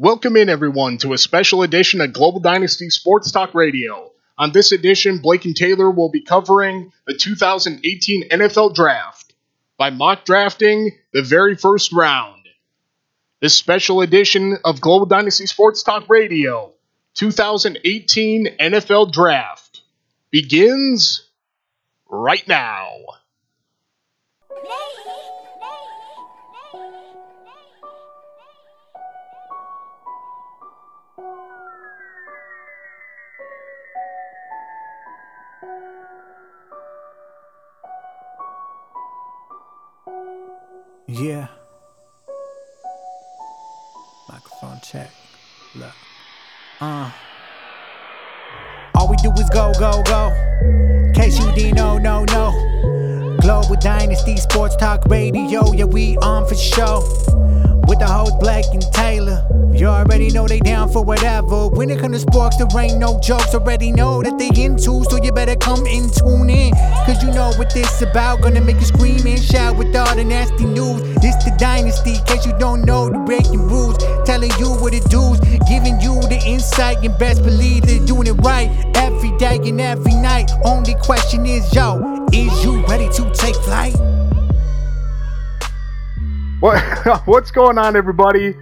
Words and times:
Welcome 0.00 0.38
in, 0.38 0.48
everyone, 0.48 0.96
to 1.00 1.12
a 1.12 1.18
special 1.18 1.62
edition 1.62 2.00
of 2.00 2.14
Global 2.14 2.40
Dynasty 2.40 2.88
Sports 2.88 3.30
Talk 3.32 3.54
Radio. 3.54 4.10
On 4.38 4.50
this 4.50 4.72
edition, 4.72 5.18
Blake 5.18 5.44
and 5.44 5.54
Taylor 5.54 5.90
will 5.90 6.08
be 6.08 6.22
covering 6.22 6.90
the 7.06 7.12
2018 7.12 8.30
NFL 8.30 8.74
Draft 8.74 9.34
by 9.76 9.90
mock 9.90 10.24
drafting 10.24 10.92
the 11.12 11.20
very 11.20 11.54
first 11.54 11.92
round. 11.92 12.48
This 13.42 13.54
special 13.54 14.00
edition 14.00 14.56
of 14.64 14.80
Global 14.80 15.04
Dynasty 15.04 15.44
Sports 15.44 15.82
Talk 15.82 16.08
Radio 16.08 16.72
2018 17.16 18.56
NFL 18.58 19.12
Draft 19.12 19.82
begins 20.30 21.28
right 22.08 22.48
now. 22.48 22.88
Dynasty 53.80 54.36
Sports 54.36 54.76
Talk 54.76 55.06
Radio. 55.06 55.72
Yeah, 55.72 55.84
we 55.84 56.16
on 56.18 56.46
for 56.46 56.54
show. 56.54 57.00
With 57.88 57.98
the 57.98 58.06
host 58.06 58.38
Blake 58.38 58.66
and 58.72 58.82
Taylor. 58.92 59.49
You 59.72 59.86
already 59.86 60.30
know 60.30 60.46
they 60.46 60.60
down 60.60 60.90
for 60.92 61.02
whatever. 61.02 61.68
When 61.68 61.90
it 61.90 62.00
comes 62.00 62.22
to 62.22 62.30
sports, 62.30 62.56
there 62.56 62.68
ain't 62.80 62.98
no 62.98 63.18
jokes. 63.20 63.54
Already 63.54 63.92
know 63.92 64.22
that 64.22 64.38
they 64.38 64.50
into, 64.62 65.04
so 65.04 65.16
you 65.22 65.32
better 65.32 65.56
come 65.56 65.86
and 65.86 66.12
tune 66.12 66.50
in. 66.50 66.72
Cause 67.06 67.22
you 67.22 67.30
know 67.30 67.52
what 67.56 67.72
this 67.72 68.02
about. 68.02 68.42
Gonna 68.42 68.60
make 68.60 68.76
you 68.76 68.86
scream 68.86 69.26
and 69.26 69.40
shout 69.40 69.76
with 69.76 69.94
all 69.96 70.14
the 70.14 70.24
nasty 70.24 70.64
news. 70.64 71.00
This 71.22 71.36
the 71.44 71.54
dynasty, 71.58 72.16
case 72.26 72.44
you 72.44 72.52
don't 72.58 72.82
know 72.82 73.08
the 73.08 73.18
breaking 73.20 73.68
rules. 73.68 73.96
Telling 74.26 74.50
you 74.58 74.70
what 74.82 74.92
it 74.92 75.04
do's, 75.04 75.40
giving 75.68 76.00
you 76.00 76.20
the 76.28 76.42
insight, 76.44 76.98
and 77.04 77.16
best 77.18 77.42
believe 77.42 77.86
they're 77.86 78.04
doing 78.04 78.26
it 78.26 78.38
right. 78.44 78.68
Every 78.96 79.36
day 79.38 79.56
and 79.64 79.80
every 79.80 80.14
night. 80.14 80.50
Only 80.64 80.94
question 80.96 81.46
is, 81.46 81.72
yo, 81.74 82.26
is 82.32 82.64
you 82.64 82.84
ready 82.86 83.08
to 83.08 83.30
take 83.32 83.56
flight? 83.56 83.94
What, 86.60 87.22
what's 87.26 87.50
going 87.50 87.78
on, 87.78 87.96
everybody? 87.96 88.54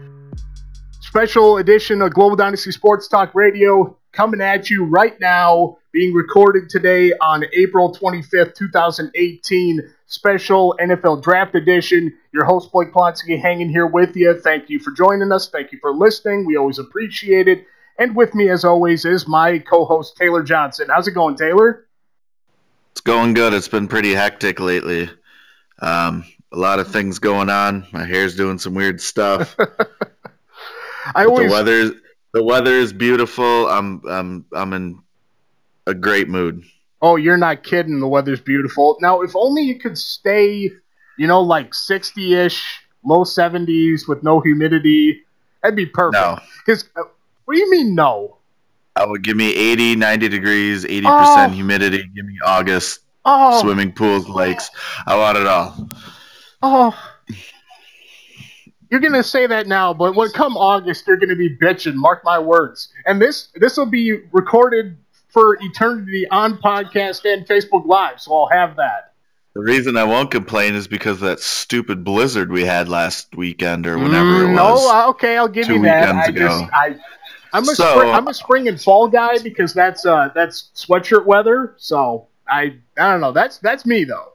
Special 1.18 1.56
edition 1.56 2.00
of 2.00 2.14
Global 2.14 2.36
Dynasty 2.36 2.70
Sports 2.70 3.08
Talk 3.08 3.34
Radio 3.34 3.96
coming 4.12 4.40
at 4.40 4.70
you 4.70 4.84
right 4.84 5.18
now, 5.18 5.76
being 5.90 6.14
recorded 6.14 6.70
today 6.70 7.12
on 7.14 7.44
April 7.54 7.92
25th, 7.92 8.54
2018. 8.54 9.80
Special 10.06 10.78
NFL 10.80 11.24
Draft 11.24 11.56
Edition. 11.56 12.16
Your 12.32 12.44
host, 12.44 12.70
Blake 12.70 12.92
Plonsky, 12.92 13.36
hanging 13.36 13.68
here 13.68 13.88
with 13.88 14.14
you. 14.14 14.32
Thank 14.40 14.70
you 14.70 14.78
for 14.78 14.92
joining 14.92 15.32
us. 15.32 15.50
Thank 15.50 15.72
you 15.72 15.80
for 15.80 15.92
listening. 15.92 16.46
We 16.46 16.56
always 16.56 16.78
appreciate 16.78 17.48
it. 17.48 17.66
And 17.98 18.14
with 18.14 18.36
me, 18.36 18.48
as 18.48 18.64
always, 18.64 19.04
is 19.04 19.26
my 19.26 19.58
co 19.58 19.86
host, 19.86 20.16
Taylor 20.16 20.44
Johnson. 20.44 20.86
How's 20.88 21.08
it 21.08 21.14
going, 21.14 21.34
Taylor? 21.34 21.88
It's 22.92 23.00
going 23.00 23.34
good. 23.34 23.54
It's 23.54 23.66
been 23.66 23.88
pretty 23.88 24.14
hectic 24.14 24.60
lately. 24.60 25.10
Um, 25.80 26.24
a 26.52 26.56
lot 26.56 26.78
of 26.78 26.92
things 26.92 27.18
going 27.18 27.50
on. 27.50 27.88
My 27.92 28.04
hair's 28.04 28.36
doing 28.36 28.58
some 28.60 28.74
weird 28.74 29.00
stuff. 29.00 29.56
I 31.14 31.24
But 31.24 31.28
always 31.30 31.48
the 31.48 31.52
weather 31.54 31.92
the 32.34 32.42
weather 32.44 32.72
is 32.72 32.92
beautiful. 32.92 33.68
I'm 33.68 34.02
I'm 34.08 34.44
I'm 34.52 34.72
in 34.72 35.00
a 35.86 35.94
great 35.94 36.28
mood. 36.28 36.62
Oh, 37.00 37.16
you're 37.16 37.36
not 37.36 37.62
kidding. 37.62 38.00
The 38.00 38.08
weather's 38.08 38.40
beautiful. 38.40 38.98
Now, 39.00 39.22
if 39.22 39.34
only 39.36 39.70
it 39.70 39.80
could 39.80 39.96
stay, 39.96 40.70
you 41.16 41.26
know, 41.28 41.40
like 41.40 41.72
60 41.72 42.34
ish, 42.34 42.80
low 43.04 43.22
70s 43.22 44.08
with 44.08 44.22
no 44.24 44.40
humidity, 44.40 45.22
that'd 45.62 45.76
be 45.76 45.86
perfect. 45.86 46.20
No. 46.20 46.38
Because, 46.66 46.84
uh, 46.96 47.02
what 47.44 47.54
do 47.54 47.60
you 47.60 47.70
mean, 47.70 47.94
no? 47.94 48.38
I 48.96 49.06
would 49.06 49.22
give 49.22 49.36
me 49.36 49.54
80, 49.54 49.94
90 49.94 50.28
degrees, 50.28 50.84
80% 50.84 51.04
Oh. 51.06 51.48
humidity. 51.54 52.02
Give 52.16 52.26
me 52.26 52.36
August, 52.44 53.00
Oh, 53.24 53.60
swimming 53.60 53.92
pools, 53.92 54.28
lakes. 54.28 54.68
I 55.06 55.16
want 55.16 55.38
it 55.38 55.46
all. 55.46 55.88
oh. 56.62 56.94
You're 58.90 59.00
gonna 59.00 59.22
say 59.22 59.46
that 59.46 59.66
now, 59.66 59.92
but 59.92 60.14
when 60.14 60.30
come 60.30 60.56
August, 60.56 61.06
you're 61.06 61.16
gonna 61.18 61.36
be 61.36 61.54
bitching. 61.56 61.94
Mark 61.94 62.24
my 62.24 62.38
words. 62.38 62.88
And 63.06 63.20
this 63.20 63.48
this 63.56 63.76
will 63.76 63.86
be 63.86 64.12
recorded 64.32 64.96
for 65.28 65.58
eternity 65.60 66.26
on 66.30 66.56
podcast 66.58 67.30
and 67.30 67.46
Facebook 67.46 67.86
Live, 67.86 68.20
so 68.20 68.34
I'll 68.34 68.48
have 68.48 68.76
that. 68.76 69.12
The 69.54 69.60
reason 69.60 69.96
I 69.96 70.04
won't 70.04 70.30
complain 70.30 70.74
is 70.74 70.86
because 70.88 71.14
of 71.16 71.28
that 71.28 71.40
stupid 71.40 72.04
blizzard 72.04 72.50
we 72.50 72.64
had 72.64 72.88
last 72.88 73.34
weekend 73.36 73.86
or 73.86 73.98
whenever 73.98 74.44
Mm, 74.44 74.50
it 74.50 74.54
no, 74.54 74.70
was. 74.74 74.86
uh, 74.90 75.08
okay, 75.10 75.36
I'll 75.36 75.48
give 75.48 75.68
you 75.68 75.82
that. 75.82 76.14
I 76.14 76.30
just, 76.30 76.62
ago. 76.62 76.68
I, 76.72 76.96
I'm 77.52 77.64
a 77.64 77.74
So- 77.74 77.90
spring, 77.98 78.10
I'm 78.14 78.28
a 78.28 78.34
spring 78.34 78.68
and 78.68 78.80
fall 78.80 79.08
guy 79.08 79.38
because 79.38 79.74
that's 79.74 80.06
uh 80.06 80.30
that's 80.34 80.70
sweatshirt 80.74 81.26
weather. 81.26 81.74
So 81.76 82.28
I 82.48 82.76
I 82.98 83.10
don't 83.10 83.20
know. 83.20 83.32
That's 83.32 83.58
that's 83.58 83.84
me 83.84 84.04
though. 84.04 84.32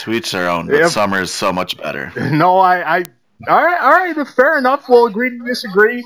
To 0.00 0.12
each 0.12 0.30
their 0.32 0.48
own. 0.48 0.66
But 0.66 0.76
Yep. 0.78 0.90
summer 0.90 1.20
is 1.20 1.30
so 1.30 1.52
much 1.52 1.76
better. 1.76 2.12
No, 2.30 2.58
I 2.58 2.98
I 2.98 3.04
all 3.48 3.64
right 3.64 3.80
all 3.80 3.90
right. 3.90 4.28
Fair 4.28 4.58
enough. 4.58 4.88
We'll 4.88 5.06
agree 5.06 5.30
to 5.30 5.44
disagree. 5.44 6.04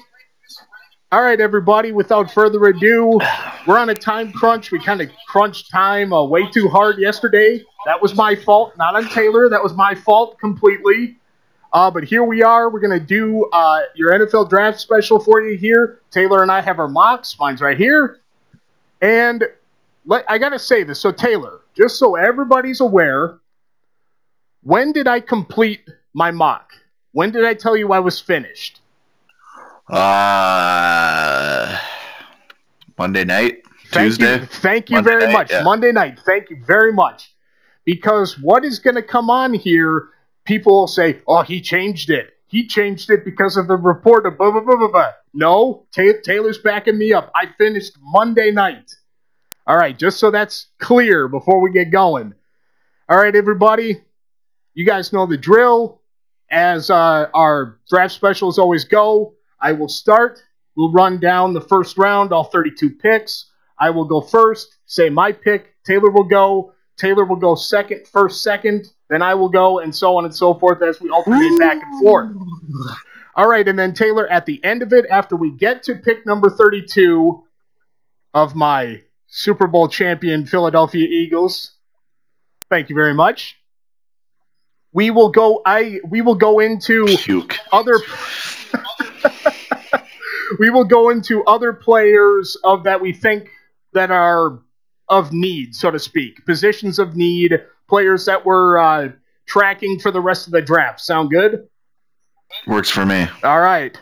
All 1.13 1.23
right, 1.23 1.41
everybody. 1.41 1.93
Without 1.93 2.31
further 2.33 2.65
ado, 2.65 3.21
we're 3.67 3.79
on 3.79 3.91
a 3.91 3.95
time 3.95 4.33
crunch. 4.33 4.73
We 4.73 4.83
kind 4.83 5.01
of 5.01 5.09
crunched 5.29 5.71
time 5.71 6.13
uh, 6.13 6.25
way 6.25 6.51
too 6.51 6.69
hard 6.69 6.99
yesterday. 6.99 7.63
That 7.87 8.03
was 8.03 8.17
my 8.17 8.35
fault, 8.35 8.77
not 8.77 8.97
on 8.97 9.09
Taylor. 9.11 9.49
That 9.49 9.63
was 9.63 9.73
my 9.75 9.95
fault 9.95 10.39
completely. 10.41 11.17
Uh, 11.73 11.91
but 11.91 12.03
here 12.05 12.25
we 12.25 12.43
are. 12.43 12.71
We're 12.71 12.81
gonna 12.81 12.99
do 12.99 13.45
uh, 13.53 13.83
your 13.95 14.11
NFL 14.13 14.49
draft 14.51 14.81
special 14.81 15.21
for 15.21 15.41
you 15.43 15.57
here. 15.57 16.01
Taylor 16.11 16.43
and 16.43 16.51
I 16.51 16.61
have 16.61 16.79
our 16.81 16.89
mocks. 16.89 17.37
Mine's 17.39 17.61
right 17.61 17.79
here. 17.79 18.21
And 19.01 19.45
let, 20.07 20.25
I 20.29 20.39
gotta 20.39 20.59
say 20.59 20.83
this. 20.83 20.99
So 21.01 21.13
Taylor, 21.13 21.61
just 21.77 21.99
so 21.99 22.17
everybody's 22.17 22.81
aware, 22.81 23.39
when 24.67 24.91
did 24.91 25.07
I 25.07 25.21
complete 25.21 25.89
my 26.13 26.33
mock? 26.33 26.73
When 27.13 27.31
did 27.31 27.45
I 27.45 27.55
tell 27.55 27.77
you 27.77 27.93
I 27.93 28.01
was 28.01 28.21
finished? 28.21 28.81
Uh, 29.89 31.79
Monday 32.99 33.25
night, 33.25 33.63
Thank 33.93 34.09
Tuesday. 34.09 34.41
You, 34.41 34.47
thank 34.47 34.91
you 34.91 34.97
Monday 34.97 35.11
very 35.11 35.27
night, 35.27 35.33
much. 35.33 35.51
yeah. 35.53 35.63
Monday 35.63 35.93
night. 35.93 36.19
Thank 36.27 36.51
you 36.51 36.57
very 36.67 36.93
much. 36.93 37.33
Because 37.85 38.41
what 38.41 38.65
is 38.65 38.81
going 38.81 38.97
to 38.97 39.03
come 39.03 39.31
on 39.31 39.55
here, 39.55 40.09
people 40.45 40.73
will 40.81 40.89
say, 40.89 41.21
oh, 41.29 41.43
he 41.43 41.61
changed 41.61 42.11
it. 42.11 42.31
He 42.49 42.67
changed 42.67 43.09
it 43.11 43.25
because 43.25 43.57
of 43.57 43.69
the 43.69 43.77
report 43.77 44.27
of 44.27 44.37
blah, 44.37 44.51
blah, 44.51 44.63
blah, 44.63 44.77
blah, 44.77 44.89
blah. 44.89 45.13
No, 45.33 45.87
Ta- 45.95 46.21
Taylor's 46.25 46.59
backing 46.59 46.99
me 46.99 47.13
up. 47.13 47.31
I 47.37 47.47
finished 47.57 47.93
Monday 48.03 48.51
night. 48.51 48.93
All 49.69 49.77
right, 49.77 49.97
just 49.97 50.19
so 50.19 50.33
that's 50.33 50.67
clear 50.81 51.29
before 51.29 51.61
we 51.61 51.71
get 51.71 51.91
going. 51.91 52.35
All 53.09 53.17
right, 53.19 53.35
everybody, 53.35 54.01
you 54.77 54.85
guys 54.85 55.13
know 55.13 55.27
the 55.27 55.39
drill. 55.39 56.01
As 56.49 56.91
uh, 56.91 57.29
our 57.35 57.81
draft 57.89 58.15
specials 58.15 58.57
always 58.57 58.85
go, 58.85 59.35
I 59.61 59.73
will 59.73 59.89
start. 59.89 60.45
We'll 60.77 60.93
run 60.93 61.19
down 61.19 61.55
the 61.55 61.61
first 61.61 61.99
round, 61.99 62.33
all 62.33 62.45
32 62.45 62.91
picks. 62.91 63.51
I 63.81 63.91
will 63.91 64.05
go 64.05 64.21
first, 64.21 64.77
say 64.87 65.11
my 65.11 65.33
pick. 65.33 65.75
Taylor 65.85 66.11
will 66.11 66.25
go. 66.25 66.73
Taylor 66.97 67.25
will 67.25 67.37
go 67.37 67.55
second, 67.55 68.07
first, 68.07 68.43
second. 68.43 68.93
Then 69.09 69.23
I 69.23 69.35
will 69.35 69.49
go, 69.49 69.81
and 69.81 69.95
so 69.95 70.17
on 70.17 70.25
and 70.25 70.35
so 70.35 70.55
forth 70.55 70.83
as 70.83 71.01
we 71.01 71.11
alternate 71.11 71.59
back 71.59 71.83
and 71.83 72.03
forth. 72.03 72.31
All 73.35 73.49
right, 73.49 73.67
and 73.67 73.79
then 73.79 73.93
Taylor, 73.93 74.29
at 74.29 74.47
the 74.47 74.63
end 74.63 74.83
of 74.83 74.93
it, 74.93 75.07
after 75.11 75.37
we 75.37 75.51
get 75.51 75.83
to 75.85 75.95
pick 75.95 76.25
number 76.27 76.49
32 76.49 77.43
of 78.35 78.55
my 78.55 79.03
Super 79.27 79.67
Bowl 79.67 79.89
champion 79.89 80.47
Philadelphia 80.47 81.07
Eagles, 81.07 81.73
thank 82.71 82.89
you 82.89 82.95
very 82.95 83.15
much. 83.15 83.59
We 84.97 85.11
will 85.11 85.29
go. 85.29 85.61
I 85.67 86.01
we 86.09 86.23
will 86.23 86.35
go 86.35 86.59
into 86.59 87.05
Puke. 87.05 87.59
other 87.71 88.01
we 90.59 90.71
will 90.71 90.87
go 90.87 91.11
into 91.11 91.45
other 91.45 91.75
players 91.75 92.57
of 92.65 92.85
that 92.85 93.03
we 93.03 93.13
think 93.13 93.51
that 93.93 94.11
are 94.11 94.59
of 95.11 95.35
need, 95.35 95.75
so 95.75 95.91
to 95.91 95.99
speak, 95.99 96.47
positions 96.47 96.99
of 96.99 97.15
need, 97.15 97.63
players 97.91 98.25
that 98.25 98.47
we're 98.47 98.79
uh, 98.79 99.11
tracking 99.45 99.99
for 99.99 100.11
the 100.11 100.21
rest 100.23 100.47
of 100.47 100.55
the 100.55 100.63
draft. 100.63 101.01
Sound 101.03 101.29
good? 101.29 101.69
Works 102.67 102.89
for 102.89 103.05
me. 103.05 103.27
All 103.45 103.61
right. 103.61 104.01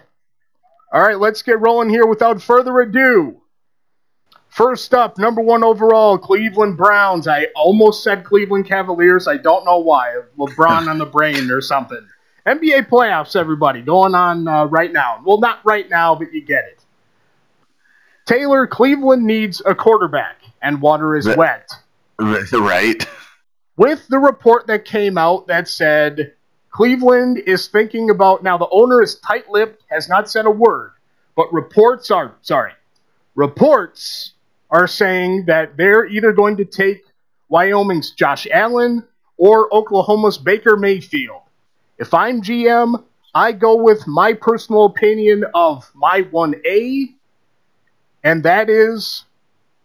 All 0.93 1.03
right, 1.03 1.19
let's 1.19 1.43
get 1.43 1.61
rolling 1.61 1.91
here 1.91 2.07
without 2.07 2.41
further 2.41 2.81
ado. 2.81 3.43
First 4.55 4.95
up, 4.95 5.19
number 5.19 5.41
one 5.41 5.65
overall, 5.65 6.17
Cleveland 6.17 6.77
Browns. 6.77 7.27
I 7.27 7.47
almost 7.57 8.05
said 8.05 8.23
Cleveland 8.23 8.67
Cavaliers. 8.67 9.27
I 9.27 9.37
don't 9.37 9.65
know 9.65 9.79
why. 9.79 10.21
LeBron 10.39 10.87
on 10.87 10.99
the 10.99 11.07
brain 11.07 11.51
or 11.51 11.61
something. 11.61 12.07
NBA 12.47 12.89
playoffs, 12.89 13.35
everybody, 13.35 13.83
going 13.83 14.15
on 14.15 14.47
uh, 14.47 14.67
right 14.67 14.93
now. 14.93 15.21
Well, 15.25 15.41
not 15.41 15.59
right 15.65 15.91
now, 15.91 16.15
but 16.15 16.33
you 16.33 16.41
get 16.41 16.67
it. 16.67 16.85
Taylor, 18.27 18.69
Cleveland 18.69 19.25
needs 19.25 19.61
a 19.67 19.75
quarterback, 19.75 20.37
and 20.63 20.81
water 20.81 21.17
is 21.17 21.27
wet. 21.35 21.69
Right. 22.21 23.05
With 23.77 24.07
the 24.07 24.21
report 24.21 24.69
that 24.69 24.85
came 24.85 25.19
out 25.19 25.49
that 25.49 25.67
said 25.67 26.33
Cleveland 26.71 27.39
is 27.39 27.67
thinking 27.67 28.09
about 28.09 28.45
now, 28.45 28.57
the 28.57 28.69
owner 28.71 29.03
is 29.03 29.17
tight 29.17 29.51
lipped, 29.51 29.83
has 29.91 30.09
not 30.09 30.31
said 30.31 30.47
a 30.47 30.51
word, 30.53 30.93
but 31.35 31.53
reports 31.53 32.13
are, 32.13 32.37
sorry, 32.43 32.71
reports 33.35 34.34
are 34.75 34.89
saying 34.89 35.45
that 35.47 35.77
they're 35.77 36.05
either 36.05 36.33
going 36.33 36.57
to 36.57 36.65
take 36.65 37.05
Wyoming's 37.49 38.11
Josh 38.11 38.49
Allen 38.53 39.05
or 39.37 39.73
Oklahoma's 39.73 40.37
Baker 40.37 40.77
Mayfield. 40.77 41.43
If 41.97 42.13
I'm 42.13 42.43
GM, 42.43 43.01
I 43.37 43.53
go 43.53 43.81
with 43.81 44.05
my 44.09 44.33
personal 44.33 44.87
opinion 44.87 45.45
of 45.55 45.89
my 45.95 46.23
1A, 46.23 47.15
and 48.25 48.43
that 48.43 48.69
is 48.69 49.25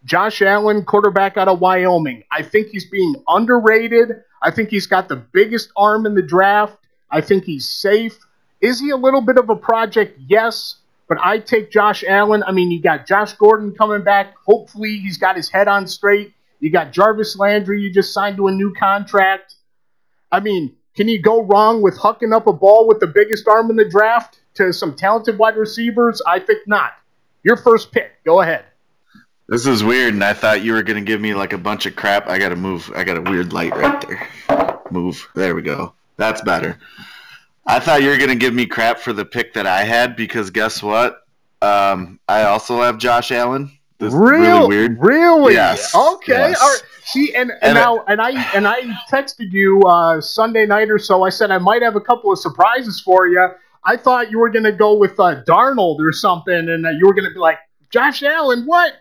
Josh 0.06 0.42
Allen, 0.42 0.84
quarterback 0.84 1.38
out 1.38 1.48
of 1.48 1.60
Wyoming. 1.62 2.24
I 2.32 2.42
think 2.42 2.70
he's 2.70 2.90
being 2.90 3.14
underrated. 3.28 4.24
I 4.42 4.50
think 4.50 4.70
he's 4.70 4.88
got 4.88 5.08
the 5.08 5.18
biggest 5.18 5.70
arm 5.78 6.08
in 6.08 6.16
the 6.16 6.24
draft. 6.24 6.80
I 7.12 7.22
think 7.22 7.44
he's 7.44 7.70
safe. 7.70 8.18
Is 8.60 8.80
he 8.80 8.90
a 8.90 8.98
little 8.98 9.22
bit 9.22 9.38
of 9.38 9.52
a 9.52 9.56
project? 9.56 10.20
Yes. 10.28 10.78
But 11.10 11.18
I 11.22 11.40
take 11.40 11.72
Josh 11.72 12.04
Allen. 12.08 12.44
I 12.46 12.52
mean, 12.52 12.72
you 12.72 12.80
got 12.80 13.08
Josh 13.08 13.34
Gordon 13.34 13.74
coming 13.74 14.04
back. 14.04 14.36
Hopefully, 14.46 15.00
he's 15.00 15.18
got 15.18 15.36
his 15.36 15.50
head 15.50 15.68
on 15.68 15.88
straight. 15.88 16.34
You 16.60 16.70
got 16.70 16.92
Jarvis 16.92 17.38
Landry, 17.38 17.82
you 17.82 17.92
just 17.92 18.14
signed 18.14 18.38
to 18.38 18.48
a 18.48 18.52
new 18.52 18.74
contract. 18.74 19.56
I 20.32 20.40
mean, 20.40 20.76
can 20.96 21.08
you 21.08 21.22
go 21.22 21.42
wrong 21.42 21.82
with 21.82 21.98
hucking 21.98 22.36
up 22.36 22.48
a 22.48 22.54
ball 22.54 22.88
with 22.88 23.00
the 23.00 23.08
biggest 23.08 23.48
arm 23.48 23.70
in 23.70 23.76
the 23.78 23.88
draft 23.88 24.40
to 24.56 24.72
some 24.72 24.96
talented 24.96 25.38
wide 25.38 25.56
receivers? 25.56 26.22
I 26.28 26.40
think 26.40 26.68
not. 26.68 26.92
Your 27.44 27.56
first 27.56 27.92
pick. 27.92 28.24
Go 28.26 28.42
ahead. 28.42 28.66
This 29.48 29.66
is 29.66 29.84
weird, 29.84 30.14
and 30.14 30.24
I 30.24 30.34
thought 30.34 30.62
you 30.62 30.74
were 30.74 30.84
gonna 30.84 31.02
give 31.02 31.22
me 31.22 31.34
like 31.34 31.54
a 31.54 31.58
bunch 31.58 31.88
of 31.88 31.96
crap. 31.96 32.28
I 32.28 32.38
gotta 32.38 32.56
move. 32.56 32.92
I 32.96 33.04
got 33.04 33.18
a 33.18 33.22
weird 33.22 33.52
light 33.52 33.76
right 33.76 34.06
there. 34.08 34.82
Move. 34.92 35.28
There 35.34 35.56
we 35.56 35.64
go. 35.64 35.94
That's 36.18 36.42
better. 36.42 36.78
I 37.70 37.80
thought 37.80 38.02
you 38.02 38.10
were 38.10 38.18
gonna 38.18 38.36
give 38.36 38.54
me 38.54 38.66
crap 38.66 39.00
for 39.00 39.14
the 39.14 39.24
pick 39.24 39.54
that 39.54 39.68
I 39.68 39.84
had 39.84 40.16
because 40.16 40.50
guess 40.50 40.82
what? 40.82 41.22
Um, 41.62 42.20
I 42.28 42.44
also 42.44 42.82
have 42.82 42.98
Josh 42.98 43.32
Allen. 43.32 43.72
This 44.00 44.14
Real, 44.14 44.40
really 44.40 44.68
weird. 44.68 44.98
Really? 45.00 45.54
Yes. 45.54 45.94
Okay. 45.94 46.32
Yes. 46.32 46.62
All 46.62 46.70
right. 46.70 46.84
See, 47.04 47.34
and, 47.36 47.52
and, 47.52 47.60
and 47.62 47.76
now, 47.76 47.98
it, 47.98 48.04
and 48.08 48.22
I 48.22 48.32
and 48.56 48.68
I 48.68 48.82
texted 49.12 49.52
you 49.52 49.82
uh, 49.82 50.20
Sunday 50.22 50.66
night 50.66 50.90
or 50.90 50.98
so. 50.98 51.24
I 51.24 51.30
said 51.30 51.52
I 51.52 51.58
might 51.58 51.82
have 51.82 51.96
a 51.96 52.02
couple 52.02 52.32
of 52.32 52.40
surprises 52.40 53.02
for 53.02 53.28
you. 53.28 53.50
I 53.84 53.98
thought 53.98 54.32
you 54.32 54.40
were 54.40 54.50
going 54.50 54.64
to 54.64 54.72
go 54.72 54.96
with 54.96 55.20
uh, 55.20 55.44
Darnold 55.44 56.00
or 56.00 56.12
something, 56.12 56.54
and 56.54 56.86
uh, 56.86 56.90
you 56.92 57.06
were 57.06 57.14
going 57.14 57.28
to 57.28 57.34
be 57.34 57.40
like 57.40 57.60
Josh 57.92 58.24
Allen. 58.24 58.66
What? 58.66 58.94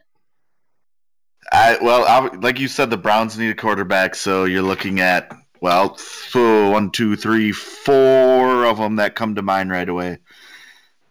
I 1.53 1.79
well, 1.81 2.05
I, 2.05 2.37
like 2.37 2.59
you 2.59 2.69
said, 2.69 2.91
the 2.91 2.99
Browns 2.99 3.39
need 3.39 3.51
a 3.51 3.55
quarterback, 3.55 4.15
so 4.15 4.45
you're 4.45 4.63
looking 4.63 5.01
at 5.01 5.33
well, 5.61 5.97
so 5.97 6.71
one, 6.71 6.91
two, 6.91 7.17
three, 7.17 7.53
four 7.53 8.65
of 8.65 8.79
them 8.79 8.97
that 8.97 9.15
come 9.15 9.35
to 9.35 9.43
mind 9.43 9.71
right 9.71 9.89
away. 9.89 10.19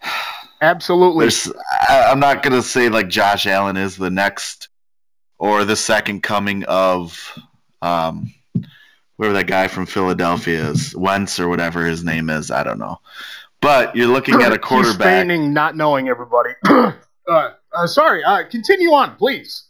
Absolutely. 0.62 1.26
There's, 1.26 1.52
I, 1.88 2.08
I'm 2.10 2.20
not 2.20 2.42
gonna 2.42 2.64
say 2.64 2.90
like 2.90 3.10
Josh 3.10 3.46
Allen 3.46 3.78
is 3.78 3.96
the 3.96 4.10
next 4.10 4.70
or 5.38 5.66
the 5.66 5.76
second 5.76 6.24
coming 6.24 6.64
of 6.64 7.38
um, 7.82 8.34
whoever 9.18 9.34
that 9.34 9.48
guy 9.48 9.68
from 9.68 9.86
Philadelphia 9.86 10.70
is, 10.70 10.96
Wentz 10.96 11.40
or 11.40 11.48
whatever 11.48 11.86
his 11.86 12.04
name 12.04 12.30
is. 12.30 12.52
I 12.52 12.64
don't 12.64 12.80
know. 12.80 13.00
But 13.62 13.96
you're 13.96 14.08
looking 14.08 14.42
at 14.42 14.54
a 14.54 14.58
quarterback. 14.60 14.98
He's 14.98 15.22
feigning 15.22 15.54
not 15.54 15.76
knowing 15.76 16.10
everybody. 16.10 16.52
uh, 16.66 16.92
uh, 17.28 17.88
sorry. 17.88 18.24
Uh, 18.24 18.44
continue 18.50 18.92
on, 18.92 19.16
please. 19.16 19.66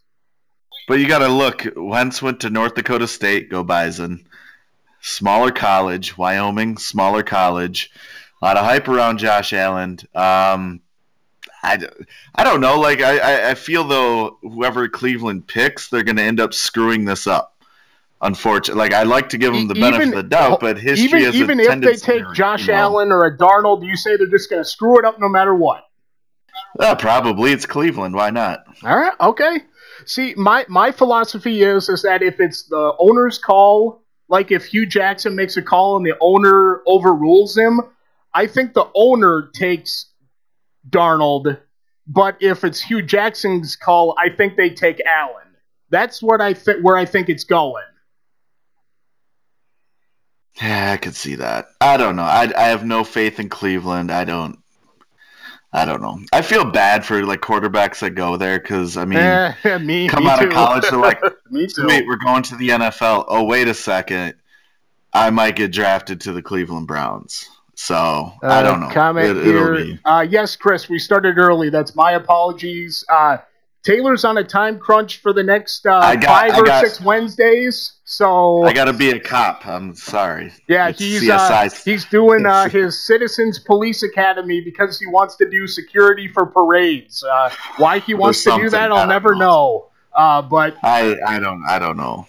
But 0.88 1.00
you 1.00 1.08
got 1.08 1.20
to 1.20 1.28
look. 1.28 1.66
Wentz 1.76 2.22
went 2.22 2.42
to 2.42 2.50
North 2.50 2.76
Dakota 2.76 3.08
State, 3.08 3.50
go 3.50 3.64
Bison. 3.64 4.27
Smaller 5.08 5.52
college, 5.52 6.18
Wyoming, 6.18 6.78
smaller 6.78 7.24
college. 7.24 7.90
A 8.42 8.46
lot 8.46 8.58
of 8.58 8.66
hype 8.66 8.90
around 8.90 9.20
Josh 9.20 9.54
Allen. 9.54 10.00
Um, 10.14 10.82
I, 11.64 11.80
I 12.36 12.44
don't 12.44 12.60
know. 12.60 12.78
Like 12.78 13.02
I, 13.02 13.52
I 13.52 13.54
feel 13.56 13.86
though 13.86 14.38
whoever 14.42 14.90
Cleveland 14.90 15.48
picks, 15.48 15.90
they're 15.90 16.04
going 16.04 16.18
to 16.18 16.24
end 16.24 16.42
up 16.42 16.54
screwing 16.54 17.06
this 17.06 17.26
up. 17.26 17.56
Unfortunately, 18.22 18.80
like 18.80 18.94
I 18.94 19.04
like 19.04 19.30
to 19.30 19.38
give 19.38 19.54
them 19.54 19.70
the 19.70 19.76
benefit 19.76 20.08
even, 20.08 20.10
of 20.10 20.24
the 20.26 20.30
doubt, 20.30 20.60
but 20.60 20.78
history 20.78 21.24
even, 21.24 21.36
even 21.36 21.60
if 21.62 21.82
they 21.82 21.96
take 21.96 22.24
Josh 22.34 22.68
Allen 22.68 23.10
or 23.10 23.26
a 23.26 23.38
Darnold, 23.38 23.86
you 23.86 23.96
say 23.96 24.18
they're 24.18 24.28
just 24.28 24.50
going 24.50 24.62
to 24.62 24.70
screw 24.70 25.00
it 25.00 25.06
up 25.06 25.22
no 25.22 25.30
matter 25.30 25.56
what. 25.56 25.86
Uh, 26.78 26.96
probably 26.96 27.54
it's 27.54 27.66
Cleveland. 27.66 28.14
Why 28.14 28.30
not? 28.30 28.66
All 28.84 28.98
right. 28.98 29.14
Okay. 29.22 29.62
See, 30.06 30.34
my 30.36 30.66
my 30.68 30.92
philosophy 30.92 31.64
is 31.64 31.88
is 31.88 32.02
that 32.02 32.22
if 32.22 32.42
it's 32.42 32.64
the 32.64 32.94
owner's 33.00 33.38
call, 33.38 34.04
like 34.30 34.52
if 34.52 34.66
Hue 34.66 34.86
Jackson 34.86 35.36
makes 35.36 35.58
a 35.58 35.62
call 35.62 35.98
and 35.98 36.06
the 36.06 36.16
owner 36.20 36.82
overrules 36.86 37.58
him, 37.58 37.82
I 38.34 38.48
think 38.48 38.74
the 38.74 38.90
owner 38.94 39.50
takes 39.54 40.08
Darnold. 40.90 41.60
But 42.08 42.38
if 42.40 42.64
it's 42.64 42.82
Hue 42.82 43.02
Jackson's 43.02 43.76
call, 43.76 44.16
I 44.18 44.30
think 44.30 44.56
they 44.56 44.70
take 44.70 45.02
Allen. 45.06 45.56
That's 45.90 46.22
what 46.22 46.42
I 46.42 46.54
think. 46.54 46.84
Where 46.84 46.98
I 46.98 47.06
think 47.06 47.30
it's 47.30 47.44
going. 47.44 47.84
Yeah, 50.62 50.92
I 50.94 50.98
could 50.98 51.16
see 51.16 51.36
that. 51.36 51.68
I 51.82 51.98
don't 51.98 52.16
know. 52.16 52.24
I 52.24 52.52
I 52.58 52.70
have 52.70 52.86
no 52.86 53.04
faith 53.04 53.40
in 53.40 53.50
Cleveland. 53.50 54.12
I 54.12 54.24
don't. 54.24 54.60
I 55.74 55.86
don't 55.86 56.02
know. 56.02 56.20
I 56.32 56.42
feel 56.42 56.66
bad 56.66 57.06
for 57.06 57.24
like 57.26 57.42
quarterbacks 57.42 58.00
that 58.00 58.12
go 58.12 58.38
there 58.38 58.60
because 58.60 58.98
I 58.98 59.06
mean, 59.06 59.20
eh, 59.20 59.78
me, 59.82 60.08
come 60.08 60.24
me 60.24 60.30
out 60.30 60.40
too. 60.40 60.48
of 60.48 60.54
college, 60.54 60.84
they're 60.90 61.00
like, 61.00 61.22
me 61.52 61.68
too. 61.68 61.86
wait, 61.88 62.08
we're 62.08 62.16
going 62.16 62.44
to 62.44 62.56
the 62.56 62.70
NFL. 62.70 63.26
Oh, 63.28 63.44
wait 63.44 63.68
a 63.68 63.74
second, 63.74 64.36
I 65.14 65.30
might 65.30 65.56
get 65.56 65.72
drafted 65.72 66.22
to 66.22 66.34
the 66.34 66.42
Cleveland 66.42 66.88
Browns. 66.88 67.50
So 67.76 67.96
uh, 67.96 68.48
I 68.48 68.64
don't 68.64 68.80
know. 68.80 68.90
Comment 68.90 69.38
it, 69.38 69.44
here. 69.44 70.00
Uh, 70.04 70.26
yes, 70.28 70.56
Chris, 70.56 70.90
we 70.90 70.98
started 70.98 71.38
early. 71.38 71.70
That's 71.70 71.96
my 71.96 72.14
apologies. 72.14 73.04
Uh, 73.08 73.38
Taylor's 73.84 74.26
on 74.26 74.38
a 74.38 74.44
time 74.44 74.80
crunch 74.80 75.22
for 75.22 75.32
the 75.32 75.44
next 75.44 75.86
uh, 75.86 76.16
got, 76.16 76.24
five 76.24 76.58
or 76.58 76.66
got, 76.66 76.84
six 76.84 77.00
Wednesdays. 77.00 77.97
So 78.10 78.64
I 78.64 78.72
got 78.72 78.86
to 78.86 78.94
be 78.94 79.10
a 79.10 79.20
cop. 79.20 79.68
I'm 79.68 79.94
sorry. 79.94 80.54
Yeah, 80.70 80.88
it's 80.88 81.00
he's 81.00 81.30
uh, 81.30 81.70
he's 81.84 82.06
doing 82.06 82.46
uh, 82.46 82.70
his 82.70 83.06
Citizens 83.06 83.60
Police 83.60 84.02
Academy 84.02 84.62
because 84.62 84.98
he 84.98 85.06
wants 85.06 85.36
to 85.36 85.50
do 85.50 85.68
security 85.68 86.30
for 86.30 86.46
parades. 86.46 87.22
Uh, 87.22 87.50
why 87.76 88.00
he 88.00 88.14
wants 88.14 88.46
to 88.46 88.56
do 88.56 88.70
that, 88.70 88.94
I'll 88.94 89.08
never 89.08 89.36
know. 89.36 89.40
know. 89.40 89.92
Uh, 90.16 90.42
but 90.42 90.78
I 90.84 91.18
I 91.28 91.40
don't 91.40 91.62
I 91.68 91.80
don't 91.80 91.98
know. 91.98 92.26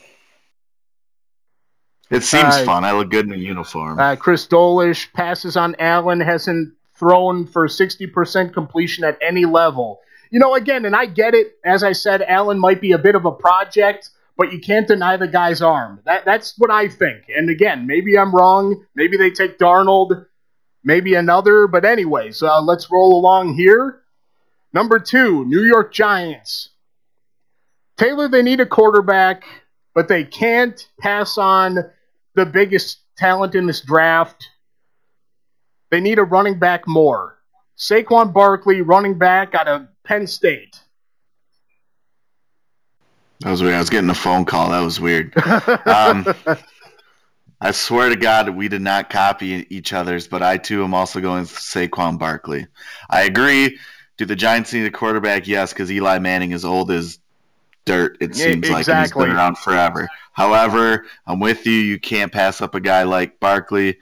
It 2.11 2.25
seems 2.25 2.61
fun. 2.63 2.85
I 2.85 2.91
look 2.91 3.11
good 3.11 3.27
in 3.27 3.33
a 3.33 3.37
uniform. 3.37 4.01
Uh, 4.01 4.17
Chris 4.17 4.49
Dolish 4.49 5.13
passes 5.13 5.57
on 5.57 5.77
Allen 5.79 6.19
hasn't 6.19 6.75
thrown 6.95 7.47
for 7.47 7.69
60% 7.69 8.53
completion 8.53 9.05
at 9.05 9.17
any 9.21 9.45
level 9.45 10.01
you 10.31 10.39
know, 10.39 10.55
again, 10.55 10.85
and 10.85 10.95
I 10.95 11.07
get 11.07 11.35
it. 11.35 11.59
As 11.65 11.83
I 11.83 11.93
said, 11.93 12.23
Allen 12.23 12.59
might 12.59 12.81
be 12.81 12.93
a 12.93 12.99
bit 12.99 13.15
of 13.15 13.25
a 13.25 13.33
project, 13.33 14.11
but 14.39 14.53
you 14.53 14.61
can't 14.61 14.87
deny 14.87 15.17
the 15.17 15.27
guy's 15.27 15.61
arm. 15.61 16.01
That, 16.05 16.25
that's 16.25 16.55
what 16.57 16.71
I 16.71 16.89
think. 16.89 17.25
And 17.37 17.51
again, 17.51 17.89
maybe 17.89 18.17
I'm 18.17 18.33
wrong. 18.33 18.87
Maybe 18.95 19.17
they 19.17 19.31
take 19.31 19.59
Darnold, 19.59 20.27
maybe 20.85 21.15
another. 21.15 21.67
But, 21.67 21.85
anyways, 21.85 22.41
uh, 22.41 22.63
let's 22.63 22.91
roll 22.91 23.19
along 23.19 23.55
here. 23.55 24.01
Number 24.73 25.01
two, 25.01 25.45
New 25.45 25.63
York 25.63 25.93
Giants. 25.93 26.71
Taylor, 27.97 28.29
they 28.29 28.43
need 28.43 28.61
a 28.61 28.67
quarterback, 28.67 29.43
but 29.93 30.07
they 30.07 30.23
can't 30.23 30.89
pass 31.01 31.37
on 31.37 31.79
the 32.37 32.47
biggest 32.47 32.99
talent 33.17 33.57
in 33.57 33.67
this 33.67 33.81
draft. 33.81 34.51
They 35.91 36.01
need 36.01 36.21
a 36.21 36.25
running 36.25 36.61
back 36.61 36.87
more. 36.87 37.39
Saquon 37.77 38.33
Barkley, 38.33 38.83
running 38.83 39.19
back 39.19 39.57
out 39.57 39.67
of 39.67 39.89
Penn 40.05 40.29
State. 40.29 40.79
That 43.41 43.51
was 43.51 43.63
weird. 43.63 43.75
I 43.75 43.79
was 43.79 43.91
getting 43.91 44.11
a 44.11 44.15
phone 44.15 44.45
call. 44.45 44.71
That 44.71 44.81
was 44.81 45.01
weird. 45.01 45.33
Um, 45.87 46.27
I 47.61 47.73
swear 47.73 48.09
to 48.09 48.17
God, 48.17 48.51
we 48.51 48.69
did 48.69 48.83
not 48.83 49.11
copy 49.11 49.67
each 49.69 49.93
other's, 49.93 50.29
but 50.29 50.43
I 50.43 50.59
too 50.59 50.85
am 50.85 50.95
also 50.95 51.21
going 51.21 51.41
with 51.41 51.51
Saquon 51.51 52.19
Barkley. 52.19 52.67
I 53.11 53.23
agree. 53.23 53.79
Do 54.17 54.25
the 54.25 54.37
Giants 54.37 54.73
need 54.73 54.87
a 54.87 54.91
quarterback? 54.91 55.47
Yes, 55.47 55.73
because 55.73 55.91
Eli 55.91 56.19
Manning 56.19 56.53
is 56.53 56.65
old 56.65 56.91
as 56.91 57.19
dirt. 57.85 58.17
It 58.21 58.35
seems 58.35 58.69
yeah, 58.69 58.79
exactly. 58.79 59.23
like 59.23 59.29
he's 59.29 59.35
been 59.35 59.37
around 59.37 59.59
forever. 59.59 60.09
However, 60.33 61.07
I'm 61.27 61.41
with 61.41 61.67
you. 61.67 61.73
You 61.73 61.99
can't 61.99 62.33
pass 62.33 62.61
up 62.61 62.75
a 62.75 62.81
guy 62.81 63.03
like 63.05 63.41
Barkley. 63.41 63.99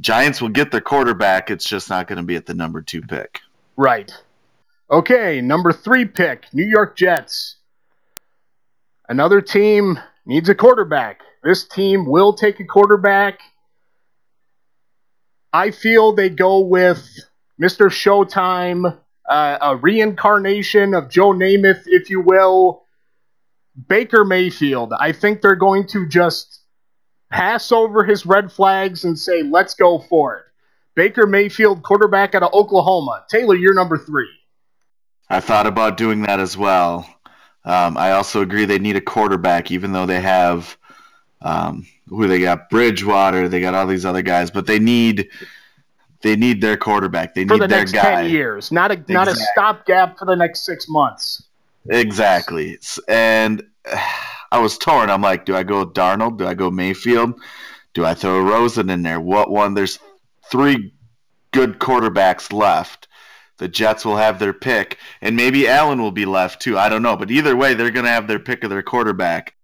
Giants 0.00 0.42
will 0.42 0.50
get 0.50 0.70
their 0.70 0.80
quarterback. 0.80 1.50
It's 1.50 1.64
just 1.64 1.88
not 1.88 2.06
going 2.06 2.18
to 2.18 2.22
be 2.22 2.36
at 2.36 2.46
the 2.46 2.54
number 2.54 2.82
two 2.82 3.00
pick. 3.02 3.40
Right. 3.76 4.12
Okay, 4.90 5.40
number 5.40 5.72
three 5.72 6.04
pick, 6.04 6.46
New 6.52 6.66
York 6.66 6.96
Jets. 6.96 7.56
Another 9.10 9.40
team 9.40 9.98
needs 10.24 10.48
a 10.48 10.54
quarterback. 10.54 11.22
This 11.42 11.66
team 11.66 12.06
will 12.06 12.32
take 12.32 12.60
a 12.60 12.64
quarterback. 12.64 13.40
I 15.52 15.72
feel 15.72 16.12
they 16.12 16.28
go 16.30 16.60
with 16.60 17.04
Mr. 17.60 17.86
Showtime, 17.90 18.96
uh, 19.28 19.58
a 19.60 19.74
reincarnation 19.74 20.94
of 20.94 21.10
Joe 21.10 21.32
Namath, 21.32 21.82
if 21.86 22.08
you 22.08 22.20
will. 22.20 22.84
Baker 23.88 24.24
Mayfield. 24.24 24.92
I 24.96 25.10
think 25.10 25.42
they're 25.42 25.56
going 25.56 25.88
to 25.88 26.06
just 26.06 26.60
pass 27.30 27.72
over 27.72 28.04
his 28.04 28.24
red 28.24 28.52
flags 28.52 29.04
and 29.04 29.18
say, 29.18 29.42
let's 29.42 29.74
go 29.74 29.98
for 29.98 30.36
it. 30.36 30.44
Baker 30.94 31.26
Mayfield, 31.26 31.82
quarterback 31.82 32.36
out 32.36 32.44
of 32.44 32.54
Oklahoma. 32.54 33.24
Taylor, 33.28 33.56
you're 33.56 33.74
number 33.74 33.98
three. 33.98 34.30
I 35.28 35.40
thought 35.40 35.66
about 35.66 35.96
doing 35.96 36.22
that 36.22 36.38
as 36.38 36.56
well. 36.56 37.12
Um, 37.64 37.96
I 37.96 38.12
also 38.12 38.40
agree 38.40 38.64
they 38.64 38.78
need 38.78 38.96
a 38.96 39.00
quarterback, 39.00 39.70
even 39.70 39.92
though 39.92 40.06
they 40.06 40.20
have 40.20 40.76
um, 41.42 41.86
who 42.08 42.26
they 42.26 42.40
got 42.40 42.70
Bridgewater, 42.70 43.48
they 43.48 43.60
got 43.60 43.74
all 43.74 43.86
these 43.86 44.04
other 44.04 44.22
guys, 44.22 44.50
but 44.50 44.66
they 44.66 44.78
need 44.78 45.28
they 46.22 46.36
need 46.36 46.60
their 46.60 46.76
quarterback. 46.76 47.34
They 47.34 47.46
for 47.46 47.54
need 47.54 47.62
the 47.62 47.68
their 47.68 47.78
next 47.80 47.92
guy. 47.92 48.22
ten 48.22 48.30
years, 48.30 48.70
not 48.70 48.90
a 48.90 49.02
not 49.08 49.28
a 49.28 49.34
stopgap 49.34 50.18
for 50.18 50.24
the 50.24 50.36
next 50.36 50.64
six 50.64 50.88
months. 50.88 51.44
Exactly. 51.88 52.78
And 53.08 53.62
I 54.52 54.58
was 54.58 54.76
torn. 54.78 55.10
I'm 55.10 55.22
like, 55.22 55.44
do 55.44 55.54
I 55.54 55.62
go 55.62 55.80
with 55.80 55.94
Darnold? 55.94 56.38
Do 56.38 56.46
I 56.46 56.54
go 56.54 56.70
Mayfield? 56.70 57.34
Do 57.94 58.04
I 58.04 58.14
throw 58.14 58.40
Rosen 58.42 58.90
in 58.90 59.02
there? 59.02 59.20
What 59.20 59.50
one? 59.50 59.74
There's 59.74 59.98
three 60.50 60.92
good 61.52 61.78
quarterbacks 61.78 62.52
left. 62.52 63.06
The 63.60 63.68
Jets 63.68 64.06
will 64.06 64.16
have 64.16 64.38
their 64.38 64.54
pick, 64.54 64.96
and 65.20 65.36
maybe 65.36 65.68
Allen 65.68 66.00
will 66.00 66.12
be 66.12 66.24
left 66.24 66.62
too. 66.62 66.78
I 66.78 66.88
don't 66.88 67.02
know, 67.02 67.18
but 67.18 67.30
either 67.30 67.54
way, 67.54 67.74
they're 67.74 67.90
going 67.90 68.06
to 68.06 68.10
have 68.10 68.26
their 68.26 68.38
pick 68.38 68.64
of 68.64 68.70
their 68.70 68.82
quarterback. 68.82 69.54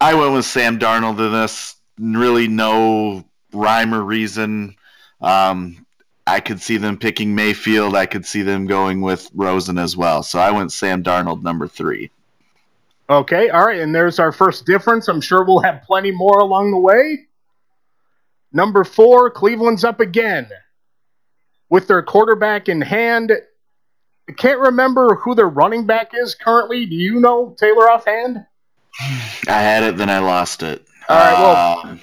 I 0.00 0.14
went 0.14 0.32
with 0.32 0.44
Sam 0.46 0.80
Darnold 0.80 1.24
in 1.24 1.30
this. 1.30 1.76
Really, 1.96 2.48
no 2.48 3.24
rhyme 3.52 3.94
or 3.94 4.02
reason. 4.02 4.74
Um, 5.20 5.86
I 6.26 6.40
could 6.40 6.60
see 6.60 6.76
them 6.76 6.98
picking 6.98 7.36
Mayfield. 7.36 7.94
I 7.94 8.06
could 8.06 8.26
see 8.26 8.42
them 8.42 8.66
going 8.66 9.00
with 9.00 9.30
Rosen 9.32 9.78
as 9.78 9.96
well. 9.96 10.24
So 10.24 10.40
I 10.40 10.50
went 10.50 10.72
Sam 10.72 11.04
Darnold 11.04 11.44
number 11.44 11.68
three. 11.68 12.10
Okay, 13.08 13.48
all 13.50 13.64
right, 13.64 13.78
and 13.78 13.94
there's 13.94 14.18
our 14.18 14.32
first 14.32 14.66
difference. 14.66 15.06
I'm 15.06 15.20
sure 15.20 15.44
we'll 15.44 15.60
have 15.60 15.84
plenty 15.84 16.10
more 16.10 16.40
along 16.40 16.72
the 16.72 16.78
way. 16.78 17.28
Number 18.52 18.82
four, 18.82 19.30
Cleveland's 19.30 19.84
up 19.84 20.00
again 20.00 20.50
with 21.70 21.86
their 21.86 22.02
quarterback 22.02 22.68
in 22.68 22.80
hand. 22.80 23.32
I 24.28 24.32
can't 24.32 24.60
remember 24.60 25.14
who 25.16 25.34
their 25.34 25.48
running 25.48 25.86
back 25.86 26.10
is 26.14 26.34
currently. 26.34 26.84
Do 26.86 26.94
you 26.94 27.20
know 27.20 27.56
Taylor 27.58 27.90
offhand? 27.90 28.44
I 29.48 29.60
had 29.62 29.82
it, 29.84 29.96
then 29.96 30.10
I 30.10 30.18
lost 30.18 30.62
it. 30.62 30.84
All 31.08 31.16
right, 31.16 31.32
well- 31.40 31.80
Um, 31.84 32.00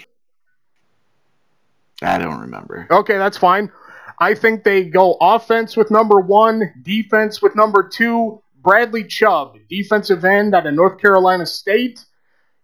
I 2.01 2.17
don't 2.17 2.39
remember. 2.41 2.87
Okay, 2.91 3.17
that's 3.17 3.37
fine. 3.37 3.71
I 4.19 4.33
think 4.33 4.63
they 4.63 4.83
go 4.83 5.17
offense 5.21 5.75
with 5.77 5.91
number 5.91 6.19
one, 6.19 6.73
defense 6.83 7.41
with 7.41 7.55
number 7.55 7.83
two. 7.87 8.41
Bradley 8.61 9.03
Chubb, 9.03 9.57
defensive 9.69 10.25
end 10.25 10.53
out 10.53 10.65
of 10.67 10.73
North 10.73 10.99
Carolina 10.99 11.45
State. 11.45 12.03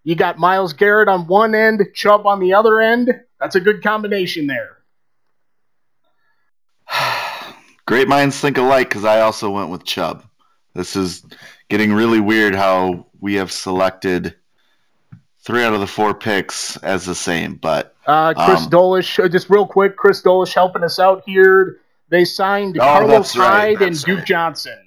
You 0.04 0.16
got 0.16 0.38
Myles 0.38 0.74
Garrett 0.74 1.08
on 1.08 1.28
one 1.28 1.56
end, 1.56 1.82
Chubb 1.94 2.28
on 2.28 2.40
the 2.40 2.54
other 2.54 2.80
end. 2.80 3.10
That's 3.40 3.56
a 3.56 3.62
good 3.62 3.82
combination 3.82 4.48
there. 4.48 4.78
Great 7.86 8.08
minds 8.08 8.40
think 8.40 8.58
alike 8.58 8.90
because 8.90 9.06
I 9.06 9.22
also 9.22 9.50
went 9.50 9.70
with 9.70 9.84
Chubb. 9.84 10.24
This 10.74 10.96
is 10.96 11.24
getting 11.70 11.94
really 11.94 12.20
weird 12.20 12.56
how 12.56 13.08
we 13.20 13.36
have 13.36 13.52
selected 13.52 14.36
three 15.42 15.64
out 15.64 15.74
of 15.74 15.82
the 15.82 15.88
four 15.88 16.14
picks 16.14 16.78
as 16.78 17.06
the 17.06 17.16
same, 17.16 17.56
but 17.56 17.96
Uh, 18.08 18.34
Chris 18.34 18.62
Um, 18.64 18.70
Dolish, 18.70 19.24
uh, 19.24 19.28
just 19.28 19.50
real 19.50 19.66
quick, 19.68 19.98
Chris 19.98 20.22
Dolish 20.22 20.54
helping 20.54 20.84
us 20.84 21.00
out 21.00 21.24
here. 21.26 21.80
They 22.10 22.26
signed 22.26 22.78
Oh, 22.78 22.84
Carlos 22.84 23.12
that's 23.12 23.38
right, 23.38 23.78
Hyde 23.78 23.88
and 23.88 24.02
Duke 24.04 24.18
right. 24.20 24.28
Johnson. 24.28 24.80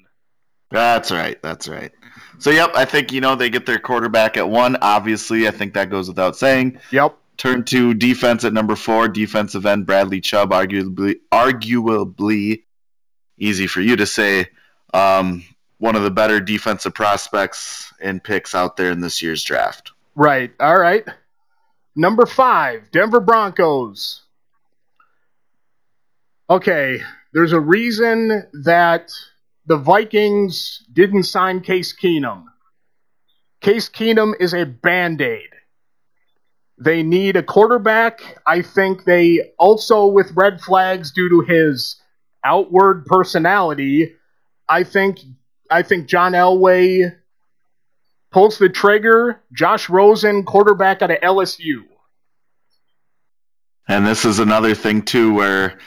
That's 0.71 1.11
right. 1.11 1.41
That's 1.43 1.69
right. 1.69 1.93
So, 2.39 2.51
yep, 2.51 2.73
I 2.75 2.85
think, 2.85 3.13
you 3.13 3.21
know, 3.21 3.35
they 3.35 3.49
get 3.51 3.67
their 3.67 3.79
quarterback 3.79 4.37
at 4.37 4.49
one. 4.49 4.77
Obviously, 4.83 5.49
I 5.49 5.51
think 5.51 5.75
that 5.75 5.91
goes 5.91 6.09
without 6.09 6.37
saying. 6.37 6.79
Yep. 6.91 7.17
Turn 7.37 7.65
to 7.65 7.95
defense 7.95 8.45
at 8.45 8.53
number 8.53 8.77
four, 8.77 9.09
defensive 9.09 9.67
end 9.67 9.87
Bradley 9.87 10.21
Chubb, 10.21 10.51
arguably, 10.51 11.17
arguably 11.33 12.63
easy 13.39 13.67
for 13.67 13.81
you 13.81 13.97
to 13.97 14.07
say, 14.07 14.49
um, 14.95 15.45
one 15.79 15.97
of 15.97 16.03
the 16.03 16.11
better 16.11 16.41
defensive 16.41 16.95
prospects 16.95 17.93
and 18.01 18.23
picks 18.23 18.55
out 18.55 18.77
there 18.77 18.91
in 18.91 19.01
this 19.01 19.21
year's 19.21 19.43
draft. 19.43 19.93
Right. 20.15 20.53
All 20.59 20.79
right. 20.79 21.05
Number 21.95 22.27
five, 22.27 22.91
Denver 22.91 23.21
Broncos. 23.21 24.23
Okay, 26.49 27.01
there's 27.33 27.53
a 27.53 27.61
reason 27.61 28.45
that 28.65 29.11
the 29.67 29.77
Vikings 29.77 30.85
didn't 30.93 31.25
sign 31.25 31.61
Case 31.61 31.95
Keenum. 31.97 32.45
Case 33.61 33.89
Keenum 33.89 34.35
is 34.39 34.55
a 34.55 34.65
band 34.65 35.21
aid. 35.21 35.49
They 36.79 37.03
need 37.03 37.37
a 37.37 37.43
quarterback. 37.43 38.21
I 38.47 38.63
think 38.63 39.05
they 39.05 39.53
also, 39.59 40.07
with 40.07 40.31
red 40.37 40.61
flags 40.61 41.11
due 41.11 41.29
to 41.31 41.41
his 41.41 42.01
outward 42.47 43.05
personality, 43.07 44.15
I 44.69 44.85
think 44.85 45.19
I 45.71 45.83
think 45.83 46.07
John 46.07 46.33
Elway 46.33 47.15
pulls 48.31 48.59
the 48.59 48.69
trigger. 48.69 49.43
Josh 49.53 49.89
Rosen, 49.89 50.45
quarterback 50.45 51.03
out 51.03 51.11
of 51.11 51.19
LSU. 51.19 51.83
And 53.89 54.07
this 54.07 54.25
is 54.25 54.39
another 54.39 54.75
thing, 54.75 55.03
too, 55.03 55.35
where 55.35 55.79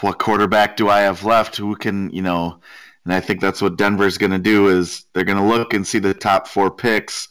what 0.00 0.18
quarterback 0.18 0.76
do 0.76 0.88
I 0.88 1.00
have 1.00 1.24
left? 1.24 1.56
Who 1.56 1.74
can, 1.76 2.10
you 2.10 2.22
know, 2.22 2.60
and 3.04 3.14
I 3.14 3.20
think 3.20 3.40
that's 3.40 3.62
what 3.62 3.76
Denver's 3.76 4.18
going 4.18 4.32
to 4.32 4.38
do 4.38 4.68
is 4.68 5.06
they're 5.12 5.24
going 5.24 5.38
to 5.38 5.44
look 5.44 5.74
and 5.74 5.86
see 5.86 5.98
the 5.98 6.14
top 6.14 6.48
four 6.48 6.70
picks. 6.70 7.28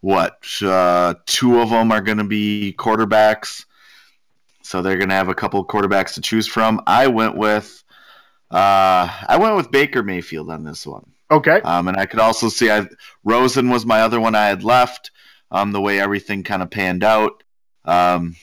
What? 0.00 0.44
Uh, 0.62 1.14
two 1.26 1.60
of 1.60 1.70
them 1.70 1.90
are 1.90 2.00
going 2.00 2.18
to 2.18 2.24
be 2.24 2.74
quarterbacks. 2.78 3.64
So 4.68 4.82
they're 4.82 4.98
going 4.98 5.08
to 5.08 5.14
have 5.14 5.30
a 5.30 5.34
couple 5.34 5.60
of 5.60 5.66
quarterbacks 5.66 6.14
to 6.14 6.20
choose 6.20 6.46
from. 6.46 6.82
I 6.86 7.06
went 7.06 7.38
with 7.38 7.82
uh, 8.50 9.08
I 9.26 9.38
went 9.38 9.56
with 9.56 9.70
Baker 9.70 10.02
Mayfield 10.02 10.50
on 10.50 10.62
this 10.62 10.86
one. 10.86 11.10
Okay. 11.30 11.62
Um, 11.62 11.88
and 11.88 11.96
I 11.96 12.04
could 12.04 12.20
also 12.20 12.50
see 12.50 12.70
I, 12.70 12.86
Rosen 13.24 13.70
was 13.70 13.86
my 13.86 14.02
other 14.02 14.20
one 14.20 14.34
I 14.34 14.44
had 14.46 14.62
left. 14.62 15.10
Um, 15.50 15.72
the 15.72 15.80
way 15.80 15.98
everything 15.98 16.42
kind 16.42 16.62
of 16.62 16.70
panned 16.70 17.02
out, 17.02 17.42
um, 17.86 18.36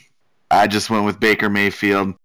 I 0.49 0.65
just 0.65 0.89
went 0.89 1.05
with 1.05 1.19
Baker 1.19 1.47
Mayfield. 1.47 2.15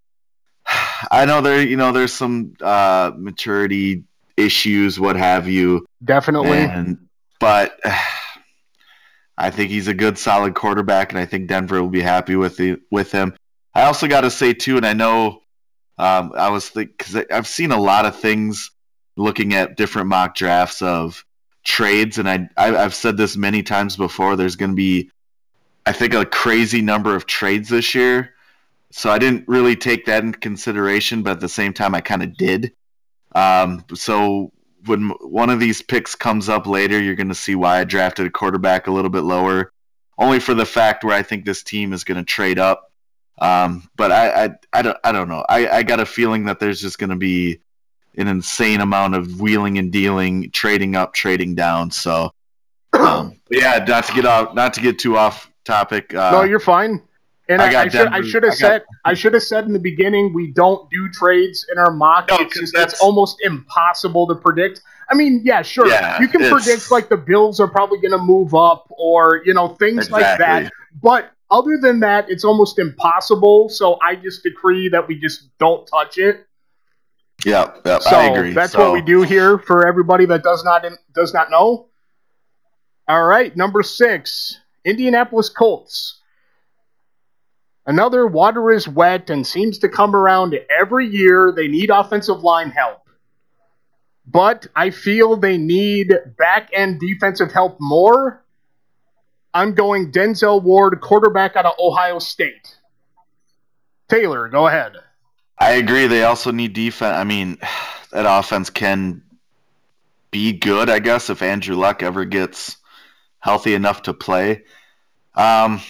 I 1.11 1.27
know 1.27 1.43
there, 1.43 1.61
you 1.61 1.77
know, 1.77 1.93
there's 1.93 2.15
some 2.15 2.55
uh, 2.63 3.13
maturity 3.15 4.05
issues, 4.39 4.99
what 4.99 5.17
have 5.17 5.47
you, 5.47 5.85
Definitely. 6.03 6.57
and 6.57 7.07
but 7.39 7.79
I 9.37 9.51
think 9.51 9.71
he's 9.71 9.89
a 9.89 9.95
good, 9.95 10.17
solid 10.17 10.55
quarterback, 10.55 11.13
and 11.13 11.19
I 11.19 11.27
think 11.27 11.49
Denver 11.49 11.83
will 11.83 11.91
be 11.91 12.01
happy 12.01 12.37
with 12.37 12.57
the 12.57 12.81
with 12.91 13.13
him. 13.13 13.35
I 13.81 13.87
also 13.87 14.09
got 14.09 14.21
to 14.23 14.31
say 14.31 14.53
too, 14.53 14.77
and 14.77 14.85
I 14.85 14.93
know 14.93 15.41
um, 15.97 16.33
I 16.37 16.51
was 16.51 16.69
because 16.69 17.17
I've 17.31 17.47
seen 17.47 17.73
a 17.73 17.81
lot 17.81 18.05
of 18.05 18.15
things 18.15 18.71
looking 19.17 19.55
at 19.55 19.79
different 19.79 20.09
mock 20.09 20.35
drafts 20.35 20.83
of 20.83 21.25
trades, 21.65 22.19
and 22.19 22.29
I, 22.29 22.49
I 22.59 22.77
I've 22.77 22.95
said 22.95 23.17
this 23.17 23.39
many 23.39 23.63
times 23.63 23.97
before. 23.97 24.37
There's 24.37 24.57
going 24.57 24.73
to 24.73 24.77
be, 24.77 25.11
I 25.87 25.93
think, 25.93 26.13
a 26.13 26.27
crazy 26.27 26.83
number 26.83 27.17
of 27.17 27.25
trades 27.25 27.71
this 27.71 27.95
year. 27.95 28.35
So 28.91 29.09
I 29.09 29.19
didn't 29.19 29.49
really 29.49 29.77
take 29.77 30.05
that 30.07 30.25
into 30.25 30.39
consideration, 30.39 31.23
but 31.23 31.33
at 31.33 31.41
the 31.41 31.49
same 31.49 31.73
time, 31.73 31.95
I 31.95 32.03
kind 32.03 32.23
of 32.23 32.37
did. 32.37 32.73
Um, 33.35 33.85
so 33.95 34.53
when 34.85 35.09
one 35.21 35.49
of 35.49 35.59
these 35.59 35.81
picks 35.81 36.15
comes 36.15 36.51
up 36.51 36.67
later, 36.67 37.01
you're 37.01 37.15
going 37.15 37.29
to 37.29 37.35
see 37.35 37.55
why 37.55 37.79
I 37.79 37.85
drafted 37.85 38.27
a 38.27 38.31
quarterback 38.31 38.89
a 38.89 38.93
little 38.93 39.11
bit 39.11 39.23
lower, 39.23 39.73
only 40.19 40.39
for 40.39 40.53
the 40.53 40.67
fact 40.67 41.03
where 41.03 41.17
I 41.17 41.23
think 41.23 41.47
this 41.47 41.63
team 41.63 41.95
is 41.95 42.05
going 42.05 42.19
to 42.19 42.25
trade 42.25 42.59
up. 42.59 42.90
Um, 43.41 43.89
but 43.97 44.13
I, 44.13 44.45
I, 44.45 44.51
I 44.73 44.83
don't, 44.83 44.99
I 45.05 45.13
don't 45.13 45.29
know. 45.29 45.45
I, 45.49 45.69
I 45.69 45.83
got 45.83 46.01
a 46.01 46.07
feeling 46.07 46.45
that 46.45 46.61
there's 46.61 46.81
just 46.81 46.99
going 46.99 47.11
to 47.11 47.17
be 47.17 47.61
an 48.17 48.29
insane 48.29 48.81
amount 48.81 49.15
of 49.15 49.41
wheeling 49.41 49.79
and 49.79 49.91
dealing, 49.91 50.51
trading 50.51 50.95
up, 50.97 51.15
trading 51.15 51.55
down. 51.55 51.91
So, 51.91 52.33
um, 52.93 53.41
yeah, 53.51 53.85
not 53.87 54.05
to 54.07 54.13
get 54.15 54.27
off, 54.27 54.55
not 54.55 54.75
to 54.75 54.81
get 54.81 54.99
too 54.99 55.17
off 55.17 55.51
topic. 55.65 56.15
Uh, 56.15 56.33
no, 56.33 56.43
you're 56.43 56.61
fine. 56.61 57.03
And 57.49 57.61
I 57.61 57.73
I, 57.73 57.83
I, 57.83 57.89
should, 57.89 58.07
I 58.09 58.21
should 58.23 58.43
have 58.45 58.53
I 58.53 58.57
got- 58.57 58.59
said 58.59 58.83
I 59.05 59.15
should 59.15 59.35
have 59.35 59.43
said 59.43 59.65
in 59.65 59.73
the 59.73 59.81
beginning 59.81 60.33
we 60.33 60.53
don't 60.53 60.89
do 60.91 61.09
trades 61.09 61.67
in 61.73 61.79
our 61.79 61.91
mock. 61.91 62.29
No, 62.29 62.37
it's, 62.37 62.55
'cause 62.55 62.61
just, 62.61 62.75
that's- 62.75 63.01
almost 63.01 63.39
impossible 63.43 64.27
to 64.29 64.35
predict. 64.37 64.83
I 65.11 65.15
mean, 65.15 65.41
yeah, 65.45 65.63
sure, 65.63 65.89
Yeah, 65.89 66.21
you 66.21 66.29
can 66.29 66.49
predict 66.49 66.93
like 66.93 67.09
the 67.09 67.17
Bills 67.17 67.59
are 67.59 67.67
probably 67.67 67.99
going 67.99 68.13
to 68.13 68.19
move 68.25 68.55
up 68.55 68.87
or 68.91 69.43
you 69.45 69.53
know 69.55 69.69
things 69.69 70.09
like 70.11 70.39
that. 70.39 70.71
But 71.03 71.33
other 71.51 71.79
than 71.81 72.01
that, 72.01 72.31
it's 72.31 72.45
almost 72.45 72.79
impossible. 72.79 73.69
So 73.69 73.99
I 74.03 74.15
just 74.17 74.43
decree 74.43 74.89
that 74.91 75.07
we 75.09 75.19
just 75.19 75.49
don't 75.59 75.87
touch 75.87 76.19
it. 76.19 76.47
yeah, 77.45 77.73
yep, 77.85 78.03
So 78.03 78.17
I 78.17 78.25
agree. 78.25 78.53
that's 78.53 78.73
So- 78.73 78.79
what 78.81 78.93
we 78.93 79.01
do 79.03 79.23
here 79.23 79.59
for 79.59 79.87
everybody 79.87 80.27
that 80.27 80.43
does 80.43 80.63
not 80.65 80.85
does 81.15 81.33
not 81.35 81.51
know. 81.51 81.89
All 83.09 83.25
right, 83.25 83.55
number 83.57 83.83
six, 83.83 84.59
Indianapolis 84.85 85.49
Colts. 85.49 86.19
Another 87.87 88.27
water 88.27 88.71
is 88.71 88.87
wet 88.87 89.31
and 89.31 89.45
seems 89.45 89.79
to 89.79 89.89
come 89.89 90.15
around 90.15 90.57
every 90.71 91.07
year. 91.07 91.51
They 91.51 91.67
need 91.67 91.91
offensive 91.91 92.43
line 92.45 92.71
help. 92.71 92.99
But 94.27 94.69
I 94.77 94.91
feel 94.91 95.35
they 95.37 95.59
need 95.59 96.13
back 96.39 96.71
end 96.73 97.01
defensive 97.01 97.51
help 97.51 97.79
more. 97.81 98.45
I'm 99.53 99.75
going 99.75 100.13
Denzel 100.13 100.63
Ward, 100.63 101.01
quarterback 101.01 101.57
out 101.57 101.67
of 101.67 101.75
Ohio 101.79 102.19
State. 102.19 102.77
Taylor, 104.09 104.49
go 104.49 104.67
ahead. 104.67 104.97
I 105.59 105.73
agree. 105.73 106.07
They 106.07 106.23
also 106.23 106.51
need 106.51 106.73
defense. 106.73 107.17
I 107.17 107.25
mean, 107.25 107.59
that 108.13 108.27
offense 108.27 108.71
can 108.71 109.23
be 110.31 110.53
good, 110.53 110.89
I 110.89 111.01
guess, 111.01 111.31
if 111.31 111.43
Andrew 111.43 111.77
Luck 111.77 112.03
ever 112.03 112.25
gets 112.25 112.77
healthy 113.41 113.75
enough 113.75 114.03
to 114.03 114.15
play. 114.15 114.63
Um, 115.35 115.81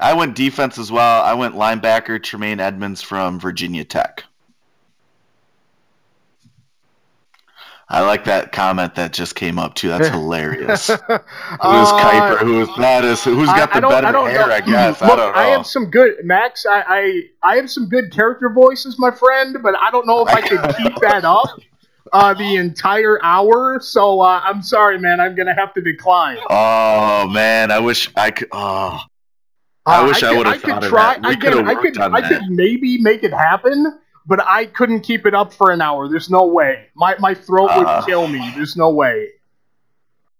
I 0.00 0.14
went 0.14 0.36
defense 0.36 0.78
as 0.78 0.92
well. 0.92 1.22
I 1.22 1.34
went 1.34 1.54
linebacker 1.54 2.22
Tremaine 2.22 2.60
Edmunds 2.60 3.02
from 3.02 3.40
Virginia 3.40 3.84
Tech. 3.84 4.24
I 7.90 8.02
like 8.02 8.24
that 8.24 8.52
comment 8.52 8.96
that 8.96 9.14
just 9.14 9.34
came 9.34 9.58
up 9.58 9.74
too. 9.74 9.88
That's 9.88 10.08
hilarious. 10.08 10.88
who's 10.88 11.00
uh, 11.08 11.98
Kiper? 11.98 12.38
Who's 12.38 12.68
that? 12.76 13.02
Is 13.02 13.24
who's 13.24 13.46
got 13.46 13.72
the 13.72 13.80
better 13.80 14.08
I 14.08 14.30
hair? 14.30 14.46
Know. 14.46 14.54
I 14.54 14.60
guess. 14.60 15.00
Look, 15.00 15.10
I 15.10 15.16
don't 15.16 15.34
know. 15.34 15.40
I 15.40 15.46
have 15.46 15.66
some 15.66 15.90
good 15.90 16.16
Max. 16.22 16.66
I, 16.66 16.84
I 16.86 17.22
I 17.42 17.56
have 17.56 17.70
some 17.70 17.88
good 17.88 18.12
character 18.12 18.50
voices, 18.50 18.98
my 18.98 19.10
friend, 19.10 19.56
but 19.62 19.74
I 19.80 19.90
don't 19.90 20.06
know 20.06 20.26
if 20.26 20.28
I 20.28 20.42
could 20.42 20.76
keep 20.76 20.96
that 21.00 21.24
up 21.24 21.48
uh, 22.12 22.34
the 22.34 22.56
entire 22.56 23.24
hour. 23.24 23.80
So 23.80 24.20
uh, 24.20 24.42
I'm 24.44 24.62
sorry, 24.62 24.98
man. 24.98 25.18
I'm 25.18 25.34
gonna 25.34 25.54
have 25.54 25.72
to 25.72 25.80
decline. 25.80 26.36
Oh 26.50 27.26
man, 27.28 27.70
I 27.70 27.78
wish 27.78 28.10
I 28.16 28.32
could. 28.32 28.48
Oh, 28.52 29.00
I 29.86 30.06
wish 30.06 30.22
I, 30.22 30.34
I 30.34 30.36
would 30.36 30.46
have 30.46 30.60
thought 30.60 30.82
try, 30.82 31.14
of 31.14 31.22
that. 31.22 31.28
We 31.28 31.36
I 31.36 31.36
could. 31.36 31.66
I 31.66 31.74
could. 31.74 31.98
I 31.98 32.28
could 32.28 32.50
maybe 32.50 33.00
make 33.00 33.24
it 33.24 33.32
happen 33.32 33.98
but 34.28 34.44
I 34.46 34.66
couldn't 34.66 35.00
keep 35.00 35.26
it 35.26 35.34
up 35.34 35.52
for 35.52 35.72
an 35.72 35.80
hour. 35.80 36.06
There's 36.06 36.30
no 36.30 36.46
way. 36.46 36.88
My 36.94 37.16
my 37.18 37.34
throat 37.34 37.70
would 37.74 37.86
uh, 37.86 38.04
kill 38.04 38.28
me. 38.28 38.52
There's 38.54 38.76
no 38.76 38.90
way. 38.90 39.30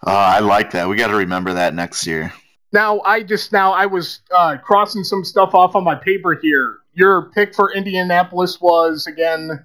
Uh, 0.07 0.11
I 0.11 0.39
like 0.41 0.71
that. 0.73 0.89
We 0.89 0.95
got 0.95 1.09
to 1.09 1.17
remember 1.17 1.55
that 1.55 1.75
next 1.75 2.07
year. 2.07 2.33
Now 2.73 3.01
I 3.01 3.23
just 3.23 3.51
now 3.51 3.73
I 3.73 3.87
was 3.87 4.21
uh, 4.31 4.59
crossing 4.59 5.03
some 5.03 5.25
stuff 5.25 5.55
off 5.55 5.75
on 5.75 5.83
my 5.83 5.95
paper 5.95 6.39
here. 6.41 6.79
Your 6.93 7.31
pick 7.31 7.55
for 7.55 7.73
Indianapolis 7.73 8.61
was 8.61 9.07
again. 9.07 9.65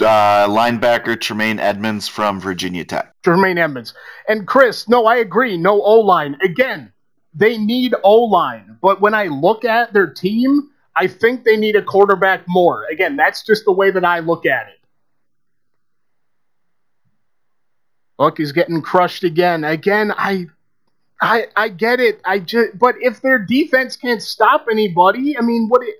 Uh, 0.00 0.48
linebacker 0.48 1.18
Tremaine 1.18 1.60
Edmunds 1.60 2.08
from 2.08 2.40
Virginia 2.40 2.84
Tech. 2.84 3.14
Tremaine 3.22 3.56
Edmunds 3.56 3.94
and 4.28 4.44
Chris. 4.44 4.88
No, 4.88 5.06
I 5.06 5.16
agree. 5.16 5.56
No 5.56 5.80
O 5.80 6.00
line 6.00 6.36
again. 6.42 6.92
They 7.32 7.56
need 7.56 7.94
O 8.02 8.24
line, 8.24 8.78
but 8.82 9.00
when 9.00 9.14
I 9.14 9.26
look 9.26 9.64
at 9.64 9.92
their 9.92 10.08
team, 10.08 10.70
I 10.96 11.06
think 11.06 11.44
they 11.44 11.56
need 11.56 11.76
a 11.76 11.82
quarterback 11.82 12.44
more. 12.48 12.84
Again, 12.90 13.16
that's 13.16 13.44
just 13.44 13.64
the 13.64 13.72
way 13.72 13.90
that 13.90 14.04
I 14.04 14.20
look 14.20 14.46
at 14.46 14.68
it. 14.68 14.80
Look, 18.18 18.38
he's 18.38 18.52
getting 18.52 18.80
crushed 18.80 19.24
again. 19.24 19.62
Again, 19.62 20.12
I 20.16 20.46
I 21.20 21.46
I 21.54 21.68
get 21.68 22.00
it. 22.00 22.20
I 22.24 22.38
just 22.38 22.78
but 22.78 22.94
if 23.00 23.20
their 23.20 23.38
defense 23.38 23.96
can't 23.96 24.22
stop 24.22 24.66
anybody, 24.70 25.36
I 25.36 25.42
mean, 25.42 25.68
what 25.68 25.82
it, 25.82 25.96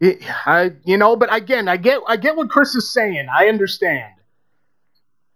it 0.00 0.46
I 0.46 0.72
you 0.84 0.98
know, 0.98 1.16
but 1.16 1.34
again, 1.34 1.68
I 1.68 1.78
get 1.78 2.00
I 2.06 2.16
get 2.16 2.36
what 2.36 2.50
Chris 2.50 2.74
is 2.74 2.92
saying. 2.92 3.28
I 3.32 3.48
understand. 3.48 4.12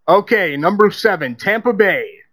Okay, 0.06 0.54
number 0.58 0.90
7, 0.90 1.34
Tampa 1.34 1.72
Bay. 1.72 2.23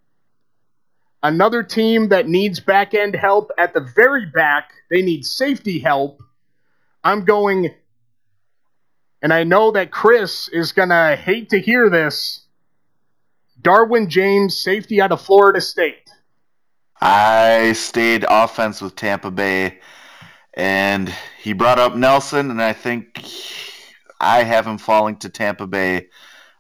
Another 1.24 1.62
team 1.62 2.10
that 2.10 2.28
needs 2.28 2.60
back 2.60 2.94
end 2.94 3.16
help 3.16 3.52
at 3.58 3.74
the 3.74 3.82
very 3.96 4.26
back. 4.26 4.72
They 4.90 5.02
need 5.02 5.26
safety 5.26 5.80
help. 5.80 6.22
I'm 7.04 7.26
going, 7.26 7.74
and 9.22 9.32
I 9.32 9.44
know 9.44 9.72
that 9.72 9.92
Chris 9.92 10.50
is 10.50 10.72
going 10.72 10.90
to 10.90 11.16
hate 11.16 11.50
to 11.50 11.60
hear 11.60 11.90
this. 11.90 12.46
Derwin 13.62 14.08
James, 14.08 14.58
safety 14.58 15.00
out 15.00 15.12
of 15.12 15.22
Florida 15.22 15.62
State. 15.62 16.10
I 17.00 17.74
stayed 17.74 18.26
offense 18.28 18.82
with 18.82 18.96
Tampa 18.96 19.30
Bay, 19.32 19.80
and 20.56 21.14
he 21.42 21.54
brought 21.54 21.80
up 21.80 21.96
Nelson, 21.96 22.50
and 22.50 22.62
I 22.62 22.74
think 22.74 23.24
I 24.20 24.44
have 24.44 24.66
him 24.66 24.78
falling 24.78 25.18
to 25.18 25.30
Tampa 25.30 25.68
Bay. 25.68 26.08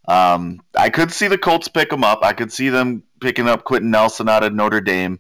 Um, 0.08 0.62
I 0.76 0.90
could 0.90 1.12
see 1.12 1.28
the 1.28 1.38
Colts 1.38 1.68
pick 1.68 1.92
him 1.92 2.04
up. 2.04 2.20
I 2.24 2.34
could 2.34 2.52
see 2.52 2.70
them 2.70 3.04
picking 3.22 3.48
up 3.48 3.64
Quenton 3.64 3.92
Nelson 3.92 4.28
out 4.28 4.44
of 4.44 4.54
Notre 4.54 4.82
Dame. 4.82 5.20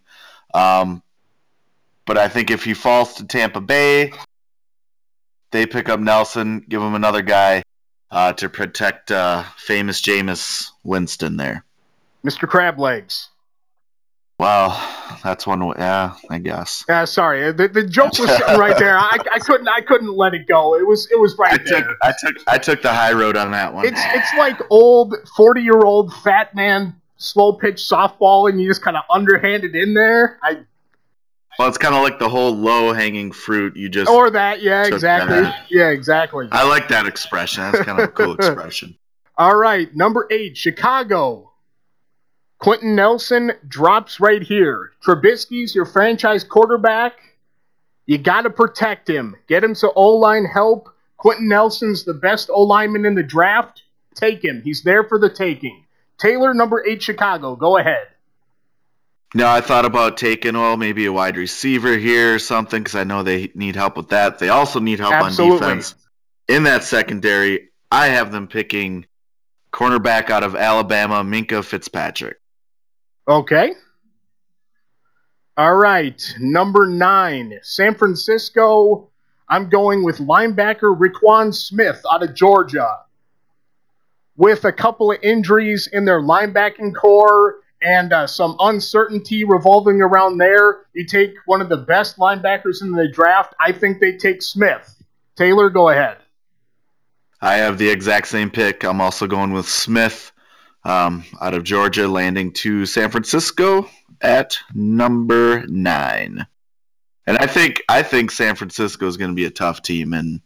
Um, 0.53 1.01
but 2.05 2.17
I 2.17 2.27
think 2.27 2.51
if 2.51 2.63
he 2.63 2.73
falls 2.73 3.13
to 3.15 3.25
Tampa 3.25 3.61
Bay, 3.61 4.11
they 5.51 5.65
pick 5.65 5.87
up 5.87 5.99
Nelson, 5.99 6.65
give 6.67 6.81
him 6.81 6.95
another 6.95 7.21
guy 7.21 7.63
uh, 8.09 8.33
to 8.33 8.49
protect 8.49 9.11
uh, 9.11 9.43
famous 9.55 10.01
Jameis 10.01 10.71
Winston 10.83 11.37
there. 11.37 11.63
Mr. 12.25 12.47
Crab 12.47 12.79
Legs. 12.79 13.29
Well, 14.37 14.69
that's 15.23 15.45
one. 15.45 15.63
Way, 15.67 15.75
yeah, 15.77 16.15
I 16.31 16.39
guess. 16.39 16.83
Yeah, 16.89 17.05
sorry. 17.05 17.51
The, 17.51 17.67
the 17.67 17.83
joke 17.83 18.17
was 18.17 18.27
right 18.57 18.75
there. 18.79 18.97
I, 18.97 19.19
I 19.31 19.37
couldn't 19.37 19.67
I 19.67 19.81
couldn't 19.81 20.17
let 20.17 20.33
it 20.33 20.47
go. 20.47 20.75
It 20.75 20.87
was 20.87 21.07
it 21.11 21.19
was 21.19 21.37
right 21.37 21.53
I 21.53 21.63
there. 21.63 21.83
Took, 21.83 21.97
I 22.01 22.13
took 22.19 22.35
I 22.47 22.57
took 22.57 22.81
the 22.81 22.91
high 22.91 23.13
road 23.13 23.37
on 23.37 23.51
that 23.51 23.71
one. 23.71 23.85
It's 23.85 24.01
it's 24.03 24.33
like 24.39 24.59
old 24.71 25.13
forty 25.35 25.61
year 25.61 25.81
old 25.81 26.11
fat 26.23 26.55
man 26.55 26.95
slow 27.21 27.53
pitch 27.53 27.77
softball 27.77 28.49
and 28.49 28.61
you 28.61 28.67
just 28.67 28.81
kind 28.81 28.97
of 28.97 29.03
underhanded 29.09 29.75
in 29.75 29.93
there. 29.93 30.39
I 30.43 30.59
well, 31.59 31.67
it's 31.67 31.77
kind 31.77 31.93
of 31.93 32.01
like 32.01 32.17
the 32.17 32.29
whole 32.29 32.55
low 32.55 32.93
hanging 32.93 33.31
fruit. 33.31 33.75
You 33.75 33.89
just 33.89 34.09
or 34.09 34.29
that, 34.31 34.61
yeah, 34.61 34.85
exactly, 34.85 35.41
that. 35.41 35.65
yeah, 35.69 35.89
exactly. 35.89 36.47
I 36.51 36.67
like 36.67 36.87
that 36.87 37.05
expression. 37.05 37.63
That's 37.63 37.85
kind 37.85 37.99
of 37.99 38.09
a 38.09 38.11
cool 38.11 38.33
expression. 38.39 38.97
All 39.37 39.55
right, 39.55 39.93
number 39.95 40.27
eight, 40.31 40.57
Chicago. 40.57 41.51
Quenton 42.59 42.95
Nelson 42.95 43.51
drops 43.67 44.19
right 44.19 44.43
here. 44.43 44.91
Trubisky's 45.03 45.73
your 45.73 45.85
franchise 45.85 46.43
quarterback. 46.43 47.13
You 48.05 48.17
got 48.17 48.43
to 48.43 48.49
protect 48.49 49.09
him. 49.09 49.35
Get 49.47 49.63
him 49.63 49.73
some 49.73 49.91
O 49.95 50.15
line 50.15 50.45
help. 50.45 50.89
Quenton 51.17 51.47
Nelson's 51.47 52.03
the 52.03 52.13
best 52.13 52.49
O 52.51 52.61
lineman 52.61 53.05
in 53.05 53.15
the 53.15 53.23
draft. 53.23 53.83
Take 54.15 54.43
him. 54.43 54.61
He's 54.63 54.83
there 54.83 55.03
for 55.03 55.17
the 55.17 55.29
taking. 55.29 55.85
Taylor, 56.21 56.53
number 56.53 56.85
eight, 56.85 57.01
Chicago. 57.01 57.55
Go 57.55 57.77
ahead. 57.77 58.07
No, 59.33 59.47
I 59.47 59.61
thought 59.61 59.85
about 59.85 60.17
taking, 60.17 60.53
well, 60.53 60.77
maybe 60.77 61.05
a 61.05 61.13
wide 61.13 61.37
receiver 61.37 61.97
here 61.97 62.35
or 62.35 62.39
something 62.39 62.83
because 62.83 62.95
I 62.95 63.05
know 63.05 63.23
they 63.23 63.49
need 63.55 63.75
help 63.75 63.97
with 63.97 64.09
that. 64.09 64.39
They 64.39 64.49
also 64.49 64.79
need 64.79 64.99
help 64.99 65.13
Absolutely. 65.13 65.55
on 65.55 65.77
defense. 65.77 65.95
In 66.47 66.63
that 66.63 66.83
secondary, 66.83 67.69
I 67.91 68.07
have 68.07 68.31
them 68.31 68.47
picking 68.47 69.05
cornerback 69.71 70.29
out 70.29 70.43
of 70.43 70.55
Alabama, 70.55 71.23
Minkah 71.23 71.63
Fitzpatrick. 71.63 72.39
Okay. 73.27 73.73
All 75.55 75.75
right. 75.75 76.21
Number 76.39 76.85
nine, 76.85 77.57
San 77.63 77.95
Francisco. 77.95 79.09
I'm 79.47 79.69
going 79.69 80.03
with 80.03 80.17
linebacker 80.17 80.97
Roquan 80.97 81.53
Smith 81.53 82.01
out 82.11 82.23
of 82.23 82.35
Georgia 82.35 82.99
with 84.35 84.65
a 84.65 84.71
couple 84.71 85.11
of 85.11 85.19
injuries 85.21 85.87
in 85.91 86.05
their 86.05 86.21
linebacking 86.21 86.95
corps 86.95 87.55
and 87.81 88.13
uh, 88.13 88.27
some 88.27 88.55
uncertainty 88.59 89.43
revolving 89.43 90.01
around 90.01 90.37
there, 90.37 90.85
you 90.93 91.05
take 91.05 91.33
one 91.45 91.61
of 91.61 91.69
the 91.69 91.77
best 91.77 92.17
linebackers 92.17 92.81
in 92.81 92.91
the 92.91 93.07
draft. 93.07 93.53
I 93.59 93.71
think 93.71 93.99
they 93.99 94.17
take 94.17 94.41
Smith. 94.41 95.03
Taylor, 95.35 95.69
go 95.69 95.89
ahead. 95.89 96.17
I 97.41 97.55
have 97.55 97.77
the 97.77 97.89
exact 97.89 98.27
same 98.27 98.51
pick. 98.51 98.83
I'm 98.83 99.01
also 99.01 99.25
going 99.25 99.51
with 99.51 99.67
Smith 99.67 100.31
um, 100.83 101.23
out 101.41 101.55
of 101.55 101.63
Georgia, 101.63 102.07
landing 102.07 102.51
to 102.53 102.85
San 102.85 103.09
Francisco 103.09 103.89
at 104.21 104.57
number 104.75 105.65
nine. 105.67 106.45
And 107.25 107.37
I 107.37 107.47
think 107.47 107.81
I 107.89 108.03
think 108.03 108.31
San 108.31 108.55
Francisco 108.55 109.07
is 109.07 109.17
going 109.17 109.31
to 109.31 109.35
be 109.35 109.45
a 109.45 109.51
tough 109.51 109.81
team, 109.81 110.13
and 110.13 110.41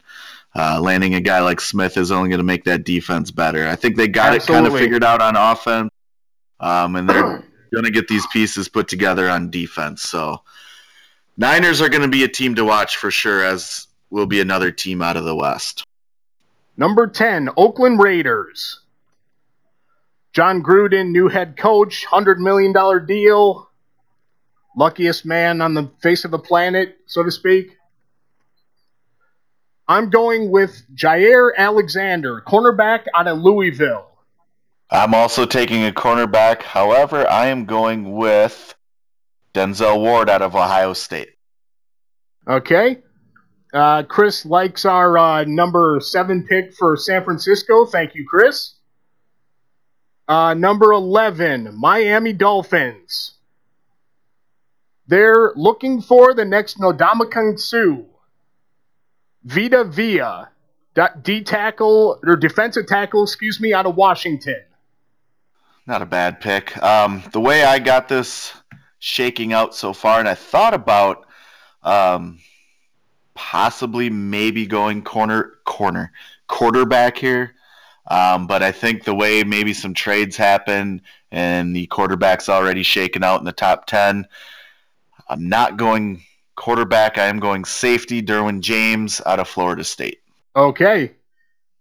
uh, 0.56 0.80
landing 0.80 1.14
a 1.14 1.20
guy 1.20 1.40
like 1.40 1.60
Smith 1.60 1.96
is 1.96 2.10
only 2.10 2.28
going 2.28 2.38
to 2.38 2.44
make 2.44 2.64
that 2.64 2.84
defense 2.84 3.30
better. 3.30 3.68
I 3.68 3.76
think 3.76 3.96
they 3.96 4.08
got 4.08 4.34
Absolutely. 4.34 4.54
it 4.54 4.56
kind 4.56 4.66
of 4.74 4.80
figured 4.80 5.04
out 5.04 5.20
on 5.20 5.36
offense, 5.36 5.90
um, 6.60 6.96
and 6.96 7.08
they're 7.08 7.44
going 7.72 7.84
to 7.84 7.90
get 7.90 8.08
these 8.08 8.26
pieces 8.28 8.68
put 8.68 8.88
together 8.88 9.28
on 9.28 9.50
defense. 9.50 10.02
So 10.02 10.40
Niners 11.36 11.82
are 11.82 11.88
going 11.88 12.02
to 12.02 12.08
be 12.08 12.24
a 12.24 12.28
team 12.28 12.54
to 12.54 12.64
watch 12.64 12.96
for 12.96 13.10
sure, 13.10 13.44
as 13.44 13.86
will 14.10 14.26
be 14.26 14.40
another 14.40 14.70
team 14.70 15.02
out 15.02 15.16
of 15.16 15.24
the 15.24 15.34
West. 15.34 15.84
Number 16.76 17.06
10, 17.06 17.50
Oakland 17.56 18.00
Raiders. 18.00 18.80
Jon 20.32 20.62
Gruden, 20.62 21.10
new 21.10 21.28
head 21.28 21.56
coach, 21.56 22.06
$100 22.06 22.38
million 22.38 22.74
deal. 23.06 23.70
Luckiest 24.76 25.24
man 25.24 25.62
on 25.62 25.72
the 25.72 25.90
face 26.02 26.24
of 26.26 26.30
the 26.30 26.38
planet, 26.38 26.98
so 27.06 27.22
to 27.22 27.30
speak. 27.30 27.76
I'm 29.88 30.10
going 30.10 30.50
with 30.50 30.82
Jaire 30.94 31.50
Alexander, 31.56 32.42
cornerback 32.46 33.04
out 33.14 33.28
of 33.28 33.38
Louisville. 33.38 34.06
I'm 34.90 35.14
also 35.14 35.46
taking 35.46 35.84
a 35.84 35.92
cornerback. 35.92 36.62
However, 36.62 37.28
I 37.28 37.46
am 37.46 37.64
going 37.64 38.12
with 38.12 38.74
Denzel 39.54 40.00
Ward 40.00 40.28
out 40.28 40.42
of 40.42 40.54
Ohio 40.54 40.92
State. 40.92 41.30
Okay. 42.48 42.98
Uh, 43.72 44.04
Chris 44.04 44.46
likes 44.46 44.84
our 44.84 45.18
uh, 45.18 45.44
number 45.44 45.98
seven 46.00 46.46
pick 46.46 46.72
for 46.74 46.96
San 46.96 47.24
Francisco. 47.24 47.84
Thank 47.84 48.14
you, 48.14 48.24
Chris. 48.28 48.74
Uh, 50.28 50.54
number 50.54 50.92
11, 50.92 51.76
Miami 51.78 52.32
Dolphins. 52.32 53.34
They're 55.06 55.52
looking 55.54 56.00
for 56.00 56.34
the 56.34 56.44
next 56.44 56.78
Ndamukong 56.78 57.60
Suh. 57.60 58.02
Vita 59.46 59.84
Vea, 59.84 60.48
D 61.22 61.42
tackle 61.44 62.18
or 62.24 62.36
defensive 62.36 62.86
tackle, 62.86 63.22
excuse 63.22 63.60
me, 63.60 63.72
out 63.72 63.86
of 63.86 63.94
Washington. 63.94 64.60
Not 65.86 66.02
a 66.02 66.06
bad 66.06 66.40
pick. 66.40 66.76
Um, 66.82 67.22
the 67.32 67.40
way 67.40 67.62
I 67.62 67.78
got 67.78 68.08
this 68.08 68.52
shaking 68.98 69.52
out 69.52 69.72
so 69.72 69.92
far, 69.92 70.18
and 70.18 70.28
I 70.28 70.34
thought 70.34 70.74
about 70.74 71.26
um, 71.84 72.40
possibly 73.34 74.10
maybe 74.10 74.66
going 74.66 75.02
corner 75.02 75.52
corner 75.64 76.10
quarterback 76.48 77.16
here. 77.16 77.54
Um, 78.08 78.48
but 78.48 78.64
I 78.64 78.72
think 78.72 79.04
the 79.04 79.14
way 79.14 79.44
maybe 79.44 79.74
some 79.74 79.94
trades 79.94 80.36
happen 80.36 81.02
and 81.30 81.74
the 81.74 81.86
quarterback's 81.86 82.48
already 82.48 82.82
shaken 82.82 83.22
out 83.22 83.38
in 83.40 83.44
the 83.44 83.52
top 83.52 83.86
10, 83.86 84.26
I'm 85.28 85.48
not 85.48 85.76
going 85.76 86.22
quarterback. 86.56 87.18
I 87.18 87.26
am 87.26 87.38
going 87.38 87.64
safety, 87.64 88.22
Derwin 88.22 88.60
James 88.60 89.20
out 89.24 89.38
of 89.38 89.48
Florida 89.48 89.84
State. 89.84 90.18
Okay. 90.54 91.12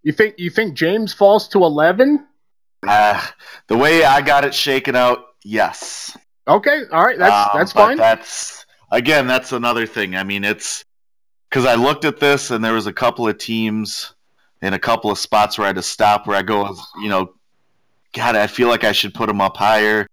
You 0.03 0.11
think 0.11 0.35
you 0.37 0.51
think 0.51 0.75
James 0.75 1.13
falls 1.13 1.47
to 1.49 1.59
11? 1.59 2.25
Uh, 2.87 3.25
the 3.67 3.77
way 3.77 4.03
I 4.03 4.21
got 4.21 4.45
it 4.45 4.53
shaken 4.53 4.95
out, 4.95 5.25
yes. 5.43 6.15
Okay, 6.47 6.83
all 6.91 7.03
right, 7.03 7.17
that's 7.17 7.49
Um, 7.49 7.57
that's 7.57 7.71
fine. 7.71 7.97
That's 7.97 8.65
again, 8.91 9.25
that's 9.25 9.51
another 9.51 9.87
thing. 9.87 10.15
I 10.15 10.23
mean, 10.23 10.43
it's 10.43 10.85
because 11.49 11.65
I 11.65 11.73
looked 11.73 12.05
at 12.05 12.19
this 12.19 12.51
and 12.51 12.63
there 12.63 12.73
was 12.73 12.85
a 12.85 12.93
couple 12.93 13.27
of 13.27 13.37
teams 13.39 14.13
in 14.61 14.73
a 14.73 14.79
couple 14.79 15.09
of 15.09 15.17
spots 15.17 15.57
where 15.57 15.65
I 15.65 15.69
had 15.69 15.77
to 15.77 15.81
stop. 15.81 16.27
Where 16.27 16.37
I 16.37 16.43
go, 16.43 16.75
you 17.01 17.09
know, 17.09 17.33
God, 18.13 18.35
I 18.35 18.45
feel 18.45 18.67
like 18.67 18.83
I 18.83 18.91
should 18.91 19.13
put 19.13 19.27
them 19.27 19.41
up 19.41 19.57
higher, 19.57 20.07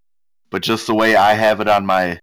but 0.48 0.62
just 0.62 0.86
the 0.86 0.94
way 0.94 1.16
I 1.16 1.34
have 1.34 1.60
it 1.60 1.68
on 1.68 1.84
my 1.84 2.18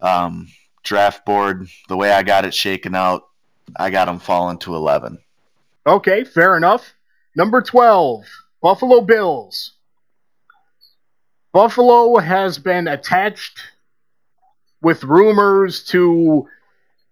um, 0.00 0.46
draft 0.82 1.24
board, 1.24 1.68
the 1.88 1.96
way 1.96 2.12
I 2.12 2.22
got 2.22 2.44
it 2.44 2.54
shaken 2.54 2.94
out, 2.94 3.28
I 3.78 3.90
got 3.90 4.06
them 4.06 4.18
falling 4.18 4.58
to 4.58 4.74
eleven. 4.74 5.18
Okay, 5.86 6.24
fair 6.24 6.56
enough. 6.56 6.94
Number 7.36 7.62
12, 7.62 8.24
Buffalo 8.60 9.00
Bills. 9.00 9.72
Buffalo 11.52 12.18
has 12.18 12.58
been 12.58 12.86
attached 12.86 13.60
with 14.82 15.04
rumors 15.04 15.84
to 15.84 16.46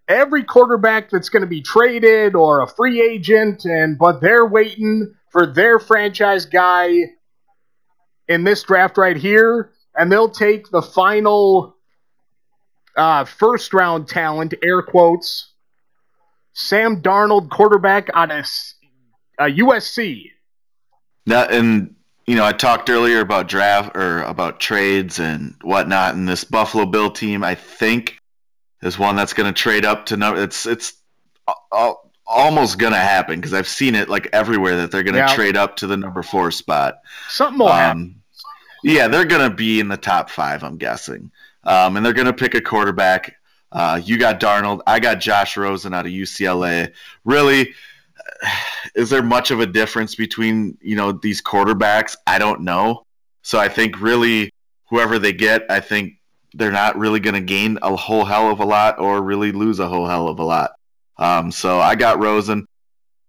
every 0.07 0.43
quarterback 0.43 1.09
that's 1.09 1.29
going 1.29 1.41
to 1.41 1.47
be 1.47 1.61
traded 1.61 2.35
or 2.35 2.61
a 2.61 2.67
free 2.67 3.01
agent 3.01 3.65
and 3.65 3.97
but 3.97 4.21
they're 4.21 4.45
waiting 4.45 5.13
for 5.29 5.45
their 5.45 5.77
franchise 5.77 6.45
guy 6.45 7.11
in 8.27 8.43
this 8.43 8.63
draft 8.63 8.97
right 8.97 9.17
here 9.17 9.71
and 9.95 10.11
they'll 10.11 10.29
take 10.29 10.69
the 10.71 10.81
final 10.81 11.75
uh, 12.95 13.25
first 13.25 13.73
round 13.73 14.07
talent 14.07 14.53
air 14.63 14.81
quotes 14.81 15.51
Sam 16.53 17.01
Darnold 17.01 17.49
quarterback 17.49 18.09
out 18.13 18.31
of 18.31 18.45
uh, 19.37 19.43
USC. 19.45 20.31
Now, 21.25 21.43
and 21.45 21.95
you 22.25 22.35
know, 22.35 22.45
I 22.45 22.51
talked 22.53 22.89
earlier 22.89 23.21
about 23.21 23.47
draft 23.47 23.95
or 23.95 24.21
about 24.23 24.59
trades 24.59 25.19
and 25.19 25.55
whatnot, 25.61 26.15
and 26.15 26.27
this 26.27 26.43
Buffalo 26.43 26.85
Bill 26.85 27.09
team, 27.09 27.43
I 27.43 27.55
think, 27.55 28.19
is 28.83 28.99
one 28.99 29.15
that's 29.15 29.33
going 29.33 29.51
to 29.51 29.57
trade 29.59 29.85
up 29.85 30.07
to 30.07 30.17
number. 30.17 30.43
It's 30.43 30.65
it's 30.65 30.93
al- 31.73 32.11
almost 32.27 32.77
going 32.77 32.93
to 32.93 32.99
happen 32.99 33.35
because 33.39 33.53
I've 33.53 33.67
seen 33.67 33.95
it 33.95 34.09
like 34.09 34.29
everywhere 34.33 34.77
that 34.77 34.91
they're 34.91 35.03
going 35.03 35.15
to 35.15 35.19
Yeah. 35.21 35.33
trade 35.35 35.57
up 35.57 35.77
to 35.77 35.87
the 35.87 35.97
number 35.97 36.21
four 36.21 36.51
spot. 36.51 36.99
Something 37.29 37.59
will 37.59 37.71
happen. 37.71 38.01
Um, 38.01 38.15
yeah, 38.83 39.07
they're 39.07 39.25
going 39.25 39.49
to 39.49 39.55
be 39.55 39.79
in 39.79 39.87
the 39.87 39.97
top 39.97 40.29
five, 40.29 40.63
I'm 40.63 40.77
guessing, 40.77 41.31
um, 41.69 41.95
and 41.95 42.05
they're 42.05 42.13
going 42.13 42.25
to 42.25 42.33
pick 42.33 42.55
a 42.55 42.61
quarterback. 42.61 43.35
Uh, 43.71 44.01
you 44.03 44.17
got 44.17 44.39
Darnold. 44.39 44.81
I 44.87 44.99
got 44.99 45.19
Josh 45.19 45.55
Rosen 45.55 45.93
out 45.93 46.07
of 46.07 46.11
UCLA. 46.11 46.91
Really, 47.23 47.73
is 48.95 49.11
there 49.11 49.21
much 49.21 49.51
of 49.51 49.59
a 49.59 49.67
difference 49.67 50.15
between 50.15 50.77
you 50.81 50.95
know 50.95 51.11
these 51.11 51.41
quarterbacks? 51.41 52.15
I 52.25 52.39
don't 52.39 52.61
know. 52.61 53.05
So 53.43 53.59
I 53.59 53.69
think 53.69 54.01
really 54.01 54.51
whoever 54.89 55.19
they 55.19 55.31
get, 55.31 55.65
I 55.69 55.79
think 55.79 56.13
they're 56.55 56.71
not 56.71 56.97
really 56.97 57.19
going 57.19 57.35
to 57.35 57.41
gain 57.41 57.77
a 57.83 57.95
whole 57.95 58.25
hell 58.25 58.49
of 58.49 58.59
a 58.59 58.65
lot 58.65 58.99
or 58.99 59.21
really 59.21 59.51
lose 59.51 59.79
a 59.79 59.87
whole 59.87 60.07
hell 60.07 60.27
of 60.27 60.39
a 60.39 60.43
lot. 60.43 60.71
Um, 61.17 61.51
so 61.51 61.79
I 61.79 61.93
got 61.93 62.19
Rosen, 62.19 62.65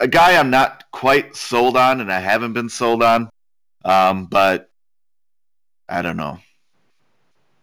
a 0.01 0.09
guy 0.09 0.39
I'm 0.39 0.49
not 0.49 0.85
quite 0.91 1.37
sold 1.37 1.77
on, 1.77 2.01
and 2.01 2.11
I 2.11 2.21
haven't 2.21 2.55
been 2.55 2.71
sold 2.71 3.03
on, 3.03 3.29
um, 3.85 4.27
but 4.27 4.71
I 5.87 6.01
don't 6.01 6.17
know. 6.17 6.39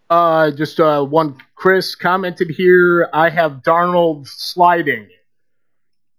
Uh, 0.10 0.52
just 0.52 0.80
uh, 0.80 1.04
one. 1.04 1.38
Chris 1.56 1.96
commented 1.96 2.50
here. 2.50 3.10
I 3.14 3.30
have 3.30 3.64
Darnold 3.64 4.28
sliding. 4.28 5.10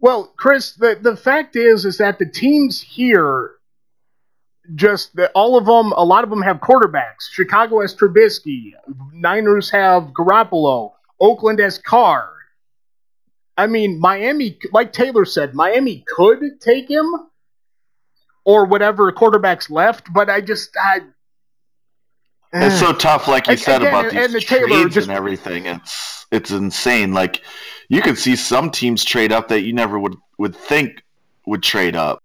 Well, 0.00 0.32
Chris, 0.36 0.72
the 0.72 0.98
the 1.00 1.16
fact 1.16 1.56
is, 1.56 1.84
is 1.84 1.98
that 1.98 2.18
the 2.18 2.26
teams 2.26 2.80
here, 2.82 3.52
just 4.74 5.16
the, 5.16 5.30
all 5.30 5.56
of 5.56 5.64
them, 5.66 5.92
a 5.92 6.04
lot 6.04 6.22
of 6.22 6.30
them 6.30 6.42
have 6.42 6.58
quarterbacks. 6.58 7.30
Chicago 7.30 7.80
has 7.80 7.94
Trubisky. 7.94 8.72
Niners 9.12 9.70
have 9.70 10.12
Garoppolo. 10.12 10.92
Oakland 11.18 11.58
has 11.58 11.78
Carr. 11.78 12.30
I 13.56 13.66
mean, 13.66 13.98
Miami, 13.98 14.56
like 14.72 14.92
Taylor 14.92 15.24
said, 15.24 15.54
Miami 15.54 16.04
could 16.06 16.60
take 16.60 16.88
him, 16.88 17.06
or 18.44 18.66
whatever 18.66 19.10
quarterbacks 19.12 19.68
left. 19.70 20.12
But 20.12 20.28
I 20.28 20.42
just, 20.42 20.76
I. 20.80 21.00
It's 22.52 22.80
so 22.80 22.92
tough, 22.92 23.28
like 23.28 23.46
you 23.46 23.52
And- 23.52 23.60
said 23.60 23.82
again, 23.82 23.88
about 23.94 24.04
and- 24.06 24.16
these 24.18 24.24
and 24.24 24.34
the 24.34 24.40
trades 24.40 24.94
just- 24.94 25.08
and 25.08 25.16
everything. 25.16 25.66
It's 25.66 26.26
it's 26.30 26.50
insane. 26.50 27.12
Like 27.12 27.42
you 27.88 28.00
could 28.02 28.18
see 28.18 28.36
some 28.36 28.70
teams 28.70 29.04
trade 29.04 29.32
up 29.32 29.48
that 29.48 29.62
you 29.62 29.72
never 29.72 29.98
would 29.98 30.16
would 30.38 30.54
think 30.56 31.02
would 31.46 31.62
trade 31.62 31.96
up, 31.96 32.22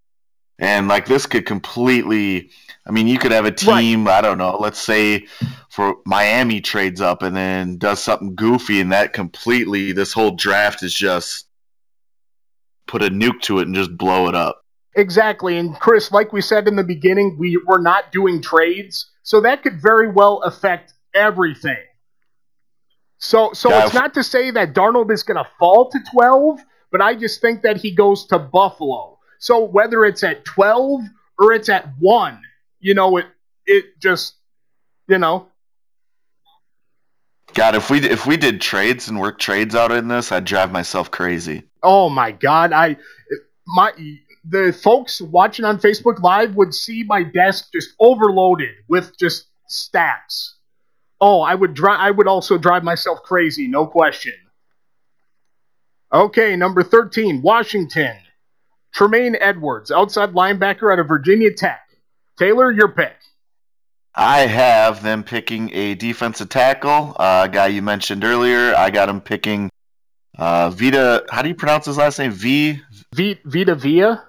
and 0.59 0.87
like 0.87 1.05
this 1.07 1.25
could 1.25 1.45
completely. 1.45 2.49
I 2.85 2.91
mean, 2.91 3.07
you 3.07 3.17
could 3.17 3.31
have 3.31 3.45
a 3.45 3.51
team. 3.51 4.09
I 4.09 4.19
don't 4.19 4.37
know. 4.37 4.57
Let's 4.59 4.79
say 4.79 5.25
for 5.69 5.95
Miami 6.05 6.59
trades 6.59 6.99
up 6.99 7.21
and 7.21 7.33
then 7.35 7.77
does 7.77 8.03
something 8.03 8.35
goofy, 8.35 8.81
and 8.81 8.91
that 8.91 9.13
completely 9.13 9.93
this 9.93 10.11
whole 10.11 10.31
draft 10.31 10.83
is 10.83 10.93
just 10.93 11.47
put 12.87 13.01
a 13.01 13.09
nuke 13.09 13.39
to 13.43 13.59
it 13.59 13.67
and 13.67 13.75
just 13.75 13.95
blow 13.97 14.27
it 14.27 14.35
up. 14.35 14.61
Exactly. 14.95 15.57
And 15.57 15.79
Chris, 15.79 16.11
like 16.11 16.33
we 16.33 16.41
said 16.41 16.67
in 16.67 16.75
the 16.75 16.83
beginning, 16.83 17.37
we, 17.39 17.57
we're 17.65 17.81
not 17.81 18.11
doing 18.11 18.41
trades. 18.41 19.09
So 19.23 19.41
that 19.41 19.63
could 19.63 19.81
very 19.81 20.09
well 20.09 20.41
affect 20.43 20.93
everything. 21.13 21.77
So 23.17 23.53
so 23.53 23.69
it's 23.79 23.93
not 23.93 24.13
to 24.15 24.23
say 24.23 24.51
that 24.51 24.73
Darnold 24.73 25.11
is 25.11 25.23
gonna 25.23 25.47
fall 25.57 25.89
to 25.89 25.99
twelve, 26.11 26.59
but 26.91 27.01
I 27.01 27.15
just 27.15 27.41
think 27.41 27.61
that 27.61 27.77
he 27.77 27.91
goes 27.91 28.25
to 28.27 28.37
Buffalo. 28.37 29.17
So 29.39 29.63
whether 29.63 30.05
it's 30.05 30.23
at 30.23 30.43
twelve 30.43 31.01
or 31.39 31.53
it's 31.53 31.69
at 31.69 31.87
one, 31.99 32.41
you 32.79 32.93
know, 32.93 33.17
it 33.17 33.27
it 33.65 33.85
just 34.01 34.35
you 35.07 35.17
know, 35.17 35.47
God, 37.53 37.75
if 37.75 37.89
we 37.89 37.99
if 37.99 38.25
we 38.25 38.35
did 38.35 38.61
trades 38.61 39.07
and 39.07 39.19
worked 39.19 39.41
trades 39.41 39.75
out 39.75 39.91
in 39.91 40.07
this, 40.07 40.31
I'd 40.31 40.45
drive 40.45 40.71
myself 40.71 41.11
crazy. 41.11 41.63
Oh 41.81 42.09
my 42.09 42.31
god, 42.31 42.73
I 42.73 42.97
my 43.67 43.93
the 44.43 44.77
folks 44.83 45.21
watching 45.21 45.65
on 45.65 45.79
Facebook 45.79 46.21
Live 46.21 46.55
would 46.55 46.73
see 46.73 47.03
my 47.03 47.23
desk 47.23 47.69
just 47.73 47.91
overloaded 47.99 48.75
with 48.89 49.17
just 49.17 49.47
stats. 49.69 50.53
Oh, 51.21 51.41
I 51.41 51.55
would 51.55 51.73
drive 51.73 51.99
I 51.99 52.11
would 52.11 52.27
also 52.27 52.57
drive 52.57 52.83
myself 52.83 53.23
crazy, 53.23 53.67
no 53.67 53.87
question. 53.87 54.33
Okay, 56.13 56.55
number 56.55 56.83
13, 56.83 57.41
Washington. 57.41 58.15
Tremaine 58.93 59.35
Edwards, 59.39 59.89
outside 59.89 60.33
linebacker 60.33 60.93
out 60.93 60.99
of 60.99 61.07
Virginia 61.07 61.51
Tech. 61.51 61.81
Taylor, 62.37 62.71
your 62.71 62.89
pick. 62.89 63.15
I 64.13 64.41
have 64.41 65.01
them 65.01 65.23
picking 65.23 65.73
a 65.73 65.95
defensive 65.95 66.49
tackle, 66.49 67.15
uh, 67.17 67.47
a 67.47 67.49
guy 67.49 67.67
you 67.67 67.81
mentioned 67.81 68.23
earlier. 68.23 68.75
I 68.75 68.91
got 68.91 69.09
him 69.09 69.21
picking 69.21 69.71
uh, 70.37 70.69
Vita. 70.69 71.25
How 71.31 71.41
do 71.41 71.49
you 71.49 71.55
pronounce 71.55 71.87
his 71.87 71.97
last 71.97 72.19
name? 72.19 72.31
V 72.31 72.79
V- 73.15 73.39
Vita 73.43 73.73
Via. 73.73 74.23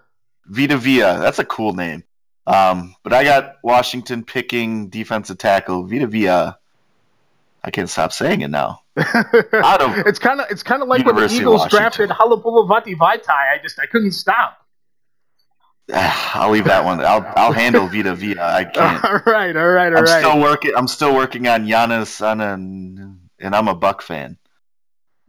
Vita 0.46 0.76
Via. 0.76 1.18
That's 1.18 1.38
a 1.38 1.44
cool 1.44 1.74
name. 1.74 2.04
Um, 2.46 2.94
but 3.02 3.12
I 3.12 3.24
got 3.24 3.56
Washington 3.62 4.24
picking 4.24 4.88
defensive 4.88 5.38
tackle 5.38 5.86
Vita 5.86 6.06
Via. 6.06 6.58
I 7.62 7.70
can't 7.70 7.88
stop 7.88 8.12
saying 8.12 8.42
it 8.42 8.48
now. 8.50 8.80
Out 8.98 9.80
of 9.80 10.06
it's 10.06 10.18
kind 10.18 10.40
of 10.40 10.46
it's 10.50 10.62
kind 10.62 10.82
of 10.82 10.88
like 10.88 11.04
when 11.04 11.16
the 11.16 11.32
Eagles 11.32 11.66
drafted 11.68 12.10
Halapoulivaati 12.10 12.96
Vaitai. 12.96 13.28
I 13.28 13.58
just 13.62 13.78
I 13.80 13.86
couldn't 13.86 14.12
stop. 14.12 14.58
I'll 15.92 16.50
leave 16.50 16.64
that 16.64 16.84
one. 16.84 17.00
I'll 17.00 17.24
I'll 17.36 17.52
handle 17.52 17.86
Vita 17.86 18.14
Via. 18.14 18.42
I 18.42 18.64
can't. 18.74 19.04
All 19.04 19.20
right, 19.32 19.56
all 19.56 19.68
right, 19.68 19.92
all 19.92 19.98
I'm 19.98 20.04
right. 20.04 20.20
still 20.20 20.40
working. 20.40 20.72
I'm 20.76 20.88
still 20.88 21.14
working 21.14 21.48
on 21.48 21.66
Giannis, 21.66 22.20
and 22.20 23.18
and 23.38 23.54
I'm 23.54 23.68
a 23.68 23.74
Buck 23.74 24.02
fan. 24.02 24.38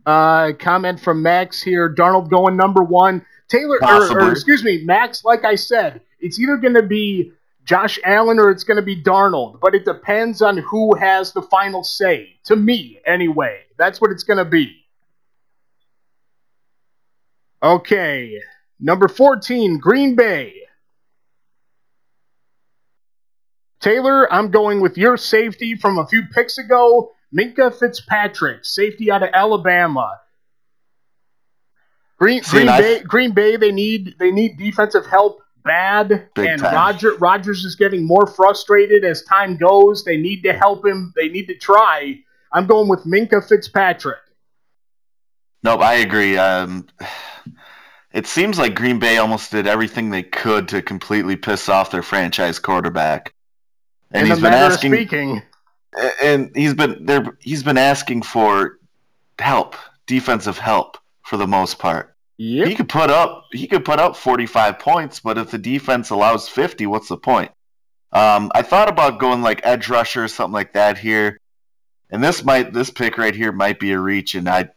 Uh, 0.05 0.51
comment 0.59 0.99
from 0.99 1.23
Max 1.23 1.61
here. 1.61 1.93
Darnold 1.93 2.29
going 2.29 2.55
number 2.55 2.83
one. 2.83 3.25
Taylor, 3.47 3.77
or, 3.81 4.21
or 4.21 4.31
excuse 4.31 4.63
me, 4.63 4.83
Max. 4.83 5.23
Like 5.23 5.45
I 5.45 5.55
said, 5.55 6.01
it's 6.19 6.39
either 6.39 6.57
going 6.57 6.73
to 6.73 6.83
be 6.83 7.31
Josh 7.63 7.99
Allen 8.03 8.39
or 8.39 8.49
it's 8.49 8.63
going 8.63 8.77
to 8.77 8.83
be 8.83 9.01
Darnold, 9.01 9.59
but 9.59 9.75
it 9.75 9.85
depends 9.85 10.41
on 10.41 10.57
who 10.57 10.95
has 10.95 11.33
the 11.33 11.41
final 11.41 11.83
say. 11.83 12.37
To 12.45 12.55
me, 12.55 12.99
anyway, 13.05 13.61
that's 13.77 14.01
what 14.01 14.11
it's 14.11 14.23
going 14.23 14.37
to 14.37 14.45
be. 14.45 14.83
Okay, 17.61 18.39
number 18.79 19.07
fourteen, 19.07 19.79
Green 19.79 20.15
Bay. 20.15 20.53
Taylor, 23.79 24.31
I'm 24.33 24.49
going 24.49 24.81
with 24.81 24.97
your 24.97 25.17
safety 25.17 25.75
from 25.75 25.99
a 25.99 26.07
few 26.07 26.23
picks 26.33 26.57
ago, 26.57 27.11
Minkah 27.35 27.77
Fitzpatrick, 27.77 28.65
safety 28.65 29.11
out 29.11 29.21
of 29.21 29.29
Alabama. 29.33 30.19
Green, 32.17 32.43
See, 32.43 32.51
Green 32.51 32.61
and 32.61 32.69
I- 32.69 32.81
Bay, 32.81 33.03
Green 33.03 33.31
Bay, 33.31 33.57
they 33.57 33.71
need 33.71 34.15
they 34.19 34.31
need 34.31 34.57
defensive 34.57 35.05
help 35.05 35.41
bad, 35.65 36.29
and 36.37 36.61
time. 36.61 36.75
Roger 36.75 37.15
Rogers 37.15 37.65
is 37.65 37.75
getting 37.75 38.05
more 38.05 38.25
frustrated 38.27 39.03
as 39.03 39.23
time 39.23 39.57
goes. 39.57 40.05
They 40.05 40.17
need 40.17 40.43
to 40.43 40.53
help 40.53 40.85
him. 40.85 41.11
They 41.15 41.27
need 41.27 41.47
to 41.47 41.55
try. 41.55 42.19
I'm 42.53 42.67
going 42.67 42.87
with 42.87 43.03
Minkah 43.03 43.45
Fitzpatrick. 43.45 44.17
Nope, 45.63 45.81
I 45.81 45.95
agree. 45.95 46.37
Um, 46.37 46.87
it 48.13 48.27
seems 48.27 48.57
like 48.57 48.75
Green 48.75 48.99
Bay 48.99 49.17
almost 49.17 49.51
did 49.51 49.67
everything 49.67 50.09
they 50.09 50.23
could 50.23 50.69
to 50.69 50.81
completely 50.81 51.35
piss 51.35 51.67
off 51.67 51.91
their 51.91 52.03
franchise 52.03 52.59
quarterback, 52.59 53.33
and 54.11 54.27
in 54.27 54.31
he's 54.31 54.41
been 54.41 54.53
asking, 54.53 54.93
speaking, 54.93 55.41
and 56.23 56.51
he's 56.55 56.75
been 56.75 57.05
there. 57.05 57.37
He's 57.41 57.63
been 57.63 57.77
asking 57.77 58.21
for 58.21 58.77
help, 59.39 59.75
defensive 60.07 60.57
help, 60.57 60.97
for 61.25 61.37
the 61.37 61.47
most 61.47 61.79
part. 61.79 62.15
yep. 62.37 62.67
He 62.67 62.75
could 62.75 62.89
put 62.89 63.09
up 63.09 63.45
he 63.51 63.67
could 63.67 63.83
put 63.83 63.99
up 63.99 64.15
45 64.15 64.79
points, 64.79 65.19
but 65.19 65.37
if 65.37 65.51
the 65.51 65.57
defense 65.57 66.09
allows 66.09 66.47
50, 66.47 66.85
what's 66.85 67.09
the 67.09 67.17
point? 67.17 67.51
Um, 68.11 68.51
I 68.53 68.61
thought 68.61 68.87
about 68.87 69.19
going 69.19 69.41
like 69.41 69.61
edge 69.63 69.89
rusher 69.89 70.23
or 70.23 70.27
something 70.27 70.53
like 70.53 70.73
that 70.73 70.97
here, 70.97 71.39
and 72.09 72.23
this 72.23 72.45
might 72.45 72.71
this 72.71 72.89
pick 72.89 73.17
right 73.17 73.35
here 73.35 73.51
might 73.51 73.79
be 73.79 73.91
a 73.91 73.99
reach, 73.99 74.35
and 74.35 74.47
I 74.47 74.69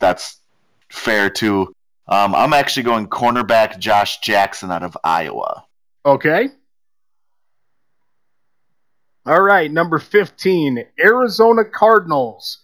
that's 0.00 0.40
fair 0.88 1.28
too. 1.28 1.74
Um, 2.06 2.34
I'm 2.34 2.54
actually 2.54 2.84
going 2.84 3.08
cornerback 3.08 3.78
Josh 3.78 4.20
Jackson 4.20 4.70
out 4.70 4.82
of 4.82 4.96
Iowa. 5.04 5.64
Okay. 6.06 6.48
All 9.26 9.42
right, 9.42 9.70
number 9.70 9.98
15, 9.98 10.86
Arizona 10.98 11.62
Cardinals. 11.62 12.60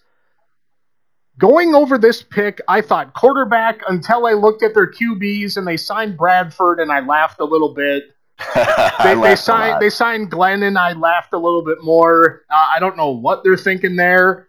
Going 1.38 1.74
over 1.74 1.98
this 1.98 2.22
pick, 2.22 2.60
I 2.68 2.80
thought 2.80 3.14
quarterback 3.14 3.80
until 3.88 4.26
I 4.26 4.32
looked 4.32 4.62
at 4.62 4.72
their 4.74 4.90
QBs 4.90 5.56
and 5.56 5.66
they 5.66 5.76
signed 5.76 6.16
Bradford 6.16 6.78
and 6.78 6.92
I 6.92 7.00
laughed 7.00 7.40
a 7.40 7.44
little 7.44 7.74
bit. 7.74 8.04
They, 9.02 9.14
they 9.20 9.36
signed 9.36 9.80
they 9.80 9.90
signed 9.90 10.30
Glenn 10.30 10.62
and 10.62 10.78
I 10.78 10.92
laughed 10.92 11.34
a 11.34 11.38
little 11.38 11.62
bit 11.62 11.78
more. 11.82 12.42
Uh, 12.50 12.68
I 12.74 12.78
don't 12.80 12.96
know 12.96 13.10
what 13.10 13.44
they're 13.44 13.56
thinking 13.56 13.96
there. 13.96 14.48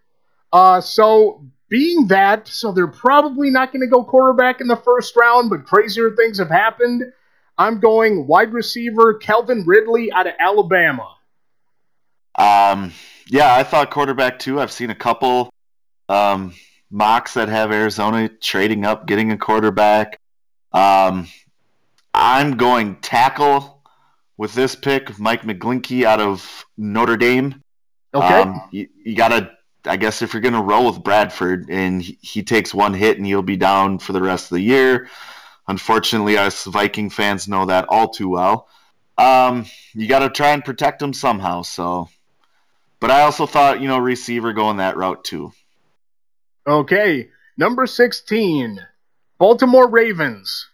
Uh, 0.53 0.79
so 0.79 1.43
being 1.67 2.07
that, 2.07 2.47
so 2.47 2.71
they're 2.71 2.87
probably 2.87 3.49
not 3.49 3.73
going 3.73 3.81
to 3.81 3.87
go 3.87 4.03
quarterback 4.03 4.61
in 4.61 4.67
the 4.67 4.77
first 4.77 5.15
round, 5.15 5.49
but 5.49 5.65
crazier 5.65 6.11
things 6.15 6.37
have 6.37 6.49
happened. 6.49 7.03
I'm 7.57 7.79
going 7.79 8.27
wide 8.27 8.53
receiver 8.53 9.15
Calvin 9.15 9.63
Ridley 9.65 10.11
out 10.11 10.27
of 10.27 10.33
Alabama. 10.39 11.15
Um, 12.35 12.93
yeah, 13.27 13.55
I 13.55 13.63
thought 13.63 13.91
quarterback 13.91 14.39
too. 14.39 14.59
I've 14.59 14.71
seen 14.71 14.89
a 14.89 14.95
couple 14.95 15.51
um, 16.09 16.53
mocks 16.89 17.33
that 17.33 17.49
have 17.49 17.71
Arizona 17.71 18.29
trading 18.29 18.85
up, 18.85 19.07
getting 19.07 19.31
a 19.31 19.37
quarterback. 19.37 20.19
Um, 20.71 21.27
I'm 22.13 22.57
going 22.57 22.97
tackle 23.01 23.81
with 24.37 24.53
this 24.53 24.75
pick, 24.75 25.17
Mike 25.19 25.43
McGlinchey 25.43 26.03
out 26.03 26.19
of 26.19 26.65
Notre 26.77 27.17
Dame. 27.17 27.61
Okay. 28.13 28.41
Um, 28.41 28.61
you, 28.71 28.87
you 29.03 29.15
gotta, 29.15 29.51
I 29.85 29.97
guess, 29.97 30.21
if 30.21 30.33
you're 30.33 30.41
gonna 30.41 30.61
roll 30.61 30.85
with 30.87 31.03
Bradford 31.03 31.69
and 31.69 32.01
he, 32.01 32.17
he 32.21 32.43
takes 32.43 32.73
one 32.73 32.93
hit 32.93 33.17
and 33.17 33.25
he'll 33.25 33.41
be 33.41 33.57
down 33.57 33.99
for 33.99 34.13
the 34.13 34.21
rest 34.21 34.51
of 34.51 34.55
the 34.55 34.63
year. 34.63 35.09
Unfortunately, 35.67 36.37
us 36.37 36.65
Viking 36.65 37.09
fans 37.09 37.47
know 37.47 37.65
that 37.65 37.85
all 37.89 38.09
too 38.09 38.29
well. 38.29 38.67
Um, 39.17 39.65
you 39.93 40.07
got 40.07 40.19
to 40.19 40.29
try 40.29 40.49
and 40.49 40.63
protect 40.63 41.01
him 41.01 41.13
somehow. 41.13 41.63
So, 41.63 42.09
but 42.99 43.11
I 43.11 43.21
also 43.21 43.45
thought, 43.45 43.81
you 43.81 43.87
know, 43.87 43.97
receiver 43.97 44.53
going 44.53 44.77
that 44.77 44.97
route 44.97 45.23
too. 45.23 45.53
Okay, 46.67 47.29
number 47.57 47.85
16, 47.85 48.79
Baltimore 49.37 49.87
Ravens. 49.87 50.67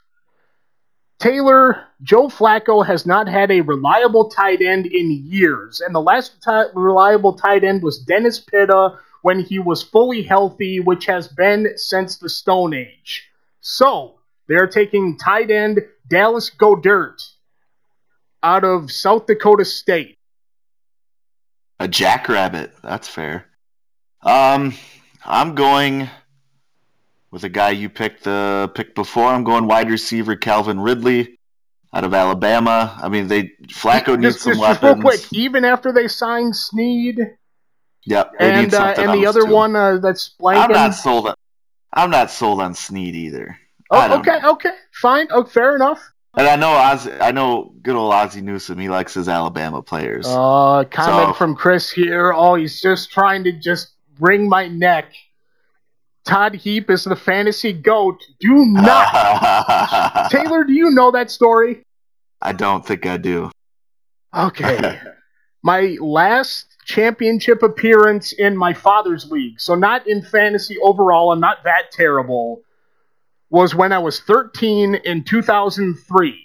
Taylor, 1.20 1.84
Joe 2.02 2.30
Flacco 2.30 2.86
has 2.86 3.06
not 3.06 3.28
had 3.28 3.52
a 3.52 3.62
reliable 3.62 4.30
tight 4.30 4.62
end 4.62 4.86
in 4.86 5.24
years, 5.26 5.82
and 5.82 5.94
the 5.94 6.02
last 6.02 6.42
ti 6.42 6.64
reliable 6.74 7.34
tight 7.34 7.64
end 7.64 7.84
was 7.84 8.00
Dennis 8.00 8.40
Pitta 8.40 8.98
when 9.22 9.42
he 9.42 9.60
was 9.60 9.84
fully 9.84 10.24
healthy, 10.24 10.80
which 10.80 11.06
has 11.06 11.28
been 11.28 11.74
since 11.76 12.18
the 12.18 12.30
Stone 12.30 12.74
Age. 12.74 13.30
So, 13.60 14.20
they're 14.48 14.68
taking 14.68 15.18
tight 15.18 15.52
end 15.52 15.82
Dallas 16.10 16.50
Goedert 16.50 17.22
out 18.42 18.64
of 18.64 18.92
South 18.92 19.28
Dakota 19.28 19.66
State. 19.66 20.18
A 21.80 21.88
jackrabbit. 21.88 22.74
That's 22.82 23.08
fair. 23.08 23.46
Um, 24.24 24.74
I'm 25.26 25.56
going 25.56 26.10
with 27.32 27.44
a 27.44 27.50
guy 27.50 27.72
you 27.72 27.90
picked 27.90 28.24
the 28.24 28.72
pick 28.76 28.96
before. 28.96 29.26
I'm 29.26 29.44
going 29.44 29.68
wide 29.68 29.90
receiver 29.90 30.36
Calvin 30.36 30.80
Ridley 30.80 31.40
out 31.94 32.04
of 32.04 32.14
Alabama. 32.14 32.98
I 33.02 33.10
mean, 33.10 33.28
they 33.28 33.52
Flacco 33.68 34.18
needs 34.18 34.36
just, 34.36 34.44
some 34.44 34.54
just, 34.54 34.62
weapons. 34.62 34.82
just 34.82 34.84
real 34.84 35.02
quick, 35.02 35.34
even 35.34 35.66
after 35.66 35.92
they 35.92 36.08
signed 36.08 36.56
Snead 36.56 37.20
Yep, 38.06 38.32
and 38.40 38.74
uh, 38.74 38.96
and 38.98 39.14
the 39.14 39.28
other 39.28 39.46
too. 39.46 39.54
one 39.54 39.76
uh, 39.76 39.98
that's 39.98 40.36
I'm 40.44 40.72
not 40.72 40.96
sold. 40.96 41.28
On, 41.28 41.36
I'm 41.94 42.10
not 42.10 42.32
sold 42.32 42.60
on 42.62 42.74
Snead 42.74 43.16
either. 43.16 43.58
Oh, 43.92 44.20
okay, 44.20 44.40
know. 44.40 44.54
okay, 44.54 44.72
fine. 44.94 45.28
Oh, 45.30 45.44
fair 45.44 45.76
enough. 45.76 46.02
And 46.36 46.48
I 46.48 46.56
know 46.56 46.72
Oz, 46.72 47.08
I 47.08 47.32
know 47.32 47.74
good 47.82 47.96
old 47.96 48.14
Ozzie 48.14 48.42
Newsome. 48.42 48.80
He 48.80 48.90
likes 48.90 49.14
his 49.14 49.28
Alabama 49.28 49.82
players. 49.84 50.26
Uh, 50.28 50.86
comment 50.90 51.28
So- 51.30 51.34
from 51.34 51.56
Chris 51.56 51.92
here. 51.92 52.34
Oh, 52.34 52.56
he's 52.56 52.82
just 52.82 53.12
trying 53.12 53.44
to 53.44 53.52
just 53.52 53.91
wring 54.20 54.50
my 54.50 54.68
neck. 54.68 55.14
Todd 56.26 56.56
Heap 56.56 56.90
is 56.90 57.04
the 57.04 57.16
fantasy 57.16 57.74
goat. 57.74 58.22
Do 58.40 58.66
not. 58.68 60.30
Taylor, 60.32 60.64
do 60.64 60.74
you 60.74 60.92
know 60.92 61.12
that 61.12 61.32
story? 61.32 61.84
I 62.42 62.54
don't 62.54 62.86
think 62.86 63.06
I 63.06 63.18
do. 63.18 63.52
Okay. 64.36 65.00
my 65.64 65.98
last 66.00 66.78
championship 66.86 67.64
appearance 67.64 68.32
in 68.34 68.58
my 68.58 68.74
father's 68.74 69.30
league, 69.30 69.60
so 69.60 69.76
not 69.76 70.08
in 70.08 70.22
fantasy 70.22 70.78
overall, 70.80 71.32
I'm 71.32 71.40
not 71.40 71.64
that 71.64 71.92
terrible, 71.92 72.62
was 73.50 73.76
when 73.76 73.92
I 73.92 74.00
was 74.00 74.20
13 74.22 74.96
in 74.96 75.24
2003. 75.24 76.36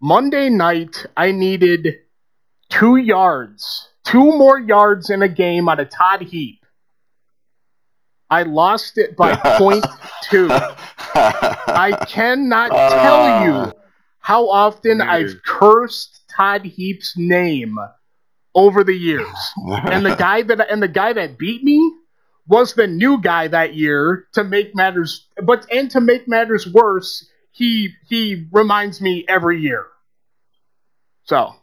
Monday 0.00 0.48
night, 0.48 1.06
I 1.16 1.32
needed 1.32 1.98
two 2.68 2.96
yards, 2.96 3.88
two 4.04 4.36
more 4.36 4.58
yards 4.58 5.10
in 5.10 5.22
a 5.22 5.28
game 5.28 5.68
out 5.68 5.80
of 5.80 5.90
Todd 5.90 6.22
Heap. 6.22 6.64
I 8.30 8.44
lost 8.44 8.96
it 8.96 9.16
by 9.16 9.36
point 9.58 9.84
two. 10.22 10.48
I 10.50 11.98
cannot 12.08 12.70
uh, 12.72 12.88
tell 12.90 13.44
you 13.44 13.72
how 14.20 14.48
often 14.48 15.00
I've 15.00 15.42
cursed 15.44 16.22
Todd 16.34 16.64
Heap's 16.64 17.14
name 17.16 17.78
over 18.54 18.84
the 18.84 18.94
years. 18.94 19.26
And 19.84 20.04
the 20.04 20.16
guy 20.16 20.42
that 20.42 20.70
and 20.70 20.82
the 20.82 20.88
guy 20.88 21.12
that 21.12 21.38
beat 21.38 21.62
me 21.62 21.92
was 22.46 22.74
the 22.74 22.86
new 22.86 23.20
guy 23.20 23.48
that 23.48 23.74
year 23.74 24.26
to 24.32 24.44
make 24.44 24.74
matters 24.74 25.28
but 25.44 25.66
and 25.70 25.90
to 25.90 26.00
make 26.00 26.26
matters 26.26 26.66
worse, 26.66 27.28
he 27.50 27.90
he 28.08 28.46
reminds 28.50 29.00
me 29.00 29.24
every 29.28 29.60
year. 29.60 29.86
So, 31.24 31.54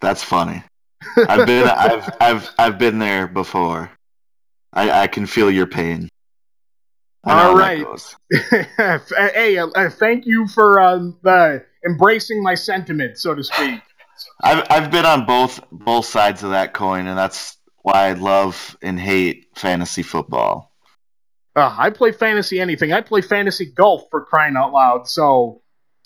That's 0.00 0.22
funny. 0.24 0.64
I've 1.28 1.46
been 1.46 1.68
I've 1.76 2.16
I've 2.20 2.50
I've 2.58 2.78
been 2.78 2.98
there 2.98 3.26
before. 3.26 3.90
I 4.72 5.02
I 5.02 5.06
can 5.06 5.26
feel 5.26 5.50
your 5.50 5.66
pain. 5.66 6.08
All 7.24 7.56
right. 7.56 7.84
hey, 9.34 9.58
uh, 9.58 9.66
uh, 9.74 9.90
thank 9.90 10.26
you 10.26 10.46
for 10.46 10.80
um, 10.80 11.18
uh, 11.24 11.58
embracing 11.84 12.40
my 12.40 12.54
sentiment, 12.54 13.18
so 13.18 13.34
to 13.34 13.42
speak. 13.42 13.80
I've 14.42 14.64
I've 14.70 14.90
been 14.90 15.04
on 15.04 15.26
both 15.26 15.60
both 15.72 16.06
sides 16.06 16.44
of 16.44 16.50
that 16.50 16.72
coin, 16.72 17.06
and 17.06 17.18
that's 17.18 17.56
why 17.82 18.08
I 18.08 18.12
love 18.12 18.76
and 18.80 18.98
hate 18.98 19.46
fantasy 19.56 20.02
football. 20.02 20.72
Uh, 21.56 21.74
I 21.76 21.90
play 21.90 22.12
fantasy 22.12 22.60
anything. 22.60 22.92
I 22.92 23.00
play 23.00 23.22
fantasy 23.22 23.66
golf 23.66 24.04
for 24.10 24.24
crying 24.24 24.56
out 24.56 24.72
loud. 24.72 25.08
So 25.08 25.62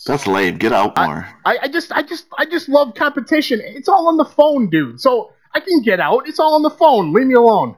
That's 0.06 0.26
lame. 0.26 0.56
Get 0.56 0.72
out 0.72 0.96
more. 0.96 1.28
I, 1.44 1.58
I 1.62 1.68
just, 1.68 1.92
I 1.92 2.02
just, 2.02 2.26
I 2.38 2.46
just 2.46 2.68
love 2.68 2.94
competition. 2.94 3.60
It's 3.62 3.88
all 3.88 4.08
on 4.08 4.16
the 4.16 4.24
phone, 4.24 4.70
dude. 4.70 5.00
So 5.00 5.32
I 5.54 5.60
can 5.60 5.82
get 5.82 6.00
out. 6.00 6.26
It's 6.28 6.38
all 6.38 6.54
on 6.54 6.62
the 6.62 6.70
phone. 6.70 7.12
Leave 7.12 7.26
me 7.26 7.34
alone. 7.34 7.76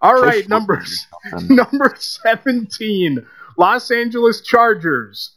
All 0.00 0.18
Play 0.18 0.22
right, 0.22 0.42
football 0.42 0.58
number 0.58 0.84
number 1.54 1.94
17, 1.96 3.24
Los 3.56 3.90
Angeles 3.90 4.40
Chargers. 4.40 5.36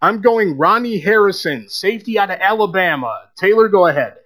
I'm 0.00 0.20
going 0.20 0.58
Ronnie 0.58 0.98
Harrison, 0.98 1.68
safety 1.68 2.18
out 2.18 2.30
of 2.30 2.40
Alabama. 2.40 3.28
Taylor, 3.36 3.68
go 3.68 3.86
ahead. 3.86 4.16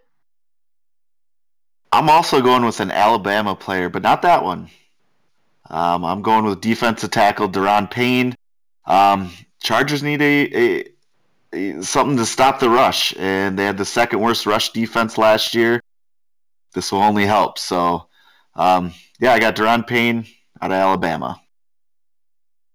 I'm 1.92 2.08
also 2.08 2.40
going 2.40 2.64
with 2.64 2.80
an 2.80 2.90
Alabama 2.90 3.54
player, 3.54 3.90
but 3.90 4.02
not 4.02 4.22
that 4.22 4.42
one. 4.42 4.70
Um, 5.68 6.04
I'm 6.04 6.22
going 6.22 6.44
with 6.44 6.60
defensive 6.60 7.10
tackle 7.10 7.48
Da'Ron 7.48 7.90
Payne. 7.90 8.34
Um, 8.86 9.30
Chargers 9.62 10.02
need 10.02 10.22
a, 10.22 10.56
a, 10.56 10.84
a 11.52 11.82
something 11.82 12.16
to 12.16 12.26
stop 12.26 12.60
the 12.60 12.70
rush, 12.70 13.14
and 13.18 13.58
they 13.58 13.64
had 13.64 13.78
the 13.78 13.84
second 13.84 14.20
worst 14.20 14.46
rush 14.46 14.70
defense 14.70 15.18
last 15.18 15.54
year. 15.54 15.80
This 16.74 16.92
will 16.92 17.02
only 17.02 17.24
help. 17.24 17.58
So, 17.58 18.08
um, 18.54 18.92
yeah, 19.18 19.32
I 19.32 19.38
got 19.38 19.56
Da'Ron 19.56 19.86
Payne 19.86 20.26
out 20.60 20.70
of 20.70 20.76
Alabama. 20.76 21.40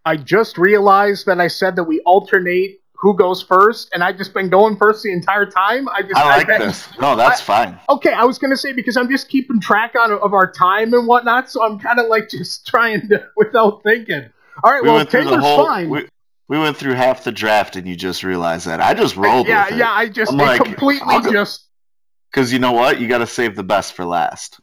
I 0.06 0.18
just 0.18 0.58
realized 0.58 1.28
that 1.28 1.40
I 1.40 1.48
said 1.48 1.76
that 1.76 1.84
we 1.84 2.00
alternate 2.02 2.80
who 3.02 3.16
goes 3.16 3.42
first, 3.42 3.90
and 3.94 4.04
I've 4.04 4.18
just 4.18 4.32
been 4.34 4.50
going 4.50 4.78
first 4.78 5.02
the 5.02 5.12
entire 5.12 5.46
time. 5.48 5.90
I 5.90 6.04
just 6.04 6.16
I 6.16 6.38
like 6.38 6.48
bet- 6.48 6.60
this. 6.62 6.88
No, 7.00 7.16
that's 7.16 7.42
fine. 7.42 7.80
Okay, 7.90 8.14
I 8.14 8.24
was 8.26 8.38
gonna 8.38 8.56
say 8.56 8.74
because 8.74 8.96
I'm 8.96 9.10
just 9.10 9.28
keeping 9.28 9.60
track 9.60 9.96
on 10.00 10.12
of 10.12 10.34
our 10.36 10.52
time 10.52 10.94
and 10.94 11.08
whatnot, 11.08 11.50
so 11.50 11.64
I'm 11.64 11.80
kind 11.80 12.00
of 12.00 12.08
like 12.08 12.30
just 12.30 12.68
trying 12.68 13.08
to 13.10 13.28
without 13.36 13.82
thinking. 13.84 14.30
All 14.64 14.72
right, 14.72 14.84
We 14.84 14.90
well 14.90 15.04
Taylor's 15.06 15.42
whole. 15.44 15.66
fine. 15.66 15.90
We, 15.90 16.08
we 16.48 16.60
went 16.60 16.78
through 16.78 16.94
half 16.94 17.24
the 17.24 17.32
draft, 17.32 17.76
and 17.76 17.88
you 17.88 17.96
just 17.96 18.24
realized 18.24 18.68
that. 18.68 18.82
I 18.82 18.94
just 18.94 19.16
rolled 19.16 19.48
yeah, 19.48 19.66
with 19.66 19.74
it. 19.74 19.78
yeah, 19.78 19.92
I 19.92 20.10
just 20.10 20.34
like, 20.34 20.62
completely 20.62 21.22
go- 21.22 21.32
just 21.32 21.68
Because 22.30 22.52
you 22.52 22.60
know 22.60 22.74
what? 22.74 23.00
You 23.00 23.08
got 23.08 23.20
to 23.20 23.28
save 23.28 23.56
the 23.56 23.64
best 23.64 23.94
for 23.94 24.06
last. 24.06 24.60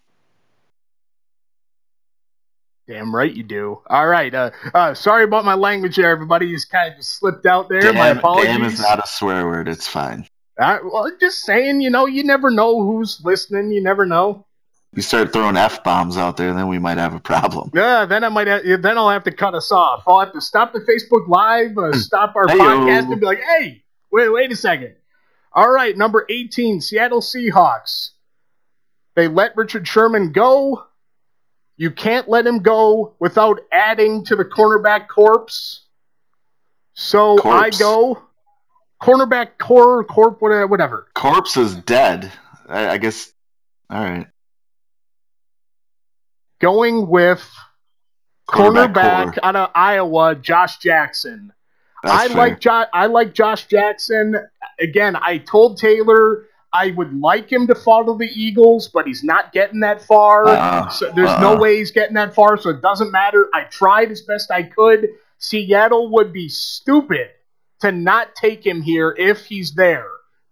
damn 2.88 3.14
right 3.14 3.32
you 3.32 3.42
do. 3.42 3.80
All 3.88 4.08
right, 4.08 4.34
uh, 4.34 4.50
uh, 4.74 4.94
sorry 4.94 5.24
about 5.24 5.44
my 5.44 5.54
language 5.54 5.96
there, 5.96 6.10
everybody. 6.10 6.50
Just 6.50 6.70
kind 6.70 6.90
of 6.90 6.96
just 6.96 7.18
slipped 7.18 7.46
out 7.46 7.68
there. 7.68 7.92
my 7.92 8.08
apologies. 8.08 8.50
damn 8.50 8.64
is 8.64 8.80
not 8.80 8.98
a 8.98 9.06
swear 9.06 9.46
word. 9.46 9.68
It's 9.68 9.86
fine. 9.86 10.26
Uh, 10.58 10.78
well, 10.82 11.08
just 11.20 11.42
saying, 11.42 11.80
you 11.80 11.90
know, 11.90 12.06
you 12.06 12.24
never 12.24 12.50
know 12.50 12.82
who's 12.82 13.20
listening. 13.22 13.70
You 13.70 13.82
never 13.82 14.04
know. 14.04 14.44
You 14.98 15.02
start 15.02 15.32
throwing 15.32 15.56
f 15.56 15.84
bombs 15.84 16.16
out 16.16 16.37
there, 16.37 16.52
then 16.52 16.66
we 16.66 16.80
might 16.80 16.98
have 16.98 17.14
a 17.14 17.20
problem. 17.20 17.70
Yeah, 17.72 18.04
then 18.04 18.24
I 18.24 18.30
might. 18.30 18.48
Have, 18.48 18.64
then 18.82 18.98
I'll 18.98 19.11
have 19.11 19.22
to 19.22 19.30
cut 19.30 19.54
us 19.54 19.70
off. 19.70 20.02
I'll 20.08 20.18
have 20.18 20.32
to 20.32 20.40
stop 20.40 20.72
the 20.72 20.80
Facebook 20.80 21.28
Live, 21.28 21.78
uh, 21.78 21.92
stop 21.92 22.34
our 22.34 22.48
Hey-o. 22.48 22.58
podcast, 22.58 23.12
and 23.12 23.20
be 23.20 23.24
like, 23.24 23.40
"Hey, 23.40 23.84
wait, 24.11 24.28
wait 24.28 24.50
a 24.50 24.56
second. 24.56 24.96
All 25.52 25.70
right, 25.70 25.96
number 25.96 26.26
eighteen, 26.28 26.80
Seattle 26.80 27.20
Seahawks. 27.20 28.11
They 29.14 29.28
let 29.28 29.56
Richard 29.56 29.87
Sherman 29.87 30.32
go. 30.32 30.82
You 31.76 31.92
can't 31.92 32.28
let 32.28 32.44
him 32.44 32.58
go 32.58 33.14
without 33.20 33.61
adding 33.70 34.24
to 34.24 34.34
the 34.34 34.44
cornerback 34.44 35.06
corpse. 35.06 35.87
So 36.94 37.37
Corpse. 37.37 37.76
I 37.76 37.78
go 37.78 38.20
cornerback 39.00 39.58
core 39.58 40.02
corp 40.02 40.42
whatever. 40.42 40.66
whatever. 40.66 41.06
Corpse 41.14 41.56
is 41.56 41.76
dead. 41.76 42.32
I, 42.68 42.88
I 42.88 42.98
guess. 42.98 43.32
All 43.90 44.02
right. 44.02 44.26
Going 46.60 47.08
with 47.08 47.48
cornerback 48.48 49.38
out 49.42 49.56
of 49.56 49.70
Iowa, 49.74 50.34
Josh 50.34 50.78
Jackson. 50.78 51.52
That's 52.02 52.14
I 52.24 52.28
fair. 52.28 52.36
like 52.36 52.60
jo- 52.60 52.84
I 52.92 53.06
like 53.06 53.34
Josh 53.34 53.66
Jackson. 53.66 54.36
Again, 54.80 55.16
I 55.16 55.38
told 55.38 55.78
Taylor 55.78 56.44
I 56.72 56.90
would 56.92 57.14
like 57.18 57.50
him 57.50 57.66
to 57.66 57.74
follow 57.74 58.16
the 58.16 58.28
Eagles, 58.34 58.88
but 58.88 59.06
he's 59.06 59.24
not 59.24 59.52
getting 59.52 59.80
that 59.80 60.02
far. 60.02 60.46
Uh-uh. 60.48 60.88
So 60.90 61.06
there's 61.12 61.40
no 61.40 61.52
Uh-uh. 61.54 61.60
way 61.60 61.76
he's 61.78 61.90
getting 61.90 62.14
that 62.14 62.34
far, 62.34 62.56
so 62.56 62.70
it 62.70 62.82
doesn't 62.82 63.10
matter. 63.10 63.48
I 63.54 63.62
tried 63.64 64.10
as 64.10 64.22
best 64.22 64.50
I 64.50 64.62
could. 64.64 65.08
Seattle 65.38 66.10
would 66.12 66.32
be 66.32 66.48
stupid 66.48 67.28
to 67.80 67.90
not 67.92 68.34
take 68.34 68.64
him 68.66 68.82
here 68.82 69.14
if 69.18 69.46
he's 69.46 69.74
there. 69.74 70.06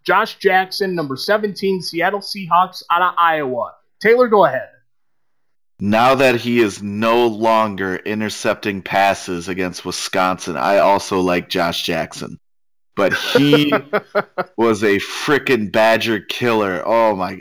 Josh 0.05 0.39
Jackson, 0.39 0.95
number 0.95 1.17
17, 1.17 1.83
Seattle 1.83 2.21
Seahawks 2.21 2.83
out 2.91 3.03
of 3.03 3.15
Iowa. 3.19 3.75
Taylor, 4.01 4.29
go 4.29 4.45
ahead. 4.47 4.69
Now 5.79 6.15
that 6.15 6.37
he 6.37 6.61
is 6.61 6.83
no 6.83 7.27
longer 7.27 7.97
intercepting 7.97 8.81
passes 8.83 9.49
against 9.49 9.85
Wisconsin, 9.85 10.57
I 10.57 10.79
also 10.79 11.21
like 11.21 11.51
Josh 11.51 11.83
Jackson. 11.83 12.39
But 12.95 13.13
he 13.13 13.71
was 14.57 14.83
a 14.83 14.97
freaking 14.97 15.71
Badger 15.71 16.21
killer. 16.21 16.83
Oh 16.87 17.15
my! 17.15 17.41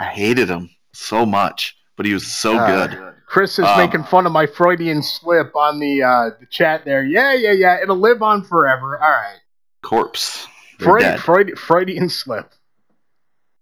I 0.00 0.04
hated 0.06 0.48
him 0.48 0.70
so 0.92 1.24
much, 1.24 1.76
but 1.96 2.04
he 2.04 2.12
was 2.14 2.26
so 2.26 2.58
Uh, 2.58 2.66
good. 2.86 3.14
Chris 3.26 3.58
is 3.58 3.64
Um, 3.66 3.78
making 3.78 4.02
fun 4.04 4.26
of 4.26 4.32
my 4.32 4.46
Freudian 4.46 5.02
slip 5.02 5.54
on 5.54 5.78
the 5.78 6.02
uh, 6.02 6.30
the 6.40 6.46
chat 6.50 6.84
there. 6.84 7.04
Yeah, 7.04 7.34
yeah, 7.34 7.52
yeah. 7.52 7.80
It'll 7.80 7.98
live 7.98 8.22
on 8.22 8.42
forever. 8.42 8.98
All 9.00 9.08
right. 9.08 9.38
Corpse. 9.82 10.46
Freud. 10.80 11.20
Freud, 11.20 11.58
Freudian 11.58 12.08
slip. 12.08 12.52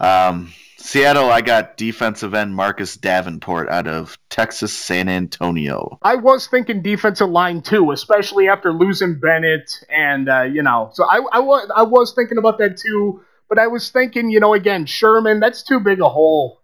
Um, 0.01 0.53
Seattle, 0.87 1.31
I 1.31 1.41
got 1.41 1.77
defensive 1.77 2.33
end 2.33 2.55
Marcus 2.55 2.97
Davenport 2.97 3.69
out 3.69 3.89
of 3.89 4.17
Texas 4.31 4.73
San 4.73 5.09
Antonio. 5.09 5.99
I 6.03 6.15
was 6.15 6.47
thinking 6.47 6.81
defensive 6.81 7.29
line 7.29 7.61
too, 7.63 7.91
especially 7.91 8.49
after 8.49 8.73
losing 8.73 9.19
Bennett, 9.19 9.71
and 9.89 10.29
uh, 10.29 10.43
you 10.43 10.63
know, 10.63 10.91
so 10.93 11.05
I, 11.05 11.21
I 11.33 11.41
was 11.41 11.71
I 11.75 11.83
was 11.83 12.15
thinking 12.15 12.39
about 12.39 12.59
that 12.59 12.77
too. 12.77 13.23
But 13.49 13.59
I 13.59 13.67
was 13.69 13.91
thinking, 13.91 14.31
you 14.31 14.41
know, 14.41 14.55
again, 14.55 14.87
Sherman, 14.87 15.41
that's 15.41 15.63
too 15.63 15.81
big 15.81 16.01
a 16.01 16.09
hole. 16.09 16.63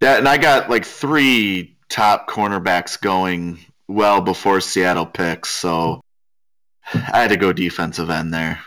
Yeah, 0.00 0.18
and 0.18 0.28
I 0.28 0.38
got 0.38 0.68
like 0.68 0.84
three 0.84 1.76
top 1.88 2.28
cornerbacks 2.28 3.00
going 3.00 3.58
well 3.88 4.20
before 4.20 4.60
Seattle 4.60 5.06
picks, 5.06 5.50
so 5.50 6.02
I 6.94 7.22
had 7.22 7.30
to 7.30 7.36
go 7.36 7.52
defensive 7.52 8.10
end 8.10 8.32
there. 8.32 8.60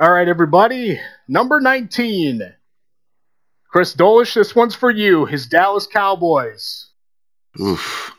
All 0.00 0.10
right, 0.10 0.26
everybody. 0.26 1.00
Number 1.28 1.60
19. 1.60 2.42
Chris 3.68 3.94
Dolish, 3.94 4.34
this 4.34 4.54
one's 4.54 4.74
for 4.74 4.90
you. 4.90 5.24
His 5.24 5.46
Dallas 5.46 5.86
Cowboys. 5.86 6.90
Oof. 7.60 8.12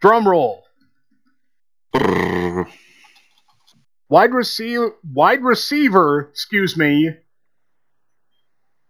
Drum 0.00 0.28
roll. 0.28 0.62
Brrr. 1.92 2.70
Wide 4.08 4.32
receiver, 4.32 4.94
wide 5.02 5.42
receiver, 5.42 6.28
excuse 6.30 6.76
me. 6.76 7.10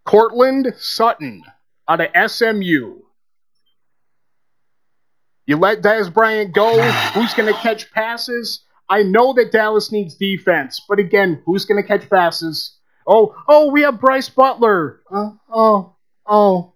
Courtland 0.05 0.75
Sutton 0.77 1.43
out 1.87 2.01
of 2.01 2.31
SMU. 2.31 2.99
You 5.47 5.57
let 5.57 5.81
Dez 5.81 6.13
Bryant 6.13 6.53
go. 6.53 6.79
Who's 7.13 7.33
going 7.33 7.51
to 7.51 7.59
catch 7.59 7.91
passes? 7.91 8.61
I 8.89 9.03
know 9.03 9.33
that 9.33 9.51
Dallas 9.51 9.91
needs 9.91 10.15
defense, 10.15 10.81
but 10.87 10.99
again, 10.99 11.41
who's 11.45 11.65
going 11.65 11.81
to 11.81 11.87
catch 11.87 12.09
passes? 12.09 12.77
Oh, 13.05 13.35
oh, 13.47 13.71
we 13.71 13.81
have 13.83 13.99
Brice 13.99 14.29
Butler. 14.29 15.01
Uh, 15.11 15.31
oh, 15.51 15.95
oh. 16.25 16.73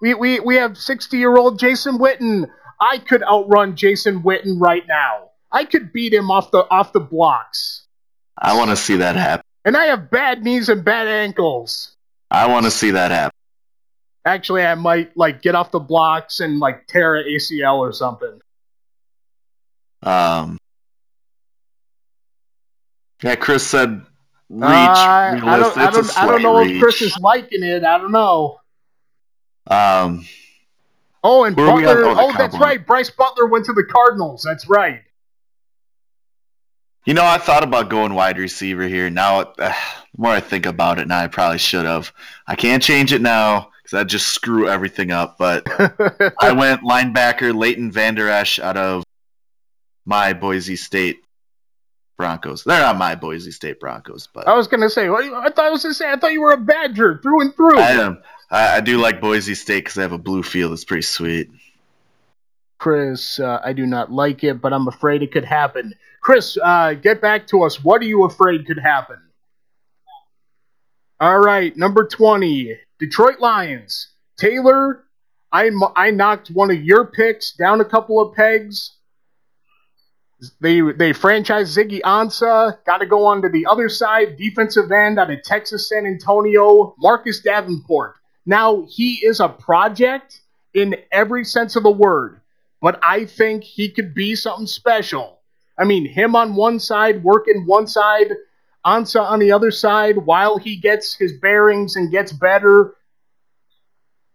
We, 0.00 0.14
we, 0.14 0.40
we 0.40 0.56
have 0.56 0.76
60 0.76 1.16
year 1.16 1.36
old 1.36 1.58
Jason 1.58 1.98
Witten. 1.98 2.48
I 2.80 2.98
could 2.98 3.22
outrun 3.22 3.76
Jason 3.76 4.22
Witten 4.22 4.60
right 4.60 4.84
now. 4.86 5.30
I 5.50 5.64
could 5.64 5.92
beat 5.92 6.12
him 6.12 6.30
off 6.30 6.50
the 6.50 6.66
off 6.70 6.92
the 6.92 7.00
blocks. 7.00 7.86
I 8.36 8.56
want 8.56 8.70
to 8.70 8.76
see 8.76 8.96
that 8.96 9.14
happen. 9.14 9.44
And 9.64 9.76
I 9.76 9.84
have 9.86 10.10
bad 10.10 10.42
knees 10.42 10.68
and 10.68 10.84
bad 10.84 11.06
ankles. 11.06 11.96
I 12.30 12.48
want 12.48 12.64
to 12.64 12.70
see 12.70 12.90
that 12.90 13.12
happen. 13.12 13.36
Actually, 14.26 14.64
I 14.64 14.74
might 14.74 15.16
like 15.16 15.42
get 15.42 15.54
off 15.54 15.70
the 15.70 15.78
blocks 15.78 16.40
and 16.40 16.58
like 16.58 16.86
tear 16.88 17.16
a 17.16 17.24
ACL 17.24 17.78
or 17.78 17.92
something. 17.92 18.40
Um, 20.02 20.58
yeah, 23.22 23.34
Chris 23.36 23.66
said 23.66 24.02
reach. 24.50 24.62
Uh, 24.62 24.70
I 24.72 25.40
don't, 25.58 25.78
I 25.78 25.90
don't, 25.90 26.18
I 26.18 26.26
don't 26.26 26.42
know 26.42 26.60
if. 26.60 26.80
Chris 26.80 27.02
is 27.02 27.18
liking 27.18 27.62
it. 27.62 27.84
I 27.84 27.98
don't 27.98 28.12
know. 28.12 28.60
Um, 29.66 30.26
Oh, 31.24 31.44
and 31.44 31.56
Where 31.56 31.68
are 31.68 31.74
we 31.76 31.84
Butler. 31.84 32.04
Oh, 32.04 32.14
Oh, 32.18 32.34
that's 32.36 32.56
right. 32.58 32.86
Brice 32.86 33.08
Butler 33.08 33.46
went 33.46 33.64
to 33.64 33.72
the 33.72 33.82
Cardinals. 33.82 34.42
That's 34.42 34.68
right. 34.68 35.00
you 37.06 37.14
know, 37.14 37.24
I 37.24 37.38
thought 37.38 37.64
about 37.64 37.88
going 37.88 38.12
wide 38.14 38.36
receiver 38.36 38.86
here. 38.86 39.08
Now, 39.08 39.40
uh, 39.40 39.54
the 39.56 39.74
more 40.18 40.32
I 40.32 40.40
think 40.40 40.66
about 40.66 40.98
it, 40.98 41.08
now 41.08 41.20
I 41.20 41.28
probably 41.28 41.58
should 41.58 41.86
have. 41.86 42.12
I 42.46 42.56
can't 42.56 42.82
change 42.82 43.14
it 43.14 43.22
now 43.22 43.70
because 43.82 43.98
I'd 43.98 44.08
just 44.10 44.28
screw 44.28 44.68
everything 44.68 45.12
up. 45.12 45.38
But 45.38 45.66
I 46.40 46.52
went 46.52 46.82
linebacker 46.82 47.54
Leighton 47.54 47.90
Vander 47.90 48.28
Esch 48.28 48.58
out 48.58 48.76
of 48.76 49.02
my 50.04 50.34
Boise 50.34 50.76
State 50.76 51.23
Broncos. 52.16 52.64
They're 52.64 52.80
not 52.80 52.96
my 52.96 53.14
Boise 53.14 53.50
State 53.50 53.80
Broncos, 53.80 54.28
but 54.32 54.46
I 54.46 54.54
was 54.54 54.68
gonna 54.68 54.90
say. 54.90 55.08
I 55.08 55.50
thought 55.50 55.66
I 55.66 55.70
was 55.70 55.82
gonna 55.82 55.94
say. 55.94 56.10
I 56.10 56.16
thought 56.16 56.32
you 56.32 56.40
were 56.40 56.52
a 56.52 56.56
Badger 56.56 57.18
through 57.22 57.40
and 57.40 57.54
through. 57.54 57.78
I 57.78 57.90
am. 57.90 58.22
I, 58.50 58.76
I 58.76 58.80
do 58.80 58.98
like 58.98 59.20
Boise 59.20 59.54
State 59.54 59.80
because 59.80 59.94
they 59.94 60.02
have 60.02 60.12
a 60.12 60.18
blue 60.18 60.42
field. 60.42 60.72
It's 60.72 60.84
pretty 60.84 61.02
sweet. 61.02 61.50
Chris, 62.78 63.40
uh, 63.40 63.60
I 63.64 63.72
do 63.72 63.86
not 63.86 64.12
like 64.12 64.44
it, 64.44 64.60
but 64.60 64.72
I'm 64.72 64.88
afraid 64.88 65.22
it 65.22 65.32
could 65.32 65.44
happen. 65.44 65.94
Chris, 66.20 66.58
uh, 66.62 66.94
get 66.94 67.20
back 67.20 67.46
to 67.48 67.62
us. 67.62 67.82
What 67.82 68.02
are 68.02 68.06
you 68.06 68.24
afraid 68.24 68.66
could 68.66 68.78
happen? 68.78 69.16
All 71.20 71.38
right, 71.38 71.76
number 71.76 72.06
20. 72.06 72.76
Detroit 72.98 73.40
Lions. 73.40 74.08
Taylor, 74.36 75.04
I 75.52 75.70
I 75.96 76.10
knocked 76.10 76.48
one 76.48 76.70
of 76.70 76.82
your 76.82 77.06
picks 77.06 77.52
down 77.52 77.80
a 77.80 77.84
couple 77.84 78.20
of 78.20 78.34
pegs. 78.34 78.98
They 80.60 80.80
they 80.80 81.12
franchise 81.12 81.76
Ziggy 81.76 82.00
Ansah. 82.02 82.78
Got 82.84 82.98
to 82.98 83.06
go 83.06 83.26
on 83.26 83.42
to 83.42 83.48
the 83.48 83.66
other 83.66 83.88
side. 83.88 84.36
Defensive 84.36 84.90
end 84.90 85.18
out 85.18 85.30
of 85.30 85.42
Texas 85.42 85.88
San 85.88 86.06
Antonio, 86.06 86.94
Marcus 86.98 87.40
Davenport. 87.40 88.16
Now 88.46 88.86
he 88.88 89.24
is 89.24 89.40
a 89.40 89.48
project 89.48 90.40
in 90.74 90.96
every 91.12 91.44
sense 91.44 91.76
of 91.76 91.82
the 91.82 91.90
word, 91.90 92.40
but 92.80 92.98
I 93.02 93.24
think 93.24 93.64
he 93.64 93.88
could 93.88 94.14
be 94.14 94.34
something 94.34 94.66
special. 94.66 95.40
I 95.78 95.84
mean, 95.84 96.06
him 96.06 96.36
on 96.36 96.54
one 96.54 96.78
side, 96.78 97.24
working 97.24 97.66
one 97.66 97.86
side, 97.86 98.32
Ansah 98.84 99.22
on 99.22 99.38
the 99.38 99.52
other 99.52 99.70
side, 99.70 100.18
while 100.18 100.58
he 100.58 100.76
gets 100.76 101.14
his 101.14 101.32
bearings 101.32 101.96
and 101.96 102.10
gets 102.10 102.32
better. 102.32 102.94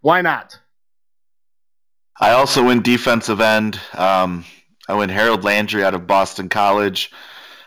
Why 0.02 0.22
not? 0.22 0.60
I 2.20 2.32
also 2.32 2.66
went 2.66 2.84
defensive 2.84 3.40
end. 3.40 3.80
Um, 3.94 4.44
I 4.90 4.96
went 4.96 5.12
Harold 5.12 5.44
Landry 5.44 5.84
out 5.84 5.94
of 5.94 6.08
Boston 6.08 6.50
College. 6.50 7.12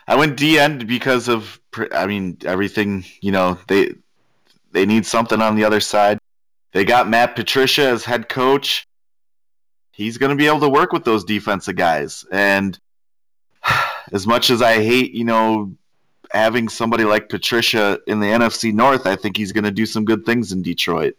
I 0.05 0.17
went 0.17 0.35
D 0.35 0.59
end 0.59 0.87
because 0.87 1.29
of, 1.29 1.57
I 1.93 2.05
mean, 2.05 2.37
everything. 2.43 3.05
You 3.21 3.31
know, 3.31 3.57
they 3.69 3.93
they 4.73 4.85
need 4.85 5.05
something 5.05 5.41
on 5.41 5.55
the 5.55 5.63
other 5.63 5.79
side. 5.79 6.19
They 6.73 6.83
got 6.83 7.07
Matt 7.07 7.37
Patricia 7.37 7.87
as 7.87 8.03
head 8.03 8.27
coach. 8.27 8.85
He's 9.91 10.17
going 10.17 10.31
to 10.31 10.35
be 10.35 10.47
able 10.47 10.59
to 10.61 10.69
work 10.69 10.91
with 10.91 11.05
those 11.05 11.23
defensive 11.23 11.77
guys. 11.77 12.25
And 12.29 12.77
as 14.11 14.27
much 14.27 14.49
as 14.49 14.61
I 14.61 14.83
hate, 14.83 15.13
you 15.13 15.23
know, 15.23 15.73
having 16.31 16.67
somebody 16.67 17.05
like 17.05 17.29
Patricia 17.29 17.99
in 18.05 18.19
the 18.19 18.27
NFC 18.27 18.73
North, 18.73 19.07
I 19.07 19.15
think 19.15 19.37
he's 19.37 19.53
going 19.53 19.63
to 19.63 19.71
do 19.71 19.85
some 19.85 20.03
good 20.03 20.25
things 20.25 20.51
in 20.51 20.61
Detroit. 20.61 21.15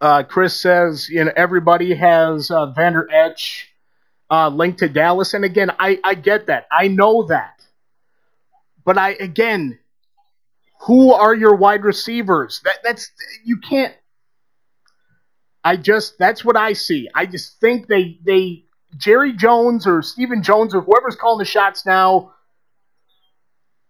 Uh, 0.00 0.24
Chris 0.24 0.58
says, 0.58 1.08
you 1.08 1.22
know, 1.24 1.32
everybody 1.36 1.94
has 1.94 2.50
uh, 2.50 2.66
Vander 2.66 3.08
Esch 3.12 3.73
uh, 4.34 4.48
linked 4.48 4.80
to 4.80 4.88
Dallas, 4.88 5.32
and 5.32 5.44
again, 5.44 5.70
I, 5.78 6.00
I 6.02 6.14
get 6.14 6.48
that, 6.48 6.66
I 6.72 6.88
know 6.88 7.24
that, 7.26 7.64
but 8.84 8.98
I 8.98 9.10
again, 9.10 9.78
who 10.80 11.12
are 11.12 11.34
your 11.34 11.54
wide 11.54 11.84
receivers? 11.84 12.60
That 12.64 12.78
that's 12.82 13.12
you 13.44 13.58
can't. 13.58 13.94
I 15.62 15.76
just 15.76 16.18
that's 16.18 16.44
what 16.44 16.56
I 16.56 16.72
see. 16.72 17.08
I 17.14 17.26
just 17.26 17.60
think 17.60 17.86
they 17.86 18.18
they 18.24 18.64
Jerry 18.96 19.32
Jones 19.32 19.86
or 19.86 20.02
Stephen 20.02 20.42
Jones 20.42 20.74
or 20.74 20.80
whoever's 20.80 21.16
calling 21.16 21.38
the 21.38 21.44
shots 21.44 21.86
now, 21.86 22.32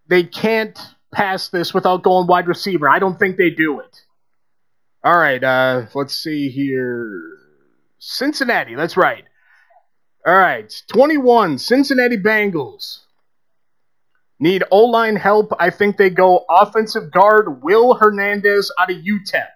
they 0.09 0.25
can't 0.25 0.79
pass 1.13 1.49
this 1.49 1.73
without 1.73 2.03
going 2.03 2.27
wide 2.27 2.49
receiver. 2.49 2.89
I 2.89 2.99
don't 2.99 3.19
think 3.19 3.39
they 3.39 3.51
do 3.51 3.81
it. 3.81 4.03
All 5.03 5.17
right, 5.17 5.43
uh, 5.43 5.87
let's 5.95 6.15
see 6.15 6.51
here. 6.51 7.23
Cincinnati, 7.99 8.75
that's 8.75 8.97
right. 8.97 9.25
All 10.27 10.35
right, 10.35 10.73
21, 10.89 11.59
Cincinnati 11.59 12.17
Bengals. 12.17 13.01
Need 14.41 14.65
O 14.71 14.87
line 14.87 15.17
help. 15.17 15.53
I 15.59 15.71
think 15.71 15.97
they 15.97 16.11
go 16.11 16.45
offensive 16.49 17.11
guard 17.11 17.63
Will 17.63 17.95
Hernandez 17.95 18.73
out 18.79 18.91
of 18.91 18.97
UTEP. 18.97 19.47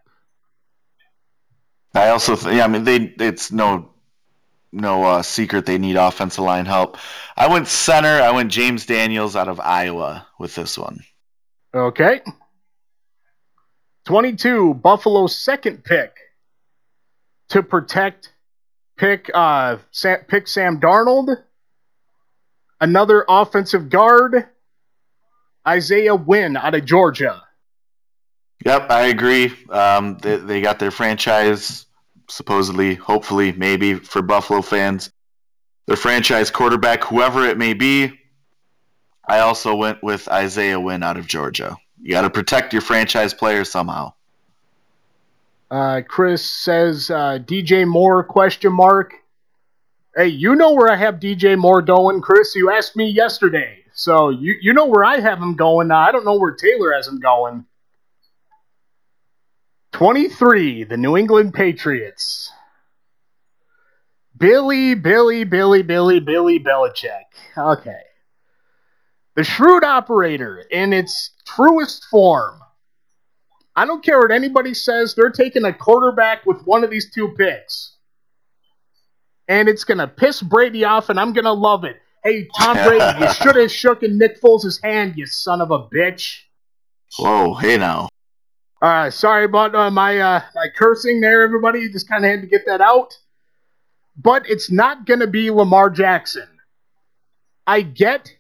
I 1.95 2.09
also, 2.11 2.37
th- 2.37 2.55
yeah, 2.55 2.65
I 2.65 2.69
mean, 2.69 2.85
they 2.85 3.15
it's 3.19 3.51
no 3.51 3.91
no 4.73 5.05
uh, 5.05 5.23
secret 5.23 5.67
they 5.67 5.79
need 5.79 5.97
offensive 5.97 6.45
line 6.45 6.67
help. 6.67 6.97
I 7.37 7.49
went 7.49 7.67
center. 7.67 8.23
I 8.23 8.31
went 8.31 8.53
James 8.53 8.87
Daniels 8.87 9.37
out 9.37 9.49
of 9.49 9.59
Iowa 9.59 10.27
with 10.39 10.55
this 10.55 10.79
one. 10.79 11.01
Okay. 11.75 12.21
22, 14.07 14.75
Buffalo's 14.75 15.37
second 15.37 15.85
pick 15.85 16.17
to 17.51 17.63
protect 17.63 18.33
pick 18.99 19.31
uh 19.33 19.79
Sam, 19.91 20.19
pick 20.29 20.47
Sam 20.47 20.79
Darnold. 20.79 21.35
Another 22.81 23.25
offensive 23.29 23.89
guard 23.89 24.47
Isaiah 25.67 26.15
Wynn 26.15 26.57
out 26.57 26.75
of 26.75 26.85
Georgia. 26.85 27.43
Yep, 28.65 28.91
I 28.91 29.07
agree. 29.07 29.53
Um, 29.71 30.19
they, 30.19 30.37
they 30.37 30.61
got 30.61 30.79
their 30.79 30.91
franchise, 30.91 31.87
supposedly, 32.29 32.95
hopefully, 32.95 33.53
maybe 33.53 33.95
for 33.95 34.21
Buffalo 34.23 34.63
fans, 34.63 35.11
their 35.87 35.97
franchise 35.97 36.51
quarterback, 36.51 37.05
whoever 37.05 37.47
it 37.47 37.57
may 37.57 37.75
be. 37.75 38.13
I 39.29 39.41
also 39.41 39.75
went 39.75 40.03
with 40.03 40.27
Isaiah 40.29 40.81
Wynn 40.81 41.03
out 41.03 41.19
of 41.19 41.27
Georgia. 41.27 41.77
You 42.01 42.13
got 42.13 42.23
to 42.23 42.31
protect 42.31 42.73
your 42.73 42.83
franchise 42.83 43.35
player 43.35 43.65
somehow. 43.65 44.15
Uh, 45.71 46.01
Chris 46.07 46.45
says 46.45 47.11
uh, 47.11 47.39
DJ 47.41 47.87
Moore 47.87 48.25
question 48.25 48.73
mark. 48.73 49.15
Hey, 50.17 50.29
you 50.29 50.57
know 50.57 50.73
where 50.73 50.91
I 50.91 50.97
have 50.97 51.17
DJ 51.17 51.59
Moore 51.59 51.83
going, 51.83 52.21
Chris. 52.21 52.55
You 52.55 52.71
asked 52.71 52.97
me 52.97 53.09
yesterday. 53.09 53.85
So 53.93 54.31
you 54.31 54.55
you 54.61 54.73
know 54.73 54.87
where 54.87 55.05
I 55.05 55.21
have 55.21 55.39
him 55.39 55.57
going. 55.57 55.89
Now 55.89 56.01
I 56.01 56.13
don't 56.13 56.25
know 56.25 56.39
where 56.39 56.55
Taylor 56.55 56.93
has 56.93 57.09
him 57.09 57.21
going. 57.21 57.67
23, 59.93 60.85
the 60.85 60.97
New 60.97 61.17
England 61.17 61.53
Patriots. 61.53 62.53
Billy, 64.37 64.95
Billy, 64.95 65.43
Billy, 65.43 65.83
Billy, 65.83 66.21
Billy 66.21 66.61
Belichick. 66.61 67.25
Okay. 67.57 68.03
The 69.35 69.43
shrewd 69.43 69.83
operator 69.83 70.65
in 70.71 70.93
its 70.93 71.31
truest 71.45 72.05
form. 72.05 72.61
I 73.79 73.87
don't 73.87 74.03
care 74.03 74.19
what 74.19 74.33
anybody 74.33 74.75
says, 74.75 75.15
they're 75.15 75.31
taking 75.31 75.65
a 75.65 75.73
quarterback 75.73 76.45
with 76.45 76.63
one 76.65 76.83
of 76.83 76.91
these 76.91 77.13
two 77.13 77.29
picks. 77.39 77.95
And 79.47 79.69
it's 79.69 79.85
going 79.85 79.99
to 79.99 80.09
piss 80.09 80.43
Brady 80.43 80.85
off, 80.85 81.11
and 81.11 81.21
I'm 81.21 81.33
going 81.33 81.45
to 81.45 81.53
love 81.53 81.85
it. 81.85 81.95
Hey, 82.25 82.49
Tom 82.59 82.77
Brady, 82.85 83.21
you 83.21 83.33
should 83.35 83.55
have 83.55 83.71
shook 83.71 84.03
in 84.03 84.19
Nick 84.19 84.41
Foles' 84.41 84.83
hand, 84.83 85.15
you 85.17 85.27
son 85.27 85.61
of 85.61 85.71
a 85.71 85.85
bitch. 85.85 86.41
Whoa, 87.21 87.55
hey 87.55 87.79
now. 87.79 88.09
All 88.83 88.91
right, 88.91 89.13
sorry 89.13 89.45
about 89.45 89.77
uh, 89.77 89.93
my 89.93 90.19
uh, 90.19 90.41
my 90.57 90.67
cursing 90.77 91.21
there, 91.21 91.43
everybody. 91.43 91.89
Just 91.89 92.09
kind 92.09 92.25
of 92.25 92.31
had 92.33 92.41
to 92.41 92.49
get 92.49 92.67
that 92.67 92.81
out. 92.81 93.17
But 94.17 94.51
it's 94.51 94.73
not 94.73 95.07
going 95.07 95.21
to 95.21 95.29
be 95.29 95.53
Lamar 95.53 95.89
Jackson. 95.89 96.49
I 97.65 97.83
get 97.83 98.35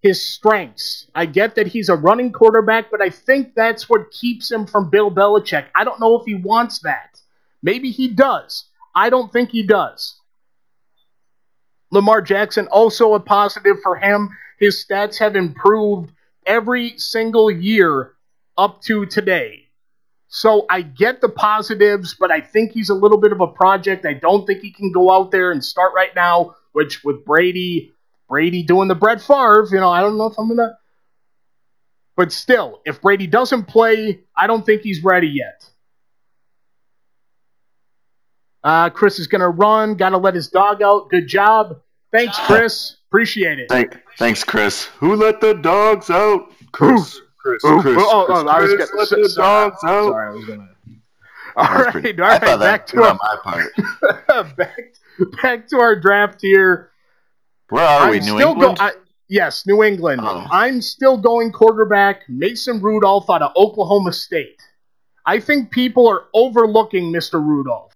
his 0.00 0.22
strengths. 0.22 1.08
I 1.14 1.26
get 1.26 1.54
that 1.56 1.66
he's 1.66 1.88
a 1.88 1.96
running 1.96 2.32
quarterback, 2.32 2.90
but 2.90 3.02
I 3.02 3.10
think 3.10 3.54
that's 3.54 3.88
what 3.88 4.10
keeps 4.12 4.50
him 4.50 4.66
from 4.66 4.90
Bill 4.90 5.10
Belichick. 5.10 5.66
I 5.74 5.84
don't 5.84 6.00
know 6.00 6.18
if 6.18 6.24
he 6.24 6.34
wants 6.34 6.80
that. 6.80 7.20
Maybe 7.62 7.90
he 7.90 8.08
does. 8.08 8.66
I 8.94 9.10
don't 9.10 9.32
think 9.32 9.50
he 9.50 9.62
does. 9.62 10.20
Lamar 11.90 12.22
Jackson, 12.22 12.68
also 12.68 13.14
a 13.14 13.20
positive 13.20 13.78
for 13.82 13.96
him. 13.96 14.28
His 14.58 14.84
stats 14.84 15.18
have 15.18 15.36
improved 15.36 16.12
every 16.46 16.98
single 16.98 17.50
year 17.50 18.12
up 18.56 18.82
to 18.82 19.06
today. 19.06 19.64
So 20.28 20.66
I 20.68 20.82
get 20.82 21.20
the 21.20 21.28
positives, 21.30 22.14
but 22.18 22.30
I 22.30 22.40
think 22.40 22.72
he's 22.72 22.90
a 22.90 22.94
little 22.94 23.16
bit 23.18 23.32
of 23.32 23.40
a 23.40 23.46
project. 23.46 24.04
I 24.04 24.12
don't 24.12 24.46
think 24.46 24.60
he 24.60 24.70
can 24.70 24.92
go 24.92 25.10
out 25.10 25.30
there 25.30 25.50
and 25.50 25.64
start 25.64 25.92
right 25.94 26.14
now, 26.14 26.54
which 26.72 27.02
with 27.02 27.24
Brady, 27.24 27.92
Brady 28.28 28.62
doing 28.62 28.88
the 28.88 28.94
Brett 28.94 29.20
Favre, 29.20 29.66
you 29.70 29.80
know, 29.80 29.90
I 29.90 30.00
don't 30.00 30.18
know 30.18 30.26
if 30.26 30.38
I'm 30.38 30.48
gonna. 30.48 30.76
But 32.16 32.32
still, 32.32 32.80
if 32.84 33.00
Brady 33.00 33.26
doesn't 33.26 33.64
play, 33.64 34.20
I 34.36 34.46
don't 34.46 34.66
think 34.66 34.82
he's 34.82 35.02
ready 35.04 35.28
yet. 35.28 35.64
Uh, 38.64 38.90
Chris 38.90 39.18
is 39.18 39.26
gonna 39.28 39.48
run. 39.48 39.94
Got 39.94 40.10
to 40.10 40.18
let 40.18 40.34
his 40.34 40.48
dog 40.48 40.82
out. 40.82 41.08
Good 41.10 41.28
job. 41.28 41.80
Thanks, 42.12 42.36
Chris. 42.46 42.96
Appreciate 43.08 43.58
it. 43.58 43.68
Thank, 43.68 43.96
thanks, 44.18 44.42
Chris. 44.44 44.84
Who 44.98 45.14
let 45.14 45.40
the 45.40 45.54
dogs 45.54 46.10
out? 46.10 46.50
Chris. 46.72 47.20
Chris. 47.38 47.62
Chris. 47.62 47.82
Chris. 47.82 47.96
Oh, 47.98 48.26
oh, 48.28 48.46
I 48.46 48.60
was 48.60 48.74
Chris, 48.74 48.90
gonna, 48.90 49.00
let 49.00 49.08
the 49.10 49.28
sorry, 49.30 49.70
dogs 49.70 49.84
out. 49.84 50.10
Sorry, 50.10 50.28
I 50.28 50.32
was 50.32 50.44
gonna. 50.44 50.68
All 51.56 51.64
right, 51.64 51.92
pretty- 51.92 52.20
all 52.20 52.28
right. 52.28 52.40
Back 52.60 52.86
to 52.88 53.02
our, 53.02 53.18
my 53.20 53.36
part. 53.42 54.56
back, 54.56 54.78
back 55.42 55.68
to 55.68 55.78
our 55.78 55.98
draft 55.98 56.40
here. 56.40 56.90
Where 57.70 57.84
are 57.84 58.10
we? 58.10 58.18
I'm 58.18 58.24
New 58.24 58.38
still 58.38 58.54
go- 58.54 58.70
England? 58.70 58.78
I- 58.80 58.92
yes, 59.28 59.66
New 59.66 59.82
England. 59.82 60.20
Oh. 60.24 60.46
I'm 60.50 60.80
still 60.80 61.18
going 61.18 61.52
quarterback 61.52 62.22
Mason 62.28 62.80
Rudolph 62.80 63.28
out 63.28 63.42
of 63.42 63.52
Oklahoma 63.56 64.12
State. 64.12 64.60
I 65.26 65.40
think 65.40 65.70
people 65.70 66.08
are 66.08 66.24
overlooking 66.32 67.12
Mr. 67.12 67.34
Rudolph. 67.34 67.92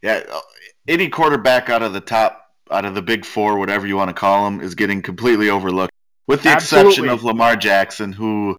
yeah, 0.00 0.22
uh, 0.32 0.40
any 0.88 1.08
quarterback 1.08 1.68
out 1.68 1.82
of 1.82 1.92
the 1.92 2.00
top, 2.00 2.50
out 2.70 2.84
of 2.84 2.94
the 2.94 3.02
big 3.02 3.24
four, 3.24 3.58
whatever 3.58 3.86
you 3.86 3.96
want 3.96 4.08
to 4.08 4.14
call 4.14 4.44
them, 4.44 4.60
is 4.60 4.74
getting 4.74 5.02
completely 5.02 5.50
overlooked. 5.50 5.92
With 6.26 6.42
the 6.42 6.52
exception 6.52 7.08
of 7.08 7.22
Lamar 7.24 7.56
Jackson, 7.56 8.12
who 8.12 8.56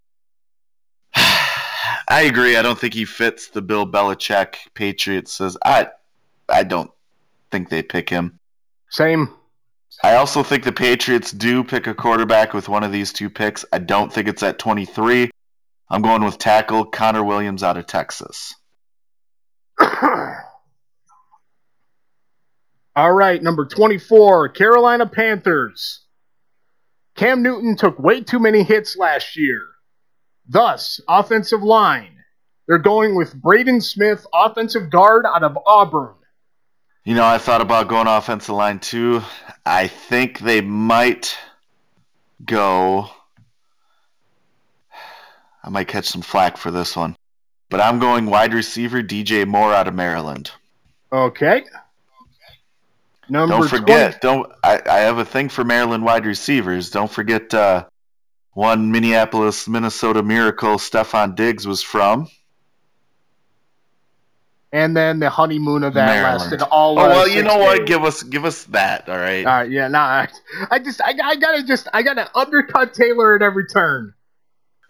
I 1.16 2.22
agree. 2.26 2.56
I 2.56 2.62
don't 2.62 2.78
think 2.78 2.94
he 2.94 3.06
fits 3.06 3.48
the 3.48 3.62
Bill 3.62 3.88
Belichick 3.88 4.56
Patriots. 4.74 5.34
Says 5.34 5.58
I, 5.66 5.88
I 6.48 6.64
don't 6.64 6.92
think 7.52 7.70
they 7.70 7.82
pick 7.82 8.10
him. 8.10 8.40
Same. 8.90 9.34
I 10.02 10.16
also 10.16 10.44
think 10.44 10.64
the 10.64 10.72
Patriots 10.72 11.32
do 11.32 11.64
pick 11.64 11.88
a 11.88 11.94
quarterback 11.94 12.54
with 12.54 12.70
one 12.70 12.84
of 12.84 12.92
these 12.92 13.14
two 13.14 13.30
picks. 13.30 13.66
I 13.72 13.80
don't 13.80 14.12
think 14.12 14.28
it's 14.28 14.44
at 14.44 14.60
23. 14.60 15.30
I'm 15.90 16.02
going 16.02 16.24
with 16.24 16.38
tackle 16.38 16.86
Connor 16.86 17.24
Williams 17.24 17.64
out 17.64 17.78
of 17.78 17.86
Texas. 17.86 18.56
All 22.96 23.12
right, 23.14 23.42
number 23.42 23.66
24, 23.66 24.50
Carolina 24.50 25.06
Panthers. 25.06 26.02
Cam 27.16 27.44
Newton 27.44 27.76
took 27.76 28.00
way 28.00 28.22
too 28.22 28.40
many 28.40 28.64
hits 28.64 28.98
last 28.98 29.36
year. 29.38 29.62
Thus, 30.48 31.00
offensive 31.08 31.64
line. 31.64 32.18
They're 32.68 32.78
going 32.78 33.16
with 33.16 33.36
Braden 33.36 33.82
Smith, 33.82 34.26
offensive 34.34 34.90
guard 34.90 35.26
out 35.26 35.44
of 35.44 35.58
Auburn. 35.66 36.16
You 37.04 37.16
know, 37.16 37.26
I 37.26 37.38
thought 37.38 37.62
about 37.62 37.90
going 37.90 38.08
offensive 38.08 38.56
line 38.56 38.80
too. 38.80 39.22
I 39.66 39.88
think 39.88 40.40
they 40.40 40.62
might 40.62 41.38
go. 42.46 43.10
I 45.64 45.70
might 45.70 45.90
catch 45.90 46.06
some 46.06 46.22
flack 46.22 46.56
for 46.56 46.72
this 46.72 46.96
one. 46.96 47.18
But 47.70 47.82
I'm 47.82 48.00
going 48.00 48.28
wide 48.28 48.54
receiver 48.54 49.02
DJ 49.02 49.46
Moore 49.46 49.74
out 49.74 49.88
of 49.88 49.96
Maryland. 49.96 50.52
Okay. 51.12 51.64
Number 53.30 53.56
don't 53.56 53.68
forget, 53.68 54.22
20 54.22 54.36
don't 54.36 54.52
I, 54.64 54.82
I 54.90 55.00
have 55.00 55.18
a 55.18 55.26
thing 55.26 55.50
for 55.50 55.64
Maryland 55.64 56.04
wide 56.04 56.26
receivers. 56.26 56.90
Don't 56.90 57.12
forget 57.12 57.54
uh, 57.54 57.86
one 58.52 58.92
Minneapolis, 58.92 59.68
Minnesota 59.68 60.24
Miracle 60.24 60.76
Stefon 60.76 61.36
Diggs 61.36 61.66
was 61.66 61.82
from. 61.82 62.28
And 64.74 64.98
then 64.98 65.20
the 65.20 65.30
honeymoon 65.30 65.84
of 65.84 65.94
that 65.94 66.08
Maryland. 66.08 66.42
lasted 66.42 66.62
all. 66.64 67.00
Oh 67.00 67.08
well, 67.08 67.28
you 67.28 67.44
know 67.44 67.58
what? 67.58 67.86
Give 67.86 68.04
us 68.04 68.24
give 68.24 68.44
us 68.44 68.66
that, 68.66 69.08
all 69.08 69.16
right? 69.18 69.46
All 69.46 69.54
right, 69.54 69.72
yeah, 69.72 69.88
nah. 69.88 70.00
I, 70.02 70.28
I 70.72 70.80
just, 70.80 71.00
I, 71.00 71.14
I 71.24 71.36
gotta 71.36 71.64
just, 71.64 71.88
I 71.94 72.02
gotta 72.02 72.30
undercut 72.36 72.94
Taylor 72.94 73.36
at 73.36 73.42
every 73.44 73.68
turn. 73.68 74.14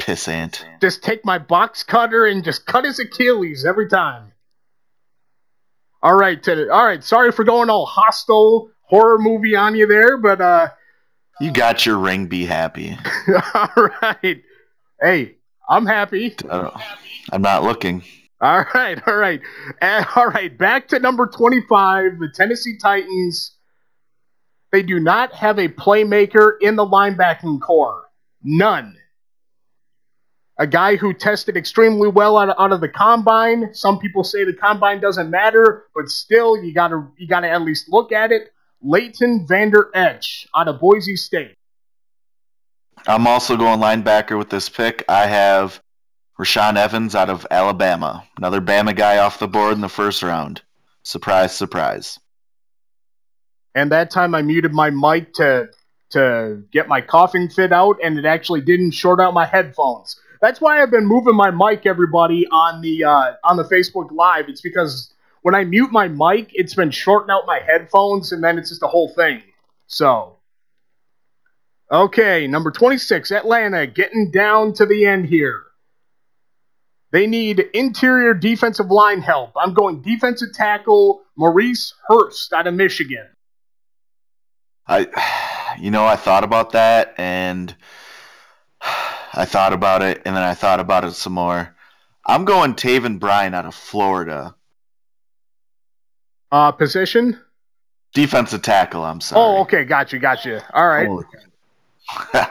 Pissant. 0.02 0.64
Just 0.82 1.04
take 1.04 1.24
my 1.24 1.38
box 1.38 1.84
cutter 1.84 2.26
and 2.26 2.44
just 2.44 2.66
cut 2.66 2.86
his 2.86 2.98
Achilles 3.00 3.66
every 3.66 3.88
time. 3.90 4.32
All 6.02 6.16
right, 6.16 6.42
Ted- 6.42 6.70
all 6.70 6.86
right. 6.86 7.04
Sorry 7.04 7.32
for 7.32 7.44
going 7.44 7.70
all 7.70 7.86
hostile 7.86 8.72
horror 8.84 9.20
movie 9.20 9.56
on 9.56 9.76
you 9.76 9.86
there, 9.86 10.18
but 10.18 10.42
uh, 10.42 10.70
You 11.40 11.52
got 11.52 11.86
your 11.86 11.98
ring. 11.98 12.28
Be 12.28 12.46
happy. 12.46 12.98
all 13.54 13.90
right. 14.02 14.42
Hey, 15.02 15.36
I'm 15.70 15.86
happy. 15.86 16.36
I'm 17.32 17.42
not 17.42 17.64
looking. 17.64 18.04
All 18.42 18.66
right, 18.74 19.02
all 19.08 19.16
right, 19.16 19.42
all 20.16 20.28
right. 20.28 20.58
Back 20.58 20.90
to 20.90 21.00
number 21.00 21.28
twenty-five, 21.28 22.20
the 22.20 22.30
Tennessee 22.34 22.78
Titans. 22.78 23.56
They 24.72 24.84
do 24.84 25.00
not 25.00 25.34
have 25.34 25.60
a 25.60 25.70
playmaker 25.70 26.54
in 26.60 26.76
the 26.76 26.86
linebacking 26.86 27.62
core. 27.62 28.10
None. 28.42 28.98
A 30.60 30.68
guy 30.68 30.98
who 30.98 31.14
tested 31.14 31.56
extremely 31.58 32.10
well 32.10 32.38
out 32.38 32.50
of, 32.50 32.56
out 32.60 32.72
of 32.72 32.82
the 32.82 32.90
combine. 32.90 33.74
Some 33.74 33.98
people 33.98 34.24
say 34.24 34.44
the 34.44 34.54
combine 34.54 35.00
doesn't 35.00 35.30
matter, 35.30 35.86
but 35.96 36.10
still, 36.10 36.62
you 36.62 36.74
gotta 36.74 37.08
you 37.18 37.28
gotta 37.28 37.50
at 37.50 37.62
least 37.62 37.88
look 37.90 38.12
at 38.12 38.32
it. 38.32 38.52
Leighton 38.82 39.48
Vander 39.48 39.90
Esch 39.96 40.48
out 40.56 40.68
of 40.68 40.80
Boise 40.80 41.16
State. 41.16 41.56
I'm 43.08 43.28
also 43.28 43.56
going 43.56 43.80
linebacker 43.80 44.38
with 44.38 44.50
this 44.50 44.70
pick. 44.70 45.04
I 45.08 45.26
have 45.26 45.82
Rashaan 46.40 46.78
Evans 46.78 47.16
out 47.16 47.30
of 47.30 47.46
Alabama. 47.52 48.24
Another 48.38 48.62
Bama 48.62 48.96
guy 48.96 49.18
off 49.18 49.40
the 49.40 49.48
board 49.48 49.74
in 49.74 49.82
the 49.82 49.90
first 49.90 50.24
round. 50.24 50.62
Surprise, 51.04 51.56
surprise. 51.56 52.20
and 53.76 53.92
that 53.92 54.12
time 54.12 54.36
I 54.36 54.42
muted 54.42 54.74
my 54.74 54.90
mic 54.90 55.34
to 55.36 55.70
to 56.12 56.64
get 56.72 56.88
my 56.88 57.02
coughing 57.02 57.50
fit 57.50 57.72
out, 57.72 57.98
and 58.04 58.20
it 58.20 58.26
actually 58.26 58.62
didn't 58.62 58.92
short 58.92 59.20
out 59.20 59.34
my 59.34 59.46
headphones. 59.46 60.20
That's 60.42 60.62
why 60.62 60.82
I've 60.82 60.92
been 60.92 61.08
moving 61.08 61.36
my 61.36 61.50
mic, 61.52 61.86
everybody, 61.86 62.46
on 62.48 62.82
the 62.82 63.04
uh, 63.04 63.34
on 63.44 63.58
the 63.58 63.64
Facebook 63.64 64.12
Live. 64.12 64.50
It's 64.50 64.62
because 64.62 65.14
when 65.42 65.56
I 65.56 65.64
mute 65.64 65.92
my 65.92 66.08
mic, 66.08 66.52
it's 66.54 66.76
been 66.76 66.92
shorting 66.92 67.32
out 67.32 67.46
my 67.48 67.60
headphones, 67.66 68.32
and 68.32 68.44
then 68.44 68.58
it's 68.58 68.70
just 68.70 68.84
a 68.84 68.88
whole 68.88 69.10
thing. 69.10 69.42
So, 69.88 70.38
okay, 71.92 72.48
number 72.48 72.72
twenty 72.72 72.98
six, 72.98 73.32
Atlanta, 73.32 73.88
getting 73.88 74.32
down 74.32 74.74
to 74.74 74.86
the 74.86 75.06
end 75.06 75.26
here. 75.26 75.64
They 77.14 77.28
need 77.28 77.60
interior 77.76 78.34
defensive 78.34 78.90
line 78.90 79.22
help. 79.22 79.52
I'm 79.56 79.76
going 79.76 80.02
defensive 80.02 80.52
tackle 80.52 81.22
Maurice 81.36 81.94
Hurst 82.08 82.52
out 82.54 82.66
of 82.66 82.74
Michigan. 82.74 83.28
I, 84.88 85.76
you 85.80 85.92
know, 85.92 86.06
I 86.06 86.16
thought 86.16 86.44
about 86.44 86.72
that, 86.72 87.14
and 87.18 87.74
I 88.82 89.46
thought 89.46 89.74
about 89.74 90.02
it, 90.02 90.24
and 90.26 90.36
then 90.36 90.42
I 90.42 90.56
thought 90.56 90.80
about 90.80 91.06
it 91.06 91.12
some 91.14 91.34
more. 91.34 91.76
I'm 92.26 92.46
going 92.46 92.74
Taven 92.74 93.20
Bryan 93.20 93.54
out 93.54 93.66
of 93.66 93.76
Florida. 93.76 94.56
Uh, 96.52 96.72
position? 96.72 97.40
Defensive 98.16 98.64
tackle, 98.64 99.06
I'm 99.06 99.22
sorry. 99.22 99.58
Oh, 99.58 99.62
okay, 99.62 99.86
gotcha, 99.86 100.18
gotcha. 100.18 100.66
All 100.74 100.88
right. 100.88 101.08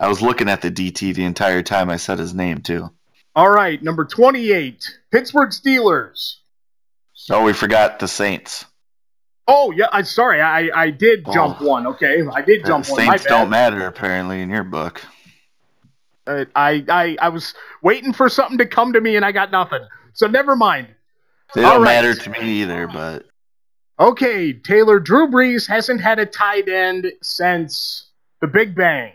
I 0.00 0.08
was 0.08 0.22
looking 0.22 0.48
at 0.48 0.62
the 0.62 0.70
DT 0.70 1.14
the 1.14 1.24
entire 1.24 1.62
time 1.62 1.90
I 1.90 1.96
said 1.96 2.18
his 2.18 2.32
name, 2.32 2.62
too. 2.62 2.90
All 3.36 3.50
right, 3.50 3.80
number 3.82 4.04
28, 4.04 4.98
Pittsburgh 5.12 5.50
Steelers. 5.50 6.36
Oh, 7.30 7.44
we 7.44 7.52
forgot 7.52 7.98
the 7.98 8.08
Saints. 8.08 8.64
Oh, 9.46 9.70
yeah, 9.72 9.86
I'm 9.92 10.04
sorry. 10.06 10.40
I, 10.40 10.70
I 10.74 10.90
did 10.90 11.24
jump 11.32 11.60
Oh. 11.60 11.66
one. 11.66 11.86
Okay, 11.86 12.22
I 12.32 12.40
did 12.42 12.64
jump 12.64 12.88
one. 12.88 12.98
Saints 13.00 13.24
don't 13.26 13.50
matter, 13.50 13.86
apparently, 13.86 14.40
in 14.40 14.48
your 14.50 14.64
book. 14.64 15.02
Uh, 16.26 16.46
I, 16.56 16.84
I, 16.88 17.16
I 17.20 17.28
was 17.28 17.54
waiting 17.82 18.12
for 18.12 18.28
something 18.28 18.58
to 18.58 18.66
come 18.66 18.94
to 18.94 19.00
me 19.00 19.14
and 19.16 19.24
I 19.24 19.30
got 19.32 19.52
nothing. 19.52 19.86
So 20.14 20.26
never 20.26 20.56
mind. 20.56 20.88
They 21.54 21.62
All 21.62 21.74
don't 21.74 21.82
right. 21.82 22.02
matter 22.02 22.14
to 22.14 22.30
me 22.30 22.62
either, 22.62 22.88
but 22.88 23.26
Okay, 24.00 24.52
Taylor, 24.52 24.98
Drew 24.98 25.28
Brees 25.28 25.68
hasn't 25.68 26.00
had 26.00 26.18
a 26.18 26.26
tight 26.26 26.68
end 26.68 27.12
since 27.22 28.10
the 28.40 28.46
Big 28.48 28.74
Bang. 28.74 29.12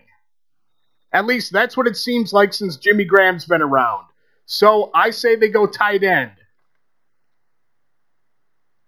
At 1.11 1.25
least 1.25 1.51
that's 1.51 1.75
what 1.75 1.87
it 1.87 1.97
seems 1.97 2.31
like 2.31 2.53
since 2.53 2.77
Jimmy 2.77 3.03
Graham's 3.03 3.45
been 3.45 3.61
around. 3.61 4.05
So 4.51 4.91
I 4.93 5.11
say 5.11 5.37
they 5.37 5.47
go 5.47 5.65
tight 5.65 6.03
end. 6.03 6.31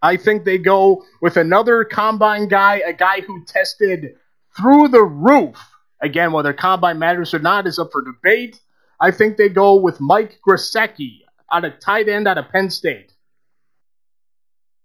I 0.02 0.18
think 0.18 0.44
they 0.44 0.58
go 0.58 1.06
with 1.22 1.38
another 1.38 1.86
combine 1.86 2.50
guy, 2.50 2.82
a 2.86 2.92
guy 2.92 3.22
who 3.22 3.46
tested 3.46 4.16
through 4.58 4.90
the 4.90 5.02
roof. 5.02 5.56
Again, 6.02 6.34
whether 6.34 6.52
combine 6.52 7.00
matters 7.00 7.34
or 7.34 7.40
not 7.40 7.66
is 7.66 7.80
up 7.80 7.94
for 7.94 8.04
debate. 8.04 8.60
I 9.00 9.12
think 9.12 9.38
they 9.38 9.48
go 9.48 9.76
with 9.76 10.02
Mike 10.02 10.38
Gesicki 10.46 11.20
out 11.50 11.64
of 11.64 11.80
tight 11.80 12.10
end 12.10 12.28
out 12.28 12.38
of 12.38 12.50
Penn 12.50 12.70
State. 12.70 13.14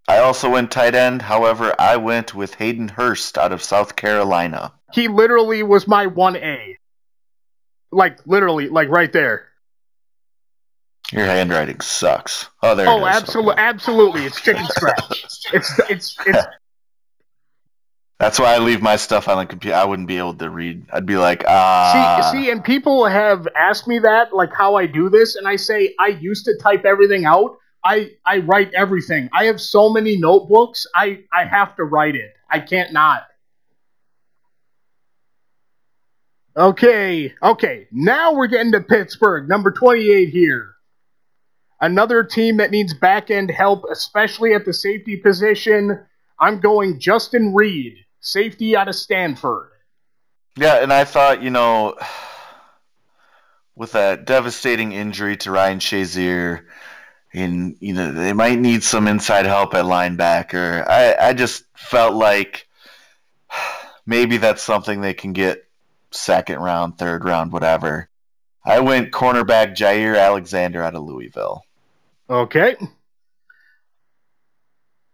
I 0.06 0.18
also 0.18 0.48
went 0.48 0.70
tight 0.70 0.94
end. 0.94 1.22
However, 1.22 1.74
I 1.76 1.96
went 1.96 2.36
with 2.36 2.54
Hayden 2.54 2.86
Hurst 2.86 3.36
out 3.36 3.50
of 3.50 3.64
South 3.64 3.96
Carolina. 3.96 4.72
He 4.92 5.08
literally 5.08 5.64
was 5.64 5.88
my 5.88 6.06
1A. 6.06 6.76
Like, 7.90 8.24
literally, 8.28 8.68
like 8.68 8.88
right 8.90 9.12
there. 9.12 9.48
Your 11.12 11.24
handwriting 11.24 11.80
sucks. 11.80 12.48
Oh, 12.62 12.74
there 12.74 12.86
Oh, 12.88 13.06
absolutely, 13.06 13.54
absolutely. 13.56 14.24
It's 14.24 14.40
chicken 14.40 14.66
scratch. 14.68 15.24
It's, 15.52 15.78
it's, 15.88 16.16
it's, 16.26 16.46
That's 18.18 18.40
why 18.40 18.54
I 18.54 18.58
leave 18.58 18.82
my 18.82 18.96
stuff 18.96 19.28
on 19.28 19.38
the 19.38 19.46
computer. 19.46 19.76
I 19.76 19.84
wouldn't 19.84 20.08
be 20.08 20.18
able 20.18 20.34
to 20.34 20.50
read. 20.50 20.84
I'd 20.92 21.06
be 21.06 21.16
like, 21.16 21.44
ah. 21.46 22.30
see, 22.32 22.42
see, 22.42 22.50
and 22.50 22.62
people 22.62 23.06
have 23.06 23.46
asked 23.56 23.86
me 23.86 24.00
that, 24.00 24.34
like 24.34 24.52
how 24.52 24.74
I 24.74 24.86
do 24.86 25.08
this, 25.08 25.36
and 25.36 25.46
I 25.46 25.54
say 25.54 25.94
I 26.00 26.08
used 26.08 26.44
to 26.46 26.58
type 26.60 26.84
everything 26.84 27.26
out. 27.26 27.56
I, 27.84 28.10
I 28.26 28.38
write 28.38 28.74
everything. 28.74 29.30
I 29.32 29.44
have 29.44 29.60
so 29.60 29.88
many 29.88 30.16
notebooks. 30.16 30.84
I, 30.96 31.20
I 31.32 31.44
have 31.44 31.76
to 31.76 31.84
write 31.84 32.16
it. 32.16 32.34
I 32.50 32.58
can't 32.58 32.92
not. 32.92 33.22
Okay, 36.56 37.32
okay. 37.40 37.86
Now 37.92 38.32
we're 38.34 38.48
getting 38.48 38.72
to 38.72 38.80
Pittsburgh, 38.80 39.48
number 39.48 39.70
28 39.70 40.30
here. 40.30 40.74
Another 41.80 42.24
team 42.24 42.56
that 42.56 42.70
needs 42.70 42.92
back 42.92 43.30
end 43.30 43.50
help, 43.50 43.84
especially 43.90 44.52
at 44.54 44.64
the 44.64 44.72
safety 44.72 45.16
position. 45.16 46.00
I'm 46.40 46.60
going 46.60 46.98
Justin 46.98 47.54
Reid, 47.54 48.04
safety 48.20 48.76
out 48.76 48.88
of 48.88 48.94
Stanford. 48.94 49.70
Yeah, 50.56 50.82
and 50.82 50.92
I 50.92 51.04
thought, 51.04 51.42
you 51.42 51.50
know, 51.50 51.96
with 53.76 53.92
that 53.92 54.26
devastating 54.26 54.90
injury 54.92 55.36
to 55.38 55.52
Ryan 55.52 55.78
Shazier, 55.78 56.64
and 57.32 57.76
you 57.80 57.94
know 57.94 58.12
they 58.12 58.32
might 58.32 58.58
need 58.58 58.82
some 58.82 59.06
inside 59.06 59.46
help 59.46 59.74
at 59.74 59.84
linebacker. 59.84 60.86
I 60.88 61.28
I 61.28 61.32
just 61.32 61.64
felt 61.76 62.14
like 62.14 62.68
maybe 64.06 64.38
that's 64.38 64.62
something 64.62 65.00
they 65.00 65.14
can 65.14 65.32
get 65.32 65.64
second 66.10 66.58
round, 66.58 66.98
third 66.98 67.24
round, 67.24 67.52
whatever. 67.52 68.08
I 68.64 68.80
went 68.80 69.12
cornerback 69.12 69.76
Jaire 69.76 70.18
Alexander 70.18 70.82
out 70.82 70.94
of 70.94 71.04
Louisville. 71.04 71.62
Okay. 72.30 72.76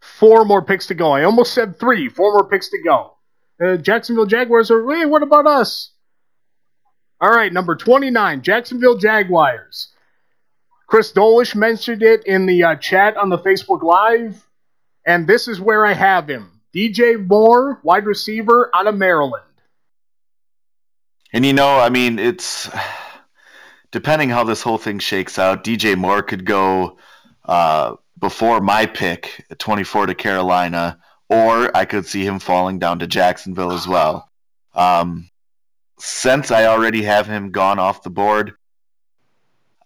Four 0.01 0.45
more 0.45 0.63
picks 0.63 0.87
to 0.87 0.95
go. 0.95 1.13
I 1.13 1.25
almost 1.25 1.55
said 1.55 1.79
three. 1.79 2.09
Four 2.09 2.33
more 2.33 2.49
picks 2.49 2.69
to 2.71 2.79
go. 2.83 3.17
Uh, 3.65 3.77
Jacksonville 3.77 4.27
Jaguars 4.27 4.71
are, 4.71 4.85
hey, 4.93 5.07
what 5.07 5.23
about 5.23 5.47
us? 5.47 5.93
All 7.21 7.31
right, 7.31 7.53
number 7.53 7.77
29, 7.77 8.43
Jacksonville 8.43 8.99
Jaguars. 8.99 9.89
Chris 10.87 11.13
Dolish 11.13 11.55
mentioned 11.55 12.03
it 12.03 12.27
in 12.27 12.47
the 12.47 12.63
uh, 12.65 12.77
chat 12.77 13.17
on 13.17 13.31
the 13.31 13.39
Facebook 13.39 13.83
Live, 13.83 14.47
and 15.07 15.27
this 15.27 15.49
is 15.49 15.61
where 15.61 15.87
I 15.87 15.93
have 15.95 16.29
him. 16.29 16.61
DJ 16.75 17.25
Moore, 17.25 17.81
wide 17.83 18.05
receiver 18.05 18.71
out 18.75 18.87
of 18.87 18.97
Maryland. 18.97 19.43
And 21.33 21.47
you 21.47 21.53
know, 21.53 21.79
I 21.79 21.89
mean, 21.89 22.19
it's 22.19 22.69
depending 23.95 24.29
how 24.29 24.43
this 24.43 24.61
whole 24.61 24.77
thing 24.77 24.99
shakes 24.99 25.39
out. 25.39 25.63
DJ 25.63 25.97
Moore 25.97 26.21
could 26.21 26.45
go 26.45 26.99
uh, 27.45 27.95
before 28.19 28.61
my 28.61 28.87
pick, 28.87 29.47
24 29.59 30.07
to 30.07 30.17
Carolina, 30.17 30.99
or 31.29 31.71
I 31.77 31.85
could 31.85 32.05
see 32.05 32.27
him 32.27 32.41
falling 32.41 32.81
down 32.81 32.99
to 32.99 33.07
Jacksonville 33.07 33.71
as 33.71 33.87
well. 33.87 34.29
Um, 34.75 35.31
since 36.01 36.51
I 36.51 36.67
already 36.67 37.05
have 37.05 37.29
him 37.29 37.53
gone 37.53 37.79
off 37.79 38.03
the 38.03 38.11
board, 38.11 38.55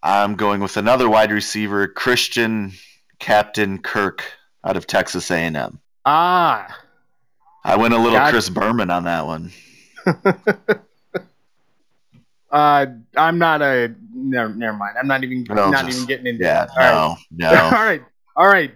I'm 0.01 0.33
going 0.33 0.59
with 0.59 0.75
another 0.75 1.07
wide 1.07 1.31
receiver, 1.31 1.87
Christian 1.87 2.71
Captain 3.19 3.77
Kirk 3.77 4.23
out 4.63 4.75
of 4.75 4.87
Texas 4.87 5.29
A&M. 5.29 5.79
Ah, 6.03 6.79
I 7.63 7.77
went 7.77 7.93
a 7.93 7.99
little 7.99 8.27
Chris 8.31 8.49
Berman 8.49 8.89
on 8.89 9.03
that 9.03 9.27
one. 9.27 9.51
uh, 12.51 12.85
I'm 13.15 13.37
not 13.37 13.61
a 13.61 13.93
never, 14.13 14.53
never 14.53 14.77
mind. 14.77 14.95
I'm 14.99 15.07
not 15.07 15.23
even 15.23 15.43
No, 15.49 15.69
not 15.69 15.85
just- 15.85 15.97
even 15.97 16.07
getting 16.07 16.27
into 16.27 16.43
Yeah, 16.43 16.65
that. 16.65 16.69
All 16.77 17.09
right. 17.09 17.17
no, 17.31 17.49
All 17.63 17.71
no. 17.71 17.77
right. 17.77 18.01
All 18.35 18.47
right. 18.47 18.71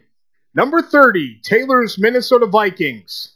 Number 0.55 0.81
30, 0.81 1.41
Taylor's 1.43 1.97
Minnesota 1.97 2.45
Vikings. 2.45 3.35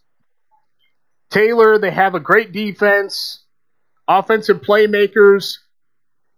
Taylor, 1.31 1.77
they 1.79 1.89
have 1.91 2.13
a 2.15 2.19
great 2.19 2.51
defense, 2.51 3.43
offensive 4.07 4.61
playmakers, 4.61 5.57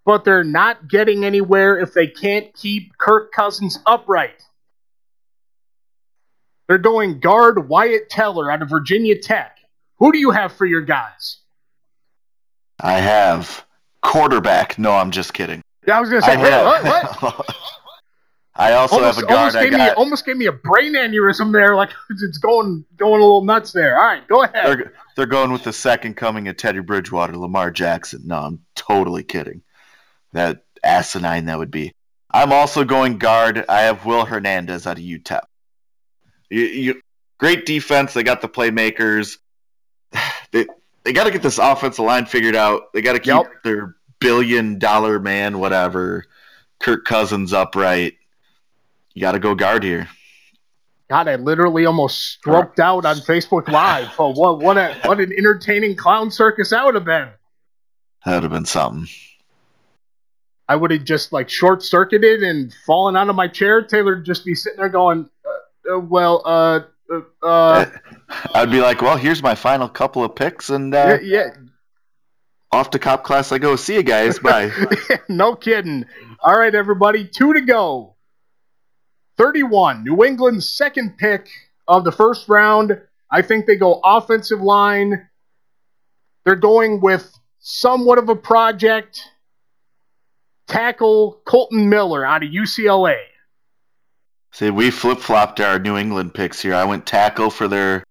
but 0.05 0.23
they're 0.23 0.43
not 0.43 0.87
getting 0.87 1.25
anywhere 1.25 1.77
if 1.77 1.93
they 1.93 2.07
can't 2.07 2.53
keep 2.55 2.97
Kirk 2.97 3.31
Cousins 3.33 3.77
upright. 3.85 4.41
They're 6.67 6.77
going 6.77 7.19
guard 7.19 7.67
Wyatt 7.67 8.09
Teller 8.09 8.49
out 8.51 8.61
of 8.61 8.69
Virginia 8.69 9.19
Tech. 9.19 9.57
Who 9.97 10.11
do 10.11 10.17
you 10.17 10.31
have 10.31 10.53
for 10.53 10.65
your 10.65 10.81
guys? 10.81 11.39
I 12.79 12.93
have 12.99 13.65
quarterback. 14.01 14.77
No, 14.79 14.91
I'm 14.91 15.11
just 15.11 15.33
kidding. 15.33 15.61
Yeah, 15.87 15.97
I 15.97 16.01
was 16.01 16.09
going 16.09 16.21
to 16.21 16.25
say, 16.27 16.35
I 16.35 16.41
wait, 16.41 16.51
have. 16.51 16.65
what? 17.21 17.21
what? 17.21 17.55
I 18.55 18.73
also 18.73 18.95
almost, 18.95 19.15
have 19.15 19.23
a 19.23 19.27
guard. 19.27 19.55
almost 19.55 19.71
gave 19.71 19.73
me 19.73 19.89
almost 19.91 20.25
gave 20.25 20.37
me 20.37 20.45
a 20.47 20.51
brain 20.51 20.93
aneurysm 20.93 21.53
there, 21.53 21.75
like 21.75 21.91
it's 22.09 22.37
going 22.39 22.83
going 22.97 23.21
a 23.21 23.23
little 23.23 23.43
nuts 23.45 23.71
there. 23.71 23.97
All 23.97 24.05
right, 24.05 24.27
go 24.27 24.43
ahead. 24.43 24.65
They're, 24.65 24.93
they're 25.15 25.25
going 25.27 25.53
with 25.53 25.63
the 25.63 25.71
second 25.71 26.15
coming 26.15 26.49
of 26.49 26.57
Teddy 26.57 26.81
Bridgewater, 26.81 27.37
Lamar 27.37 27.71
Jackson. 27.71 28.23
No, 28.25 28.37
I'm 28.37 28.65
totally 28.75 29.23
kidding. 29.23 29.61
That 30.33 30.65
asinine 30.83 31.45
that 31.45 31.57
would 31.57 31.71
be. 31.71 31.93
I'm 32.31 32.51
also 32.51 32.83
going 32.83 33.17
guard. 33.17 33.63
I 33.69 33.81
have 33.81 34.05
Will 34.05 34.25
Hernandez 34.25 34.85
out 34.85 34.97
of 34.97 35.03
UTEP. 35.03 35.41
You, 36.49 36.61
you, 36.61 37.01
great 37.37 37.65
defense. 37.65 38.13
They 38.13 38.23
got 38.23 38.41
the 38.41 38.49
playmakers. 38.49 39.37
They 40.51 40.65
they 41.03 41.13
got 41.13 41.25
to 41.25 41.31
get 41.31 41.41
this 41.41 41.57
offensive 41.57 42.05
line 42.05 42.25
figured 42.25 42.55
out. 42.55 42.93
They 42.93 43.01
got 43.01 43.13
to 43.13 43.19
keep 43.19 43.33
Yep. 43.33 43.63
their 43.63 43.95
billion 44.19 44.79
dollar 44.79 45.19
man, 45.19 45.59
whatever, 45.59 46.25
Kirk 46.79 47.05
Cousins 47.05 47.53
upright. 47.53 48.13
You 49.13 49.21
got 49.21 49.31
to 49.33 49.39
go 49.39 49.55
guard 49.55 49.83
here. 49.83 50.07
God, 51.09 51.27
I 51.27 51.35
literally 51.35 51.85
almost 51.85 52.19
stroked 52.33 52.79
out 52.79 53.03
on 53.05 53.15
Facebook 53.17 53.67
Live. 53.67 54.09
Oh, 54.19 54.31
what 54.31 54.59
what 54.59 54.77
a 54.77 54.93
what 55.05 55.19
an 55.19 55.33
entertaining 55.33 55.95
clown 55.95 56.29
circus 56.29 56.69
that 56.69 56.85
would 56.85 56.93
have 56.93 57.05
been. 57.05 57.29
That 58.25 58.35
would 58.35 58.43
have 58.43 58.51
been 58.51 58.65
something. 58.65 59.07
I 60.67 60.75
would 60.75 60.91
have 60.91 61.03
just 61.03 61.33
like 61.33 61.49
short 61.49 61.81
circuited 61.81 62.43
and 62.43 62.71
fallen 62.85 63.17
out 63.17 63.27
of 63.27 63.35
my 63.35 63.47
chair. 63.47 63.81
Taylor 63.81 64.17
would 64.17 64.25
just 64.25 64.45
be 64.45 64.53
sitting 64.53 64.77
there 64.77 64.89
going, 64.89 65.27
uh, 65.89 65.95
uh, 65.95 65.99
"Well, 65.99 66.43
uh, 66.45 66.81
uh, 67.11 67.45
uh 67.45 67.85
I'd 68.53 68.71
be 68.71 68.81
like, 68.81 69.01
well, 69.01 69.17
here's 69.17 69.41
my 69.41 69.55
final 69.55 69.89
couple 69.89 70.23
of 70.23 70.35
picks, 70.35 70.69
and 70.69 70.93
uh, 70.93 71.17
yeah, 71.21 71.49
off 72.71 72.91
to 72.91 72.99
cop 72.99 73.23
class 73.23 73.51
I 73.51 73.57
go. 73.57 73.75
See 73.75 73.95
you 73.95 74.03
guys. 74.03 74.39
Bye. 74.43 74.71
no 75.27 75.55
kidding. 75.55 76.05
All 76.41 76.57
right, 76.57 76.73
everybody, 76.73 77.25
two 77.25 77.53
to 77.53 77.61
go. 77.61 78.15
31, 79.37 80.03
New 80.03 80.23
England's 80.23 80.67
second 80.67 81.17
pick 81.17 81.49
of 81.87 82.03
the 82.03 82.11
first 82.11 82.49
round. 82.49 83.01
I 83.31 83.41
think 83.41 83.65
they 83.65 83.77
go 83.77 83.99
offensive 84.03 84.61
line. 84.61 85.29
They're 86.43 86.55
going 86.55 86.99
with 86.99 87.37
somewhat 87.59 88.17
of 88.17 88.27
a 88.29 88.35
project. 88.35 89.21
Tackle 90.67 91.41
Kolton 91.45 91.89
Miller 91.89 92.25
out 92.25 92.43
of 92.43 92.49
UCLA. 92.49 93.17
See, 94.51 94.69
we 94.69 94.91
flip 94.91 95.19
flopped 95.19 95.59
our 95.59 95.79
New 95.79 95.97
England 95.97 96.33
picks 96.33 96.61
here. 96.61 96.75
I 96.75 96.85
went 96.85 97.05
tackle 97.05 97.49
for 97.49 97.67
their 97.67 98.03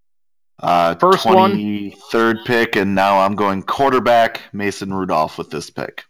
uh, 0.61 0.95
First 0.97 1.25
one. 1.27 1.53
23rd 1.55 2.45
pick, 2.45 2.77
and 2.77 2.95
now 2.95 3.19
I'm 3.21 3.35
going 3.35 3.63
quarterback 3.63 4.43
Mason 4.53 4.93
Rudolph 4.93 5.39
with 5.39 5.51
this 5.51 5.71
pick. 5.71 6.05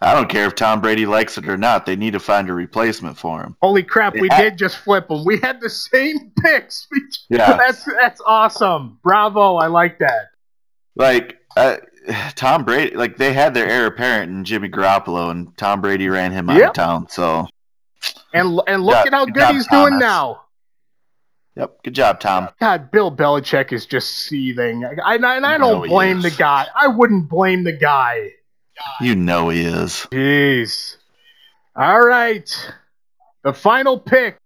I 0.00 0.12
don't 0.12 0.28
care 0.28 0.46
if 0.46 0.54
Tom 0.54 0.80
Brady 0.82 1.06
likes 1.06 1.38
it 1.38 1.48
or 1.48 1.56
not. 1.56 1.86
They 1.86 1.96
need 1.96 2.12
to 2.12 2.20
find 2.20 2.50
a 2.50 2.52
replacement 2.52 3.16
for 3.16 3.42
him. 3.42 3.56
Holy 3.62 3.82
crap, 3.82 4.14
we 4.14 4.28
Yeah. 4.28 4.42
did 4.42 4.58
just 4.58 4.76
flip 4.78 5.08
them. 5.08 5.24
We 5.24 5.38
had 5.38 5.60
the 5.60 5.70
same 5.70 6.30
picks. 6.42 6.88
Yeah. 7.30 7.56
That's 7.56 7.84
that's 7.84 8.20
awesome. 8.26 8.98
Bravo, 9.02 9.56
I 9.56 9.68
like 9.68 9.98
that. 10.00 10.30
Like 10.96 11.38
uh, 11.56 11.76
Tom 12.34 12.64
Brady, 12.64 12.94
like 12.96 13.16
they 13.16 13.32
had 13.32 13.54
their 13.54 13.66
heir 13.66 13.86
apparent 13.86 14.30
in 14.30 14.44
Jimmy 14.44 14.68
Garoppolo, 14.68 15.30
and 15.30 15.56
Tom 15.56 15.80
Brady 15.80 16.08
ran 16.08 16.32
him 16.32 16.50
out 16.50 16.58
Yep. 16.58 16.68
of 16.70 16.74
town. 16.74 17.06
So, 17.08 17.46
And 18.34 18.60
and 18.66 18.84
look 18.84 19.06
at 19.06 19.12
how 19.12 19.24
good 19.24 19.54
he's 19.54 19.66
doing 19.68 19.92
Thomas. 19.92 20.00
now. 20.00 20.40
Yep, 21.56 21.82
good 21.82 21.94
job, 21.94 22.20
Tom. 22.20 22.48
God, 22.60 22.90
Bill 22.90 23.14
Belichick 23.14 23.72
is 23.72 23.86
just 23.86 24.10
seething. 24.10 24.84
I, 24.84 25.14
I, 25.14 25.14
and 25.14 25.46
I 25.46 25.58
don't 25.58 25.88
blame 25.88 26.22
the 26.22 26.30
guy. 26.30 26.66
I 26.74 26.88
wouldn't 26.88 27.28
blame 27.28 27.64
the 27.64 27.72
guy. 27.72 28.30
You 29.00 29.14
know 29.14 29.50
he 29.50 29.62
is. 29.62 30.06
Jeez. 30.10 30.96
All 31.76 32.04
right. 32.04 32.72
The 33.42 33.52
final 33.52 33.98
pick. 33.98 34.38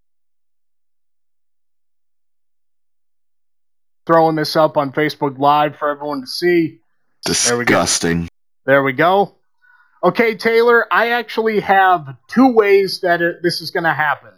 Throwing 4.06 4.36
this 4.36 4.56
up 4.56 4.76
on 4.76 4.92
Facebook 4.92 5.38
Live 5.38 5.76
for 5.76 5.88
everyone 5.90 6.22
to 6.22 6.26
see. 6.26 6.80
There 7.24 7.58
we 7.58 7.64
go. 7.64 7.74
Disgusting. 7.74 8.28
There 8.64 8.82
we 8.82 8.92
go. 8.92 9.34
Okay, 10.02 10.34
Taylor, 10.34 10.86
I 10.92 11.10
actually 11.10 11.60
have 11.60 12.16
two 12.28 12.52
ways 12.52 13.00
that 13.00 13.20
it, 13.20 13.42
this 13.42 13.60
is 13.60 13.70
going 13.70 13.84
to 13.84 13.92
happen. 13.92 14.30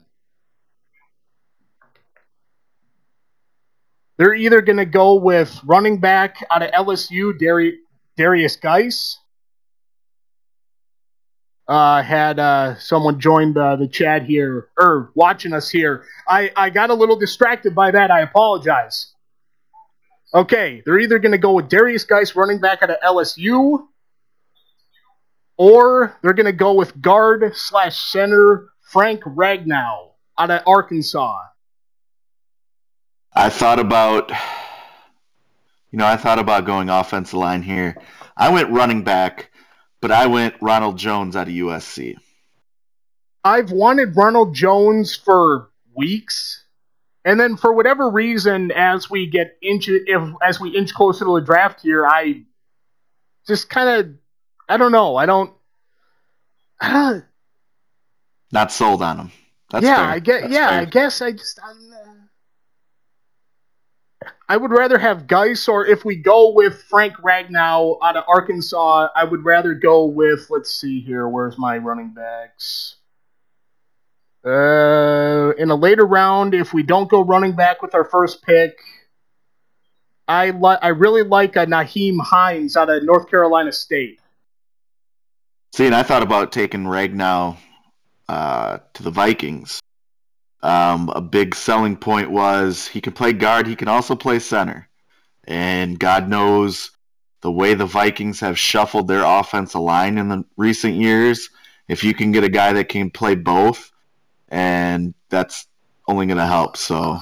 They're 4.21 4.35
either 4.35 4.61
going 4.61 4.77
to 4.77 4.85
go 4.85 5.15
with 5.15 5.59
running 5.65 5.97
back 5.97 6.45
out 6.51 6.63
of 6.63 6.71
LSU, 6.73 7.39
Dari- 7.39 7.79
Derrius 8.19 8.61
Guice. 8.61 9.19
Uh, 11.67 12.03
had 12.03 12.39
uh, 12.39 12.77
someone 12.79 13.19
joined 13.19 13.57
uh, 13.57 13.77
the 13.77 13.89
chat 13.89 14.25
here, 14.25 14.69
or 14.79 15.11
watching 15.15 15.55
us 15.55 15.71
here. 15.71 16.05
I, 16.29 16.53
I 16.55 16.69
got 16.69 16.91
a 16.91 16.95
little 16.95 17.17
distracted 17.17 17.75
by 17.75 17.93
that. 17.93 18.11
I 18.11 18.21
apologize. 18.21 19.15
Okay, 20.35 20.83
they're 20.85 20.99
either 20.99 21.19
going 21.19 21.33
to 21.33 21.39
go 21.39 21.53
with 21.53 21.71
Derrius 21.71 22.07
Guice, 22.07 22.37
running 22.37 22.61
back 22.61 22.83
out 22.83 22.91
of 22.91 22.97
LSU, 23.03 23.87
or 25.57 26.19
they're 26.23 26.35
going 26.35 26.45
to 26.45 26.53
go 26.53 26.75
with 26.75 27.01
guard 27.01 27.53
slash 27.55 27.99
center 27.99 28.69
Frank 28.83 29.23
Ragnow 29.23 30.11
out 30.37 30.51
of 30.51 30.61
Arkansas. 30.67 31.39
I 33.33 33.49
thought 33.49 33.79
about, 33.79 34.31
you 35.91 35.99
know, 35.99 36.07
I 36.07 36.17
thought 36.17 36.39
about 36.39 36.65
going 36.65 36.89
offensive 36.89 37.39
line 37.39 37.63
here. 37.63 37.97
I 38.37 38.51
went 38.51 38.71
running 38.71 39.03
back, 39.03 39.51
but 40.01 40.11
I 40.11 40.27
went 40.27 40.55
Ronald 40.61 40.99
Jones 40.99 41.37
out 41.37 41.49
of 41.49 41.55
USC. 41.55 42.17
I've 43.45 43.71
wanted 43.71 44.17
Ronald 44.17 44.55
Jones 44.55 45.15
for 45.15 45.71
weeks, 45.95 46.65
and 47.25 47.39
then 47.39 47.57
for 47.57 47.73
whatever 47.73 48.11
reason, 48.11 48.71
as 48.73 49.09
we 49.09 49.27
get 49.27 49.57
inch 49.63 49.89
if 49.89 50.35
as 50.43 50.61
we 50.61 50.77
inch 50.77 50.93
closer 50.93 51.25
to 51.25 51.35
the 51.39 51.45
draft 51.45 51.81
here, 51.81 52.07
I 52.07 52.43
just 53.47 53.71
kind 53.71 53.89
of 53.89 54.15
I 54.71 54.77
don't 54.77 54.93
know. 54.93 55.17
I 55.17 55.27
don't. 55.27 55.53
I 56.81 56.93
don't 56.93 57.25
Not 58.53 58.71
sold 58.71 59.03
on 59.03 59.19
him. 59.19 59.33
That's 59.71 59.85
yeah, 59.85 59.97
fair. 59.97 60.05
I 60.05 60.19
get. 60.21 60.41
That's 60.43 60.53
Yeah, 60.53 60.69
fair. 60.69 60.81
I 60.81 60.85
guess 60.85 61.21
I 61.21 61.33
just. 61.33 61.59
I'm, 61.63 61.93
uh, 61.93 62.13
I 64.51 64.57
would 64.57 64.73
rather 64.73 64.99
have 64.99 65.29
Guice, 65.29 65.69
or 65.69 65.87
if 65.87 66.05
we 66.05 66.17
go 66.17 66.53
with 66.53 66.83
Frank 66.83 67.15
Ragnow 67.19 67.99
out 68.03 68.17
of 68.17 68.25
Arkansas, 68.27 69.07
I 69.15 69.23
would 69.23 69.45
rather 69.45 69.75
go 69.75 70.07
with. 70.07 70.49
Let's 70.51 70.73
see 70.73 71.01
here. 71.01 71.29
Where's 71.29 71.57
my 71.57 71.79
running 71.79 72.13
backs? 72.13 72.97
Uh, 74.45 75.53
in 75.57 75.71
a 75.71 75.77
later 75.77 76.05
round, 76.05 76.55
if 76.55 76.75
we 76.75 76.83
don't 76.83 77.09
go 77.09 77.23
running 77.23 77.55
back 77.55 77.81
with 77.81 77.95
our 77.95 78.05
first 78.05 78.43
pick, 78.43 78.77
I 80.27 80.51
li- 80.51 80.79
I 80.83 80.89
really 80.89 81.23
like 81.23 81.55
a 81.55 81.65
Nyheim 81.65 82.21
Hines 82.21 82.77
out 82.77 82.91
of 82.91 83.05
North 83.05 83.31
Carolina 83.31 83.71
State. 83.71 84.19
See, 85.77 85.87
and 85.87 85.95
I 85.95 86.03
thought 86.03 86.25
about 86.25 86.51
taking 86.51 86.87
Ragnow 86.87 87.57
uh, 88.29 88.79
to 88.95 89.03
the 89.05 89.13
Vikings. 89.13 89.81
Um, 90.63 91.09
a 91.11 91.21
big 91.21 91.55
selling 91.55 91.97
point 91.97 92.31
was 92.31 92.87
he 92.87 93.01
can 93.01 93.15
play 93.15 93.33
guard, 93.33 93.67
he 93.67 93.77
can 93.77 93.89
also 93.89 94.15
play 94.15 94.39
center. 94.39 94.89
And 95.45 95.99
God 95.99 96.29
knows 96.29 96.91
the 97.41 97.51
way 97.51 97.75
the 97.75 97.87
Vikings 97.87 98.41
have 98.41 98.59
shuffled 98.59 99.09
their 99.09 99.25
offensive 99.25 99.81
line 99.81 100.19
in 100.19 100.29
the 100.29 100.45
recent 100.57 100.95
years, 100.95 101.49
if 101.89 102.05
you 102.05 102.15
can 102.15 102.33
get 102.33 102.45
a 102.45 102.49
guy 102.49 102.75
that 102.75 102.89
can 102.89 103.11
play 103.11 103.35
both, 103.35 103.91
and 104.49 105.15
that's 105.31 105.67
only 106.07 106.27
going 106.27 106.39
to 106.39 106.47
help. 106.47 106.77
So 106.77 107.19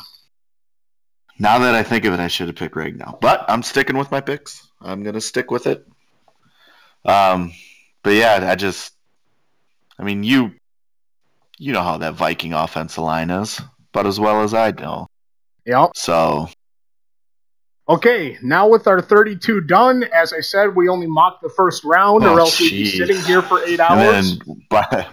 now 1.39 1.61
that 1.61 1.75
I 1.75 1.83
think 1.85 2.05
of 2.05 2.13
it, 2.13 2.21
I 2.21 2.29
should 2.29 2.49
have 2.49 2.57
picked 2.57 2.75
Ragnow. 2.75 3.21
But 3.21 3.45
I'm 3.49 3.63
sticking 3.63 3.97
with 3.97 4.11
my 4.11 4.21
picks. 4.21 4.67
I'm 4.81 5.03
going 5.03 5.15
to 5.15 5.21
stick 5.21 5.51
with 5.51 5.67
it. 5.67 5.87
Um, 7.05 7.53
but 8.03 8.11
yeah, 8.11 8.49
I 8.51 8.57
just, 8.57 8.93
I 9.99 10.03
mean, 10.03 10.25
you, 10.25 10.53
you 11.59 11.73
know 11.73 11.83
how 11.83 11.99
that 11.99 12.15
Viking 12.15 12.53
offensive 12.53 13.03
line 13.05 13.31
is, 13.31 13.61
but 13.93 14.07
as 14.07 14.19
well 14.21 14.43
as 14.43 14.55
I 14.55 14.71
know. 14.73 15.07
Yep. 15.67 15.91
So 15.95 16.49
Okay, 17.89 18.37
now 18.43 18.69
with 18.69 18.87
our 18.87 19.01
32 19.01 19.63
done, 19.63 20.05
as 20.15 20.35
I 20.35 20.41
said, 20.41 20.77
we 20.77 20.89
only 20.91 21.07
mock 21.07 21.41
the 21.41 21.49
first 21.49 21.85
round, 21.85 22.23
Oh, 22.23 22.35
or 22.35 22.41
else 22.41 22.61
we'd 22.61 22.71
be 22.71 22.85
sitting 22.85 23.17
here 23.23 23.41
for 23.41 23.63
eight 23.65 23.81
and 23.81 24.01
hours. 24.01 24.39
then 24.39 24.63
by, 24.69 25.07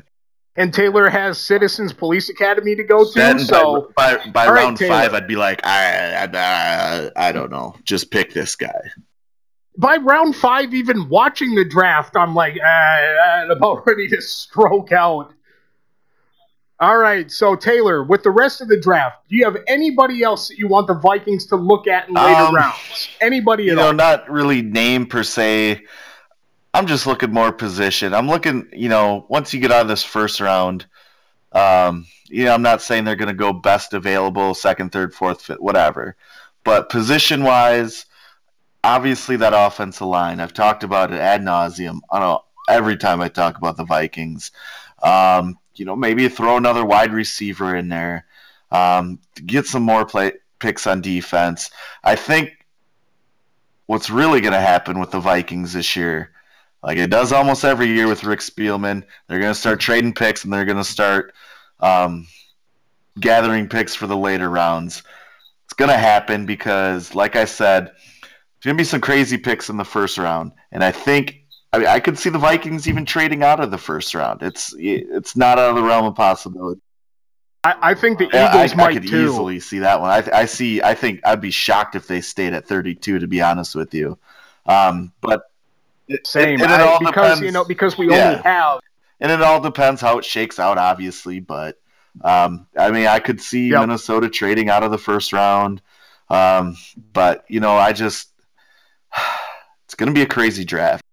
And 0.58 0.74
Taylor 0.74 1.10
has 1.10 1.38
Citizens 1.38 1.94
Police 1.94 2.28
Academy 2.30 2.76
to 2.76 2.84
go 2.84 3.06
to, 3.06 3.12
then 3.14 3.40
so 3.40 3.94
by, 3.96 4.18
by, 4.18 4.30
by 4.46 4.50
round 4.50 4.76
Taylor. 4.78 4.90
five, 4.94 5.14
I'd 5.14 5.26
be 5.28 5.38
like, 5.38 5.66
I, 5.66 6.26
I, 6.26 6.30
I, 6.34 7.12
I 7.16 7.32
don't 7.32 7.50
know, 7.50 7.76
just 7.86 8.12
pick 8.12 8.34
this 8.34 8.58
guy. 8.58 8.74
by 9.78 9.96
round 9.96 10.36
five, 10.36 10.74
even 10.74 11.08
watching 11.08 11.56
the 11.56 11.64
draft, 11.64 12.18
I'm 12.18 12.36
like, 12.36 12.58
uh, 12.62 12.66
I'm 12.68 13.52
about 13.52 13.84
ready 13.88 14.10
to 14.10 14.22
stroke 14.22 14.92
out. 14.92 15.32
All 16.80 16.98
right, 16.98 17.32
so 17.32 17.56
Taylor, 17.56 18.04
with 18.04 18.24
the 18.24 18.32
rest 18.32 18.60
of 18.60 18.68
the 18.68 18.78
draft, 18.80 19.30
do 19.30 19.38
you 19.38 19.46
have 19.46 19.56
anybody 19.68 20.24
else 20.24 20.50
that 20.50 20.58
you 20.58 20.68
want 20.68 20.88
the 20.88 20.94
Vikings 20.94 21.46
to 21.48 21.56
look 21.56 21.88
at 21.88 22.10
in 22.10 22.16
later 22.16 22.42
Um, 22.42 22.56
rounds? 22.56 23.08
Anybody 23.22 23.64
You 23.64 23.72
at 23.72 23.76
know, 23.78 23.88
all? 23.88 23.94
not 23.94 24.30
really 24.30 24.62
name 24.62 25.06
per 25.06 25.24
se. 25.24 25.82
I'm 26.74 26.86
just 26.86 27.08
looking 27.08 27.32
more 27.32 27.54
position. 27.54 28.14
I'm 28.14 28.28
looking, 28.28 28.68
you 28.74 28.90
know, 28.90 29.26
once 29.30 29.54
you 29.54 29.62
get 29.62 29.72
out 29.72 29.84
of 29.84 29.88
this 29.88 30.04
first 30.04 30.42
round, 30.42 30.86
um, 31.54 32.08
you 32.26 32.44
know, 32.44 32.54
I'm 32.54 32.62
not 32.62 32.82
saying 32.82 33.06
they're 33.06 33.16
going 33.16 33.30
to 33.30 33.34
go 33.34 33.54
best 33.54 33.94
available, 33.94 34.54
second, 34.54 34.92
third, 34.92 35.14
fourth, 35.14 35.44
fifth, 35.44 35.62
whatever. 35.62 36.18
But 36.66 36.90
position 36.90 37.44
wise, 37.44 38.06
obviously 38.84 39.38
that 39.38 39.54
offensive 39.56 40.08
line. 40.08 40.42
I've 40.42 40.54
talked 40.54 40.84
about 40.84 41.14
it 41.14 41.20
ad 41.20 41.42
nauseum. 41.42 42.02
I 42.12 42.20
don't 42.20 42.28
know 42.28 42.44
every 42.68 42.98
time 42.98 43.22
I 43.22 43.30
talk 43.30 43.58
about 43.58 43.78
the 43.78 43.86
Vikings. 43.86 44.52
Um, 45.02 45.58
you 45.76 45.86
know, 45.86 45.96
maybe 45.96 46.28
throw 46.30 46.58
another 46.58 46.86
wide 46.86 47.14
receiver 47.14 47.76
in 47.76 47.90
there. 47.90 48.26
Um, 48.72 49.20
get 49.46 49.66
some 49.66 49.84
more 49.84 50.06
play 50.06 50.34
picks 50.60 50.88
on 50.88 51.02
defense. 51.02 51.70
I 52.04 52.16
think 52.16 52.52
what's 53.86 54.10
really 54.10 54.42
going 54.42 54.54
to 54.54 54.60
happen 54.60 55.00
with 55.00 55.12
the 55.12 55.20
Vikings 55.20 55.74
this 55.74 55.96
year, 55.96 56.32
like 56.82 56.98
it 56.98 57.10
does 57.10 57.32
almost 57.32 57.64
every 57.64 57.88
year 57.88 58.08
with 58.08 58.24
Rick 58.24 58.40
Spielman, 58.40 59.04
they're 59.28 59.40
going 59.40 59.54
to 59.54 59.60
start 59.60 59.80
trading 59.80 60.14
picks 60.14 60.44
and 60.44 60.52
they're 60.52 60.66
going 60.66 60.78
to 60.78 60.84
start 60.84 61.34
um, 61.80 62.28
gathering 63.20 63.70
picks 63.70 63.96
for 63.96 64.08
the 64.08 64.18
later 64.18 64.50
rounds. 64.50 65.04
It's 65.66 65.74
going 65.74 65.92
to 65.92 65.98
happen 65.98 66.46
because, 66.46 67.16
like 67.16 67.36
I 67.36 67.46
said, 67.46 67.88
there's 67.88 68.64
going 68.64 68.78
to 68.78 68.82
be 68.82 68.86
some 68.86 69.02
crazy 69.02 69.38
picks 69.38 69.70
in 69.70 69.78
the 69.78 69.86
first 69.86 70.18
round, 70.18 70.54
and 70.72 70.84
I 70.84 70.92
think. 70.92 71.45
I 71.76 71.80
mean, 71.80 71.88
I 71.88 72.00
could 72.00 72.18
see 72.18 72.30
the 72.30 72.40
Vikings 72.40 72.88
even 72.88 73.06
trading 73.06 73.44
out 73.44 73.60
of 73.60 73.70
the 73.70 73.78
first 73.78 74.16
round. 74.16 74.42
It's 74.42 74.74
it's 74.78 75.36
not 75.36 75.60
out 75.60 75.72
of 75.72 75.76
the 75.76 75.84
realm 75.84 76.06
of 76.06 76.16
possibility. 76.16 76.80
I, 77.66 77.76
I 77.82 77.94
think 77.96 78.18
the 78.20 78.28
Eagles 78.28 78.44
I, 78.44 78.64
I 78.72 78.76
might 78.76 78.94
could 78.94 79.08
too. 79.08 79.26
easily 79.26 79.60
see 79.60 79.80
that 79.80 80.00
one. 80.00 80.10
I, 80.10 80.24
I 80.42 80.46
see. 80.46 80.82
I 80.82 80.94
think 80.94 81.20
I'd 81.26 81.42
be 81.42 81.52
shocked 81.52 81.96
if 81.96 82.08
they 82.08 82.22
stayed 82.22 82.54
at 82.54 82.66
32. 82.66 83.20
To 83.20 83.28
be 83.28 83.42
honest 83.42 83.76
with 83.76 83.94
you, 83.94 84.18
um, 84.66 85.12
but 85.20 85.42
it- 86.08 86.26
Same, 86.26 86.62
it 86.62 86.68
I- 86.70 86.82
all 86.82 87.00
because 87.00 87.14
depends- 87.14 87.42
you 87.42 87.52
know 87.52 87.66
because 87.66 87.98
we 87.98 88.10
Yeah. 88.10 88.28
only 88.30 88.42
have 88.44 88.80
and 89.20 89.32
it 89.32 89.42
all 89.42 89.60
depends 89.60 90.00
how 90.00 90.18
it 90.18 90.24
shakes 90.26 90.60
out, 90.60 90.78
obviously. 90.78 91.42
But 91.42 91.78
um, 92.24 92.68
I 92.78 92.92
mean, 92.92 93.08
I 93.08 93.20
could 93.20 93.42
see 93.42 93.70
Yep. 93.72 93.82
Minnesota 93.82 94.30
trading 94.30 94.70
out 94.70 94.84
of 94.84 94.92
the 94.92 94.98
first 94.98 95.34
round. 95.34 95.82
Um, 96.30 96.78
but 97.12 97.44
you 97.50 97.60
know, 97.60 97.76
I 97.76 97.92
just 97.92 98.30
it's 99.86 99.96
going 99.96 100.08
to 100.08 100.14
be 100.14 100.22
a 100.24 100.28
crazy 100.28 100.64
draft. 100.66 101.04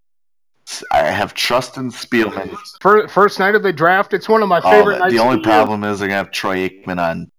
I 0.91 0.99
have 1.03 1.35
trust 1.35 1.77
in 1.77 1.91
Spielman. 1.91 2.57
fir- 2.81 3.09
first 3.09 3.39
night 3.39 3.55
of 3.55 3.63
the 3.63 3.73
draft. 3.73 4.13
It's 4.15 4.29
one 4.29 4.43
of 4.43 4.49
my 4.49 4.61
Oh, 4.63 4.71
favorite 4.71 4.95
the- 4.95 4.99
nights. 5.01 5.15
the 5.15 5.19
of 5.21 5.27
only 5.27 5.37
year. 5.39 5.45
problem 5.45 5.85
is 5.85 5.99
they're 5.99 6.09
gonna 6.09 6.19
have 6.19 6.31
Troy 6.31 6.69
Aikman 6.69 7.01
on. 7.01 7.31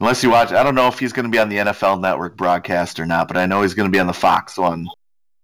Unless 0.00 0.22
you 0.22 0.30
watch, 0.30 0.52
I 0.52 0.62
don't 0.62 0.74
know 0.76 0.86
if 0.88 0.98
he's 0.98 1.12
gonna 1.12 1.28
be 1.28 1.38
on 1.38 1.48
the 1.48 1.58
NFL 1.58 2.00
Network 2.00 2.36
broadcast 2.36 3.00
or 3.00 3.06
not, 3.06 3.26
but 3.28 3.36
I 3.36 3.46
know 3.46 3.62
he's 3.62 3.74
gonna 3.74 3.88
be 3.90 3.98
on 3.98 4.06
the 4.06 4.12
Fox 4.12 4.56
one. 4.56 4.86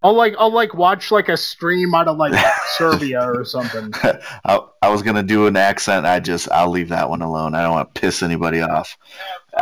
I'll 0.03 0.13
like 0.15 0.35
I'll 0.39 0.53
like 0.53 0.75
watch 0.75 1.11
like 1.11 1.29
a 1.31 1.37
stream 1.37 1.95
out 1.95 2.09
of 2.09 2.19
like 2.19 2.35
Serbia 2.77 3.23
or 3.25 3.45
something. 3.45 3.91
I, 4.45 4.61
I 4.83 4.89
was 4.91 5.03
gonna 5.03 5.23
do 5.23 5.47
an 5.47 5.57
accent. 5.57 6.05
I 6.07 6.21
just 6.21 6.49
I'll 6.53 6.69
leave 6.71 6.91
that 6.91 7.09
one 7.09 7.23
alone. 7.23 7.55
I 7.55 7.63
don't 7.63 7.73
want 7.73 7.95
to 7.95 8.01
piss 8.01 8.23
anybody 8.23 8.61
off. 8.61 8.97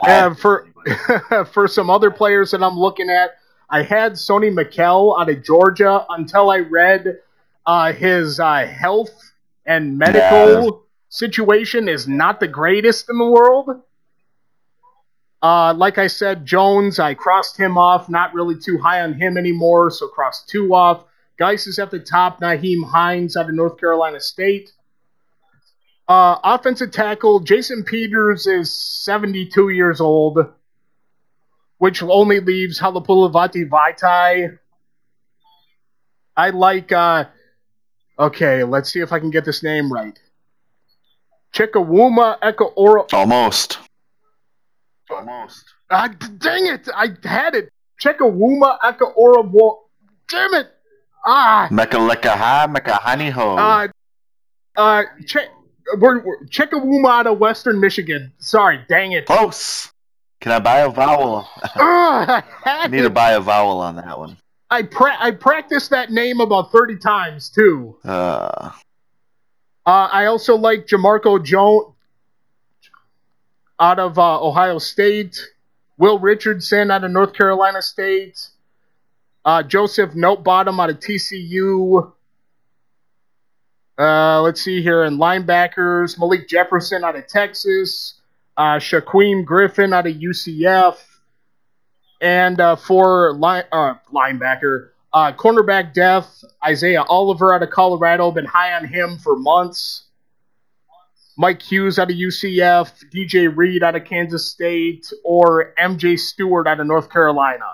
Uh, 0.02 0.34
for 0.34 0.66
for 1.52 1.68
some 1.68 1.88
other 1.88 2.10
players 2.10 2.50
that 2.50 2.62
I'm 2.62 2.76
looking 2.78 3.08
at, 3.08 3.30
I 3.72 3.82
had 3.82 4.12
Sony 4.12 4.52
Michel 4.52 5.18
out 5.18 5.30
of 5.30 5.42
Georgia 5.42 6.04
until 6.10 6.50
I 6.50 6.58
read 6.58 7.20
uh, 7.64 7.94
his 7.94 8.38
uh, 8.38 8.66
health 8.66 9.32
and 9.64 9.96
medical 9.96 10.84
situation 11.08 11.88
is 11.88 12.06
not 12.06 12.38
the 12.38 12.48
greatest 12.48 13.08
in 13.08 13.16
the 13.16 13.24
world. 13.24 13.80
Uh, 15.42 15.72
like 15.74 15.96
I 15.96 16.06
said, 16.06 16.44
Jones, 16.44 16.98
I 16.98 17.14
crossed 17.14 17.58
him 17.58 17.78
off. 17.78 18.10
Not 18.10 18.34
really 18.34 18.58
too 18.58 18.76
high 18.78 19.00
on 19.00 19.14
him 19.14 19.38
anymore, 19.38 19.90
so 19.90 20.06
crossed 20.06 20.50
two 20.50 20.74
off. 20.74 21.04
Guice 21.38 21.66
is 21.66 21.78
at 21.78 21.90
the 21.90 21.98
top. 21.98 22.42
Nyheim 22.42 22.84
Hines 22.84 23.38
out 23.38 23.48
of 23.48 23.54
North 23.54 23.78
Carolina 23.80 24.20
State. 24.20 24.70
Uh, 26.06 26.36
offensive 26.44 26.90
tackle 26.90 27.40
Jason 27.40 27.84
Peters 27.84 28.46
is 28.46 28.70
72 28.70 29.70
years 29.70 29.98
old, 29.98 30.38
which 31.82 32.00
only 32.00 32.38
leaves 32.38 32.78
Halapoulivaati 32.78 33.68
Vaitai. 33.68 34.56
I 36.36 36.50
like. 36.50 36.92
Uh, 36.92 37.24
okay, 38.16 38.62
let's 38.62 38.92
see 38.92 39.00
if 39.00 39.12
I 39.12 39.18
can 39.18 39.30
get 39.30 39.44
this 39.44 39.64
name 39.64 39.92
right. 39.92 40.16
Chikawuma 41.52 42.38
Eka 42.38 42.72
Oro. 42.76 43.06
Almost. 43.12 43.78
Almost. 45.10 45.64
Ah, 45.90 46.06
d- 46.06 46.26
dang 46.38 46.66
it! 46.66 46.88
I 46.94 47.08
had 47.24 47.56
it. 47.56 47.68
Chekawuma 48.00 48.78
Aka 48.80 49.06
Orabo. 49.18 49.78
Damn 50.28 50.54
it! 50.54 50.68
Ah, 51.26 51.66
Mekalekaha 51.70 52.72
Mekahaniho. 52.74 53.58
uh, 53.58 53.88
uh, 54.80 55.02
che- 55.26 55.48
we're, 55.98 56.20
we're 56.24 56.44
Chekawuma 56.46 57.10
out 57.10 57.26
of 57.26 57.38
Western 57.40 57.80
Michigan. 57.80 58.32
Sorry, 58.38 58.78
dang 58.88 59.12
it. 59.12 59.26
Close. 59.26 59.91
Can 60.42 60.50
I 60.50 60.58
buy 60.58 60.80
a 60.80 60.90
vowel? 60.90 61.48
Ah, 61.76 62.44
I 62.66 62.84
I 62.84 62.86
need 62.88 63.02
to 63.02 63.10
buy 63.10 63.30
a 63.32 63.40
vowel 63.40 63.78
on 63.78 63.94
that 63.96 64.18
one. 64.18 64.36
I 64.70 64.82
pra- 64.82 65.16
I 65.20 65.30
practiced 65.30 65.90
that 65.90 66.10
name 66.10 66.40
about 66.40 66.72
thirty 66.72 66.96
times 66.98 67.48
too. 67.48 67.96
Uh, 68.04 68.70
Uh, 69.86 70.08
I 70.12 70.26
also 70.26 70.56
like 70.56 70.86
Jamarco 70.86 71.42
Jones 71.44 71.94
out 73.80 73.98
of 74.00 74.18
uh, 74.18 74.40
Ohio 74.40 74.78
State, 74.78 75.38
Will 75.96 76.18
Richardson 76.18 76.90
out 76.90 77.04
of 77.04 77.10
North 77.12 77.34
Carolina 77.34 77.80
State, 77.80 78.48
uh, 79.44 79.62
Joseph 79.62 80.10
Notebottom 80.12 80.80
out 80.82 80.90
of 80.90 80.98
TCU. 80.98 82.12
Uh, 83.98 84.40
let's 84.42 84.60
see 84.62 84.82
here 84.82 85.04
in 85.04 85.18
linebackers, 85.18 86.18
Malik 86.18 86.48
Jefferson 86.48 87.04
out 87.04 87.14
of 87.16 87.26
Texas, 87.28 88.14
uh, 88.56 88.76
Shaquem 88.76 89.44
Griffin 89.44 89.92
out 89.92 90.06
of 90.06 90.14
UCF, 90.14 90.96
and 92.20 92.60
uh, 92.60 92.76
for 92.76 93.32
line, 93.34 93.64
uh, 93.72 93.94
linebacker, 94.12 94.90
uh, 95.12 95.32
cornerback 95.32 95.92
depth, 95.92 96.44
Isaiah 96.64 97.02
Oliver 97.02 97.54
out 97.54 97.62
of 97.62 97.70
Colorado, 97.70 98.30
been 98.30 98.44
high 98.44 98.74
on 98.74 98.86
him 98.86 99.18
for 99.18 99.36
months. 99.36 100.04
Mike 101.36 101.62
Hughes 101.62 101.98
out 101.98 102.10
of 102.10 102.16
UCF, 102.16 102.92
DJ 103.12 103.50
Reed 103.54 103.82
out 103.82 103.96
of 103.96 104.04
Kansas 104.04 104.46
State, 104.46 105.10
or 105.24 105.72
MJ 105.80 106.18
Stewart 106.18 106.66
out 106.66 106.78
of 106.78 106.86
North 106.86 107.10
Carolina. 107.10 107.64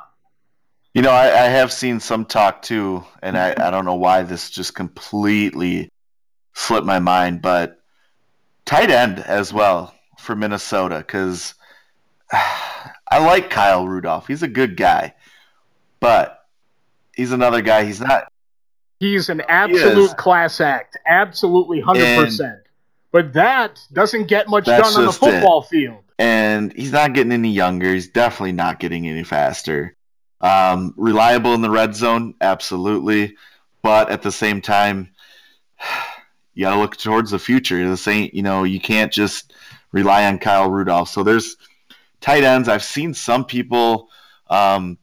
you 0.95 1.03
know, 1.03 1.11
I, 1.11 1.27
I 1.27 1.49
have 1.49 1.73
seen 1.73 1.99
some 2.01 2.25
talk 2.25 2.63
too, 2.63 3.05
and 3.21 3.37
I, 3.37 3.55
I 3.59 3.71
don't 3.71 3.85
know 3.85 3.97
why 3.97 4.23
this 4.23 4.49
just 4.51 4.75
completely 4.75 5.91
slipped 6.55 6.87
my 6.87 7.01
mind, 7.01 7.43
but 7.43 7.81
tight 8.65 8.91
end 8.91 9.19
as 9.19 9.53
well 9.53 9.93
for 10.29 10.37
Minnesota 10.37 10.99
because 10.99 11.55
I 13.11 13.19
like 13.19 13.49
Kyle 13.49 13.89
Rudolph. 13.89 14.27
He's 14.29 14.43
a 14.43 14.49
good 14.49 14.77
guy, 14.77 15.15
but 16.01 16.47
he's 17.17 17.33
another 17.33 17.63
guy. 17.63 17.85
He's 17.85 17.99
not 17.99 18.31
He's 19.01 19.31
an 19.31 19.41
absolute 19.49 20.17
class 20.19 20.61
act. 20.61 20.99
Absolutely 21.07 21.81
100%. 21.81 22.61
but 23.11 23.33
that 23.33 23.81
doesn't 23.93 24.27
get 24.27 24.49
much 24.49 24.67
done 24.67 24.83
on 24.83 25.07
the 25.07 25.13
football 25.13 25.63
it. 25.63 25.69
field. 25.69 26.03
And 26.19 26.73
he's 26.75 26.93
not 26.93 27.15
getting 27.15 27.33
any 27.33 27.51
younger. 27.51 27.95
He's 27.95 28.09
definitely 28.09 28.53
not 28.53 28.81
getting 28.81 29.09
any 29.09 29.25
faster. 29.25 29.97
Um, 30.43 30.93
reliable 30.99 31.55
in 31.55 31.63
the 31.63 31.71
red 31.71 31.95
zone, 31.95 32.35
absolutely. 32.41 33.37
But 33.83 34.11
at 34.11 34.21
the 34.21 34.33
same 34.33 34.61
time, 34.61 35.09
you 36.55 36.65
got 36.65 36.75
to 36.75 36.81
look 36.81 36.99
towards 36.99 37.31
the 37.31 37.39
future. 37.39 37.89
This 37.89 38.07
ain't, 38.09 38.35
you 38.35 38.43
know, 38.43 38.65
you 38.65 38.81
can't 38.81 39.13
just 39.13 39.55
rely 39.99 40.27
on 40.27 40.39
Kyle 40.39 40.71
Rudolph. 40.71 41.09
So 41.09 41.23
there's 41.23 41.57
tight 42.21 42.45
ends. 42.45 42.69
I've 42.69 42.85
seen 42.85 43.15
some 43.15 43.45
people 43.45 44.09
um, 44.49 44.99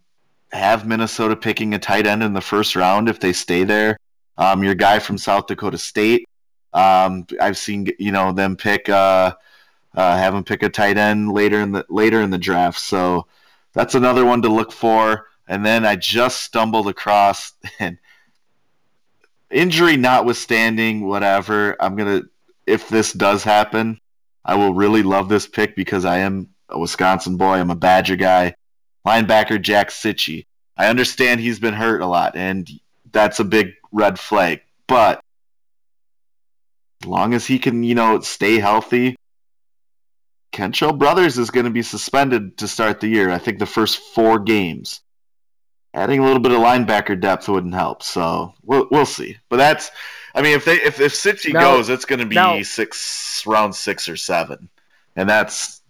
have 0.51 0.87
Minnesota 0.87 1.35
picking 1.35 1.73
a 1.73 1.79
tight 1.79 2.07
end 2.07 2.23
in 2.23 2.33
the 2.33 2.41
first 2.41 2.75
round 2.75 3.09
if 3.09 3.19
they 3.19 3.33
stay 3.33 3.63
there. 3.63 3.97
Um, 4.37 4.63
your 4.63 4.75
guy 4.75 4.99
from 4.99 5.17
South 5.17 5.47
Dakota 5.47 5.77
State. 5.77 6.27
Um, 6.73 7.25
I've 7.39 7.57
seen 7.57 7.87
you 7.99 8.11
know 8.11 8.33
them 8.33 8.57
pick 8.57 8.89
uh, 8.89 9.33
uh, 9.95 10.17
have 10.17 10.35
him 10.35 10.43
pick 10.43 10.61
a 10.61 10.69
tight 10.69 10.97
end 10.97 11.31
later 11.31 11.61
in 11.61 11.71
the 11.71 11.85
later 11.89 12.21
in 12.21 12.31
the 12.31 12.37
draft. 12.37 12.79
So 12.79 13.27
that's 13.73 13.95
another 13.95 14.25
one 14.25 14.41
to 14.41 14.49
look 14.49 14.71
for. 14.71 15.27
And 15.47 15.65
then 15.65 15.85
I 15.85 15.95
just 15.95 16.41
stumbled 16.41 16.87
across 16.87 17.53
and 17.79 17.97
injury 19.49 19.95
notwithstanding, 19.95 21.07
whatever. 21.07 21.81
I'm 21.81 21.95
gonna 21.95 22.23
if 22.67 22.89
this 22.89 23.13
does 23.13 23.43
happen, 23.43 23.99
I 24.45 24.55
will 24.55 24.73
really 24.73 25.01
love 25.01 25.27
this 25.27 25.47
pick 25.47 25.75
because 25.75 26.05
I 26.05 26.19
am 26.19 26.49
a 26.69 26.77
Wisconsin 26.77 27.35
boy. 27.35 27.55
I'm 27.55 27.71
a 27.71 27.75
Badger 27.75 28.15
guy. 28.15 28.55
Linebacker 29.05 29.59
Jack 29.59 29.89
Cichy. 29.89 30.45
I 30.77 30.87
understand 30.87 31.39
he's 31.39 31.59
been 31.59 31.73
hurt 31.73 32.01
a 32.01 32.05
lot, 32.05 32.35
and 32.35 32.69
that's 33.11 33.39
a 33.39 33.43
big 33.43 33.73
red 33.91 34.19
flag. 34.19 34.61
But 34.87 35.21
as 37.01 37.07
long 37.07 37.33
as 37.33 37.47
he 37.47 37.59
can, 37.59 37.83
you 37.83 37.95
know, 37.95 38.19
stay 38.21 38.59
healthy, 38.59 39.15
Kentrell 40.51 40.97
Brothers 40.97 41.37
is 41.37 41.49
going 41.49 41.65
to 41.65 41.71
be 41.71 41.81
suspended 41.81 42.57
to 42.59 42.67
start 42.67 42.99
the 42.99 43.07
year. 43.07 43.29
I 43.29 43.39
think 43.39 43.59
the 43.59 43.65
first 43.65 43.97
four 43.97 44.39
games. 44.39 45.01
Adding 45.93 46.19
a 46.19 46.25
little 46.25 46.39
bit 46.39 46.51
of 46.51 46.59
linebacker 46.59 47.19
depth 47.19 47.47
wouldn't 47.47 47.73
help, 47.73 48.03
so 48.03 48.53
we'll 48.63 48.87
we'll 48.91 49.05
see. 49.05 49.37
But 49.49 49.57
that's, 49.57 49.91
I 50.35 50.41
mean, 50.41 50.55
if 50.55 50.65
they 50.65 50.75
if 50.75 50.99
if 50.99 51.13
Cichy 51.13 51.53
goes, 51.53 51.89
it's 51.89 52.03
going 52.03 52.19
to 52.19 52.25
be 52.25 52.35
now, 52.35 52.61
six 52.61 53.41
round 53.47 53.73
six 53.73 54.09
or 54.09 54.17
seven, 54.17 54.69
and 55.15 55.29
that's 55.29 55.81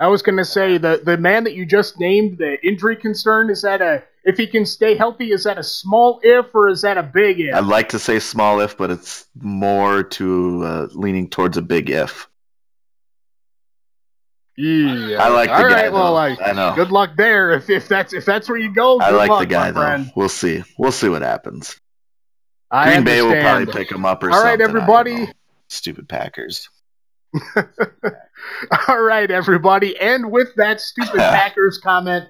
I 0.00 0.06
was 0.06 0.22
going 0.22 0.38
to 0.38 0.44
say 0.44 0.78
the 0.78 1.02
the 1.04 1.18
man 1.18 1.44
that 1.44 1.54
you 1.54 1.66
just 1.66 2.00
named, 2.00 2.38
the 2.38 2.64
injury 2.66 2.96
concern, 2.96 3.50
is 3.50 3.62
that 3.62 3.82
a 3.82 4.04
if 4.24 4.38
he 4.38 4.46
can 4.46 4.64
stay 4.64 4.94
healthy, 4.94 5.32
is 5.32 5.44
that 5.44 5.58
a 5.58 5.62
small 5.62 6.18
if 6.22 6.54
or 6.54 6.70
is 6.70 6.82
that 6.82 6.96
a 6.96 7.02
big 7.02 7.40
if? 7.40 7.54
I'd 7.54 7.64
like 7.64 7.90
to 7.90 7.98
say 7.98 8.18
small 8.18 8.60
if, 8.60 8.76
but 8.76 8.90
it's 8.90 9.26
more 9.40 10.02
to 10.02 10.64
uh, 10.64 10.88
leaning 10.92 11.28
towards 11.28 11.56
a 11.56 11.62
big 11.62 11.90
if. 11.90 12.26
Yeah, 14.56 15.22
I 15.22 15.28
like 15.28 15.50
the 15.50 15.54
All 15.54 15.62
guy. 15.62 15.82
Right, 15.82 15.92
well, 15.92 16.12
like, 16.14 16.40
I 16.42 16.52
know. 16.52 16.74
Good 16.74 16.90
luck 16.90 17.10
there. 17.16 17.52
If, 17.52 17.70
if 17.70 17.86
that's 17.86 18.12
if 18.12 18.24
that's 18.24 18.48
where 18.48 18.58
you 18.58 18.74
go, 18.74 18.98
I 18.98 19.10
like 19.10 19.30
luck, 19.30 19.40
the 19.40 19.46
guy 19.46 19.70
though. 19.70 19.80
Friend. 19.80 20.12
We'll 20.16 20.28
see. 20.28 20.64
We'll 20.78 20.90
see 20.90 21.08
what 21.08 21.22
happens. 21.22 21.80
I 22.70 22.84
Green 22.84 22.98
understand. 22.98 23.04
Bay 23.04 23.22
will 23.22 23.42
probably 23.42 23.72
pick 23.72 23.90
him 23.92 24.04
up 24.04 24.22
or 24.22 24.28
All 24.30 24.34
something. 24.34 24.50
right, 24.50 24.60
everybody. 24.60 25.28
Stupid 25.68 26.08
Packers. 26.08 26.68
All 28.88 29.00
right, 29.02 29.30
everybody. 29.30 29.98
And 29.98 30.30
with 30.30 30.54
that 30.56 30.80
stupid 30.80 31.16
Packers 31.16 31.78
comment, 31.78 32.28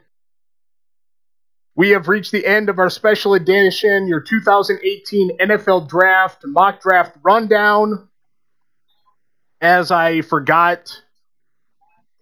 we 1.75 1.91
have 1.91 2.09
reached 2.09 2.33
the 2.33 2.45
end 2.45 2.69
of 2.69 2.79
our 2.79 2.91
special 2.91 3.35
edition, 3.35 4.09
your 4.09 4.21
2018 4.21 5.39
NFL 5.39 5.89
Draft 5.89 6.45
mock 6.45 6.81
draft 6.83 7.17
rundown. 7.23 8.09
As 9.61 9.91
I 9.91 10.21
forgot 10.23 11.03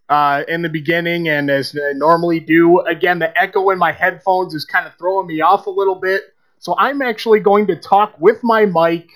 uh, 0.09 0.45
in 0.49 0.63
the 0.63 0.69
beginning, 0.71 1.29
and 1.29 1.51
as 1.51 1.77
I 1.77 1.93
normally 1.93 2.41
do, 2.41 2.81
again, 2.81 3.19
the 3.19 3.39
echo 3.39 3.69
in 3.71 3.79
my 3.79 3.93
headphones 3.93 4.55
is 4.55 4.65
kind 4.65 4.87
of 4.87 4.95
throwing 4.99 5.27
me 5.27 5.43
off 5.43 5.67
a 5.67 5.71
little 5.71 5.97
bit. 5.97 6.23
So 6.59 6.75
I'm 6.79 7.03
actually 7.03 7.41
going 7.41 7.67
to 7.69 7.77
talk 7.77 8.15
with 8.19 8.43
my 8.43 8.67
mic 8.67 9.09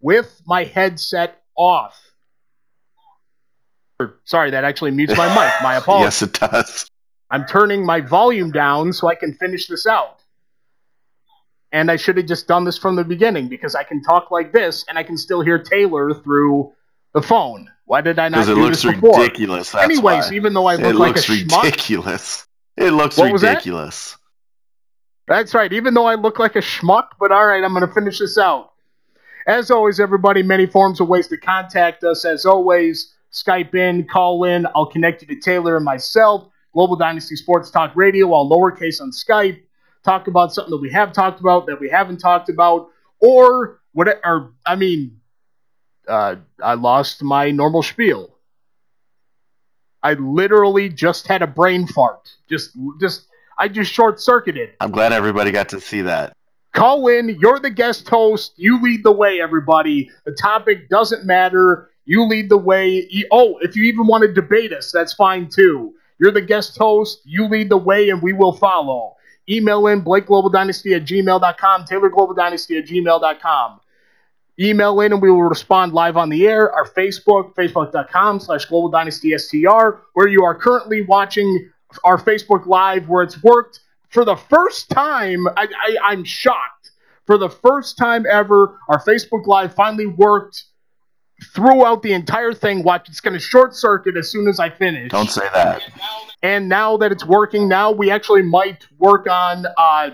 with 0.00 0.40
my 0.46 0.64
headset 0.64 1.42
off. 1.56 1.98
Sorry, 4.24 4.50
that 4.50 4.64
actually 4.64 4.92
mutes 4.92 5.16
my 5.16 5.26
mic. 5.28 5.52
My 5.62 5.76
apologies. 5.78 6.20
yes, 6.20 6.22
it 6.22 6.32
does. 6.34 6.90
I'm 7.30 7.44
turning 7.46 7.84
my 7.84 8.00
volume 8.00 8.52
down 8.52 8.92
so 8.92 9.08
I 9.08 9.14
can 9.14 9.34
finish 9.34 9.66
this 9.66 9.86
out. 9.86 10.22
And 11.72 11.90
I 11.90 11.96
should 11.96 12.16
have 12.16 12.26
just 12.26 12.46
done 12.48 12.64
this 12.64 12.78
from 12.78 12.96
the 12.96 13.04
beginning 13.04 13.48
because 13.48 13.74
I 13.74 13.82
can 13.82 14.02
talk 14.02 14.30
like 14.30 14.52
this 14.52 14.84
and 14.88 14.96
I 14.98 15.02
can 15.02 15.18
still 15.18 15.42
hear 15.42 15.58
Taylor 15.58 16.14
through 16.14 16.72
the 17.12 17.20
phone. 17.20 17.68
Why 17.84 18.00
did 18.00 18.18
I 18.18 18.28
not 18.28 18.46
Because 18.46 18.48
it 18.50 18.54
do 18.54 18.60
looks 18.62 18.84
ridiculous. 18.84 19.72
That's 19.72 19.84
Anyways, 19.84 20.28
why. 20.30 20.34
even 20.36 20.54
though 20.54 20.66
I 20.66 20.74
it 20.74 20.80
look 20.80 20.98
like 20.98 21.10
a 21.10 21.14
looks 21.14 21.26
schmuck, 21.26 21.62
ridiculous. 21.64 22.46
It 22.76 22.90
looks 22.92 23.16
What 23.18 23.32
ridiculous. 23.32 24.16
That's 25.28 25.54
right. 25.54 25.72
Even 25.72 25.94
though 25.94 26.06
I 26.06 26.14
look 26.14 26.38
like 26.38 26.56
a 26.56 26.60
schmuck, 26.60 27.08
but 27.20 27.30
all 27.30 27.46
right, 27.46 27.62
I'm 27.62 27.74
going 27.74 27.86
to 27.86 27.92
finish 27.92 28.18
this 28.18 28.38
out. 28.38 28.72
As 29.46 29.70
always, 29.70 30.00
everybody, 30.00 30.42
many 30.42 30.66
forms 30.66 31.00
of 31.00 31.08
ways 31.08 31.28
to 31.28 31.36
contact 31.36 32.02
us. 32.02 32.24
As 32.24 32.44
always, 32.44 33.14
Skype 33.32 33.74
in, 33.74 34.04
call 34.04 34.44
in. 34.44 34.66
I'll 34.74 34.86
connect 34.86 35.22
you 35.22 35.28
to 35.28 35.36
Taylor 35.40 35.76
and 35.76 35.84
myself. 35.84 36.48
Global 36.72 36.96
Dynasty 36.96 37.36
Sports 37.36 37.70
Talk 37.70 37.94
Radio, 37.94 38.32
all 38.32 38.48
lowercase 38.50 39.00
on 39.00 39.10
Skype. 39.10 39.60
Talk 40.02 40.28
about 40.28 40.52
something 40.52 40.70
that 40.70 40.80
we 40.80 40.90
have 40.90 41.12
talked 41.12 41.40
about, 41.40 41.66
that 41.66 41.78
we 41.80 41.88
haven't 41.88 42.18
talked 42.18 42.48
about, 42.48 42.88
or 43.20 43.80
what? 43.92 44.08
Or 44.24 44.52
I 44.64 44.76
mean, 44.76 45.20
uh, 46.06 46.36
I 46.62 46.74
lost 46.74 47.22
my 47.22 47.50
normal 47.50 47.82
spiel. 47.82 48.34
I 50.02 50.14
literally 50.14 50.88
just 50.88 51.26
had 51.26 51.42
a 51.42 51.46
brain 51.46 51.86
fart. 51.86 52.30
Just, 52.48 52.76
just, 53.00 53.27
I 53.58 53.68
just 53.68 53.92
short 53.92 54.20
circuited. 54.20 54.70
I'm 54.80 54.90
glad 54.90 55.12
everybody 55.12 55.50
got 55.50 55.68
to 55.70 55.80
see 55.80 56.02
that. 56.02 56.34
Call 56.72 57.08
in. 57.08 57.36
You're 57.40 57.58
the 57.58 57.70
guest 57.70 58.08
host. 58.08 58.52
You 58.56 58.80
lead 58.80 59.02
the 59.02 59.12
way, 59.12 59.40
everybody. 59.40 60.10
The 60.24 60.32
topic 60.32 60.88
doesn't 60.88 61.24
matter. 61.24 61.90
You 62.04 62.24
lead 62.24 62.50
the 62.50 62.58
way. 62.58 63.08
Oh, 63.30 63.58
if 63.62 63.74
you 63.74 63.84
even 63.84 64.06
want 64.06 64.22
to 64.22 64.32
debate 64.32 64.72
us, 64.72 64.92
that's 64.92 65.12
fine 65.12 65.48
too. 65.48 65.94
You're 66.18 66.30
the 66.30 66.40
guest 66.40 66.78
host. 66.78 67.20
You 67.24 67.48
lead 67.48 67.68
the 67.68 67.76
way, 67.76 68.10
and 68.10 68.22
we 68.22 68.32
will 68.32 68.52
follow. 68.52 69.16
Email 69.48 69.86
in 69.86 70.02
BlakeGlobalDynasty 70.02 70.94
at 70.94 71.04
gmail.com, 71.04 71.84
TaylorGlobalDynasty 71.84 72.78
at 72.78 72.86
gmail.com. 72.86 73.80
Email 74.60 75.00
in 75.00 75.12
and 75.12 75.22
we 75.22 75.30
will 75.30 75.44
respond 75.44 75.92
live 75.92 76.16
on 76.16 76.28
the 76.28 76.46
air. 76.46 76.72
Our 76.72 76.86
Facebook, 76.88 77.54
facebook.com 77.54 78.40
slash 78.40 78.64
Global 78.64 78.88
Dynasty 78.88 79.36
STR, 79.38 80.00
where 80.14 80.26
you 80.26 80.42
are 80.42 80.54
currently 80.54 81.02
watching 81.02 81.70
our 82.04 82.18
Facebook 82.18 82.66
Live, 82.66 83.08
where 83.08 83.22
it's 83.22 83.42
worked 83.42 83.80
for 84.10 84.24
the 84.24 84.36
first 84.36 84.90
time. 84.90 85.46
I, 85.56 85.66
I, 85.66 85.96
I'm 86.04 86.24
shocked. 86.24 86.90
For 87.26 87.36
the 87.36 87.50
first 87.50 87.98
time 87.98 88.24
ever, 88.30 88.78
our 88.88 89.02
Facebook 89.02 89.46
Live 89.46 89.74
finally 89.74 90.06
worked 90.06 90.64
throughout 91.54 92.02
the 92.02 92.12
entire 92.12 92.54
thing. 92.54 92.82
Watch, 92.82 93.08
it's 93.08 93.20
going 93.20 93.34
to 93.34 93.38
short 93.38 93.74
circuit 93.74 94.16
as 94.16 94.30
soon 94.30 94.48
as 94.48 94.58
I 94.58 94.70
finish. 94.70 95.10
Don't 95.10 95.30
say 95.30 95.46
that. 95.52 95.82
And 96.42 96.68
now 96.68 96.96
that 96.96 97.12
it's 97.12 97.26
working, 97.26 97.68
now 97.68 97.90
we 97.90 98.10
actually 98.10 98.42
might 98.42 98.86
work 98.98 99.28
on 99.28 99.66
uh, 99.76 100.10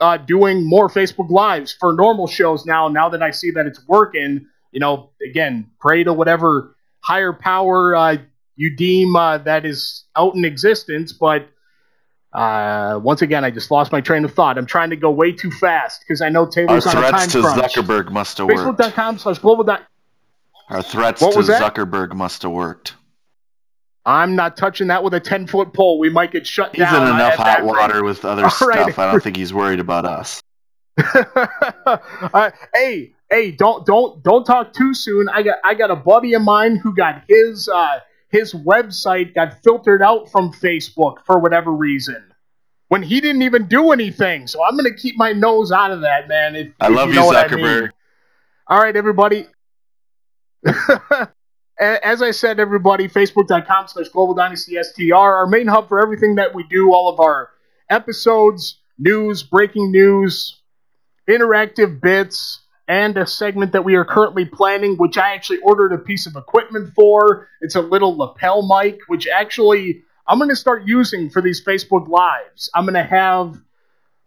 uh, 0.00 0.16
doing 0.18 0.68
more 0.68 0.88
Facebook 0.88 1.30
Lives 1.30 1.72
for 1.72 1.92
normal 1.92 2.26
shows 2.26 2.64
now. 2.64 2.88
Now 2.88 3.08
that 3.08 3.22
I 3.22 3.30
see 3.30 3.50
that 3.52 3.66
it's 3.66 3.86
working, 3.88 4.46
you 4.70 4.80
know, 4.80 5.10
again, 5.28 5.70
pray 5.80 6.04
to 6.04 6.12
whatever 6.12 6.76
higher 7.00 7.32
power 7.32 7.96
uh, 7.96 8.16
you 8.56 8.74
deem 8.74 9.14
uh, 9.16 9.38
that 9.38 9.64
is 9.64 10.04
out 10.16 10.34
in 10.34 10.44
existence. 10.44 11.12
But 11.12 11.48
uh, 12.32 12.98
once 13.02 13.22
again, 13.22 13.44
I 13.44 13.50
just 13.50 13.70
lost 13.70 13.92
my 13.92 14.00
train 14.00 14.24
of 14.24 14.34
thought. 14.34 14.58
I'm 14.58 14.66
trying 14.66 14.90
to 14.90 14.96
go 14.96 15.10
way 15.10 15.32
too 15.32 15.50
fast 15.50 16.00
because 16.00 16.20
I 16.20 16.28
know 16.28 16.40
Our 16.40 16.50
Taylor's 16.50 16.86
on 16.86 16.96
a 16.96 17.00
time 17.00 17.10
threats 17.12 17.32
to 17.32 17.40
crunch. 17.42 17.74
Zuckerberg 17.74 18.10
must 18.10 18.38
have 18.38 18.48
worked. 18.48 18.78
Facebook.com 18.80 19.18
slash 19.18 19.38
global. 19.38 19.64
dot- 19.64 19.86
Our 20.68 20.82
threats 20.82 21.22
What 21.22 21.32
to 21.32 21.38
was 21.38 21.46
that? 21.46 21.62
Zuckerberg 21.62 22.14
must 22.14 22.42
have 22.42 22.52
worked. 22.52 22.94
I'm 24.04 24.36
not 24.36 24.56
touching 24.56 24.86
that 24.86 25.02
with 25.02 25.14
a 25.14 25.20
10 25.20 25.48
foot 25.48 25.72
pole. 25.72 25.98
We 25.98 26.10
might 26.10 26.30
get 26.30 26.46
shut 26.46 26.72
down. 26.72 26.86
He's 26.86 26.96
down. 26.96 27.08
in 27.08 27.14
enough 27.14 27.32
at 27.32 27.38
that 27.38 27.58
hot 27.60 27.64
water 27.64 28.04
with 28.04 28.24
other 28.24 28.44
All 28.44 28.50
stuff. 28.50 28.98
I 28.98 29.10
don't 29.10 29.22
think 29.22 29.36
he's 29.36 29.52
worried 29.52 29.80
about 29.80 30.04
us. 30.04 30.40
uh, 31.14 32.50
hey, 32.74 33.12
hey, 33.30 33.50
don't 33.50 33.84
don't 33.84 34.22
don't 34.22 34.44
talk 34.44 34.72
too 34.72 34.94
soon. 34.94 35.28
I 35.28 35.42
got 35.42 35.58
I 35.64 35.74
got 35.74 35.90
a 35.90 35.96
buddy 35.96 36.34
of 36.34 36.42
mine 36.42 36.76
who 36.76 36.94
got 36.94 37.22
his 37.28 37.68
uh, 37.68 37.98
his 38.36 38.52
website 38.52 39.34
got 39.34 39.62
filtered 39.62 40.02
out 40.02 40.30
from 40.30 40.52
Facebook 40.52 41.24
for 41.24 41.38
whatever 41.38 41.72
reason. 41.72 42.22
When 42.88 43.02
he 43.02 43.20
didn't 43.20 43.42
even 43.42 43.66
do 43.66 43.92
anything, 43.92 44.46
so 44.46 44.62
I'm 44.62 44.76
gonna 44.76 44.94
keep 44.94 45.16
my 45.16 45.32
nose 45.32 45.72
out 45.72 45.90
of 45.90 46.02
that, 46.02 46.28
man. 46.28 46.54
If, 46.54 46.72
I 46.80 46.86
if 46.86 46.92
love 46.92 47.08
you, 47.08 47.14
you, 47.14 47.20
know 47.20 47.26
what 47.26 47.36
I 47.36 47.54
mean. 47.54 47.64
Zuckerberg. 47.64 47.90
All 48.68 48.80
right, 48.80 48.94
everybody. 48.94 49.46
As 51.80 52.22
I 52.22 52.30
said, 52.30 52.60
everybody, 52.60 53.08
facebook.com 53.08 53.88
slash 53.88 54.08
global 54.08 54.34
dynasty 54.34 54.76
STR, 54.82 55.14
our 55.14 55.46
main 55.46 55.66
hub 55.66 55.88
for 55.88 56.00
everything 56.00 56.36
that 56.36 56.54
we 56.54 56.62
do, 56.64 56.92
all 56.92 57.08
of 57.12 57.20
our 57.20 57.50
episodes, 57.90 58.80
news, 58.98 59.42
breaking 59.42 59.90
news, 59.90 60.60
interactive 61.28 62.00
bits 62.00 62.65
and 62.88 63.16
a 63.16 63.26
segment 63.26 63.72
that 63.72 63.84
we 63.84 63.94
are 63.94 64.04
currently 64.04 64.44
planning, 64.44 64.96
which 64.96 65.18
I 65.18 65.34
actually 65.34 65.58
ordered 65.58 65.92
a 65.92 65.98
piece 65.98 66.26
of 66.26 66.36
equipment 66.36 66.94
for. 66.94 67.48
It's 67.60 67.74
a 67.74 67.80
little 67.80 68.16
lapel 68.16 68.66
mic, 68.66 69.00
which 69.08 69.26
actually 69.26 70.02
I'm 70.26 70.38
going 70.38 70.50
to 70.50 70.56
start 70.56 70.86
using 70.86 71.30
for 71.30 71.42
these 71.42 71.64
Facebook 71.64 72.08
Lives. 72.08 72.70
I'm 72.74 72.84
going 72.84 72.94
to 72.94 73.02
have 73.02 73.56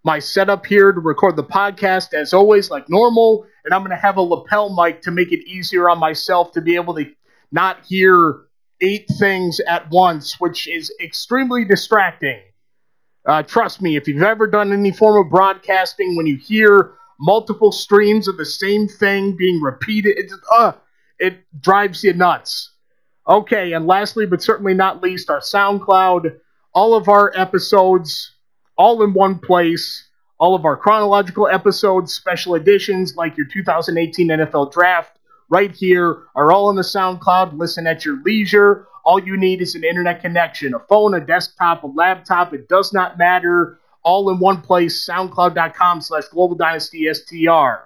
my 0.03 0.20
setup 0.20 0.66
here 0.66 0.91
to 0.91 0.99
record 0.99 1.36
the 1.36 1.43
podcast 1.43 2.14
as 2.14 2.34
always, 2.34 2.70
like 2.70 2.89
normal, 2.89 3.45
and 3.66 3.74
I'm 3.74 3.82
going 3.82 3.91
to 3.91 3.97
have 3.97 4.18
a 4.18 4.22
lapel 4.22 4.74
mic 4.74 5.01
to 5.03 5.12
make 5.12 5.32
it 5.32 5.45
easier 5.47 5.89
on 5.89 5.99
myself 5.99 6.53
to 6.53 6.62
be 6.62 6.76
able 6.76 6.95
to 6.95 7.05
not 7.51 7.86
hear 7.86 8.41
eight 8.82 9.10
things 9.20 9.60
at 9.60 9.89
once, 9.89 10.39
which 10.39 10.68
is 10.68 10.93
extremely 11.01 11.66
distracting. 11.66 12.39
Uh, 13.26 13.43
trust 13.43 13.82
me, 13.82 13.97
if 13.97 14.07
you've 14.07 14.24
ever 14.24 14.47
done 14.47 14.72
any 14.72 14.91
form 14.91 15.24
of 15.24 15.30
broadcasting, 15.30 16.16
when 16.16 16.26
you 16.26 16.38
hear 16.38 16.93
multiple 17.20 17.72
streams 17.72 18.28
of 18.28 18.38
the 18.38 18.46
same 18.46 18.88
thing 18.88 19.36
being 19.36 19.62
repeated, 19.62 20.18
it, 20.18 20.32
uh, 20.52 20.72
it 21.20 21.40
drives 21.62 22.04
you 22.04 22.14
nuts. 22.14 22.72
Okay, 23.28 23.74
and 23.74 23.86
lastly, 23.86 24.26
but 24.26 24.42
certainly 24.42 24.74
not 24.74 25.04
least, 25.04 25.30
our 25.30 25.40
SoundCloud. 25.40 26.38
All 26.74 26.96
of 26.96 27.10
our 27.10 27.32
episodes, 27.36 28.36
all 28.78 29.04
in 29.04 29.14
one 29.14 29.38
place. 29.40 30.08
All 30.40 30.56
of 30.56 30.64
our 30.64 30.78
chronological 30.78 31.50
episodes, 31.50 32.14
special 32.14 32.56
editions 32.56 33.18
like 33.18 33.36
your 33.36 33.46
2018 33.46 34.30
NFL 34.30 34.72
Draft, 34.72 35.20
right 35.50 35.76
here, 35.76 36.24
are 36.34 36.52
all 36.52 36.70
on 36.70 36.78
the 36.78 36.82
SoundCloud. 36.82 37.58
Listen 37.58 37.86
at 37.86 38.06
your 38.06 38.22
leisure. 38.24 38.88
All 39.04 39.20
you 39.22 39.36
need 39.36 39.62
is 39.62 39.76
an 39.76 39.84
internet 39.84 40.22
connection, 40.22 40.74
a 40.74 40.80
phone, 40.80 41.14
a 41.14 41.20
desktop, 41.20 41.84
a 41.84 41.88
laptop. 41.88 42.54
It 42.54 42.70
does 42.70 42.94
not 42.94 43.18
matter. 43.18 43.80
All 44.10 44.32
in 44.32 44.39
one 44.39 44.62
place, 44.62 45.07
soundcloud.com 45.07 46.01
slash 46.01 46.24
global 46.32 46.55
dynasty 46.55 47.07
STR. 47.14 47.86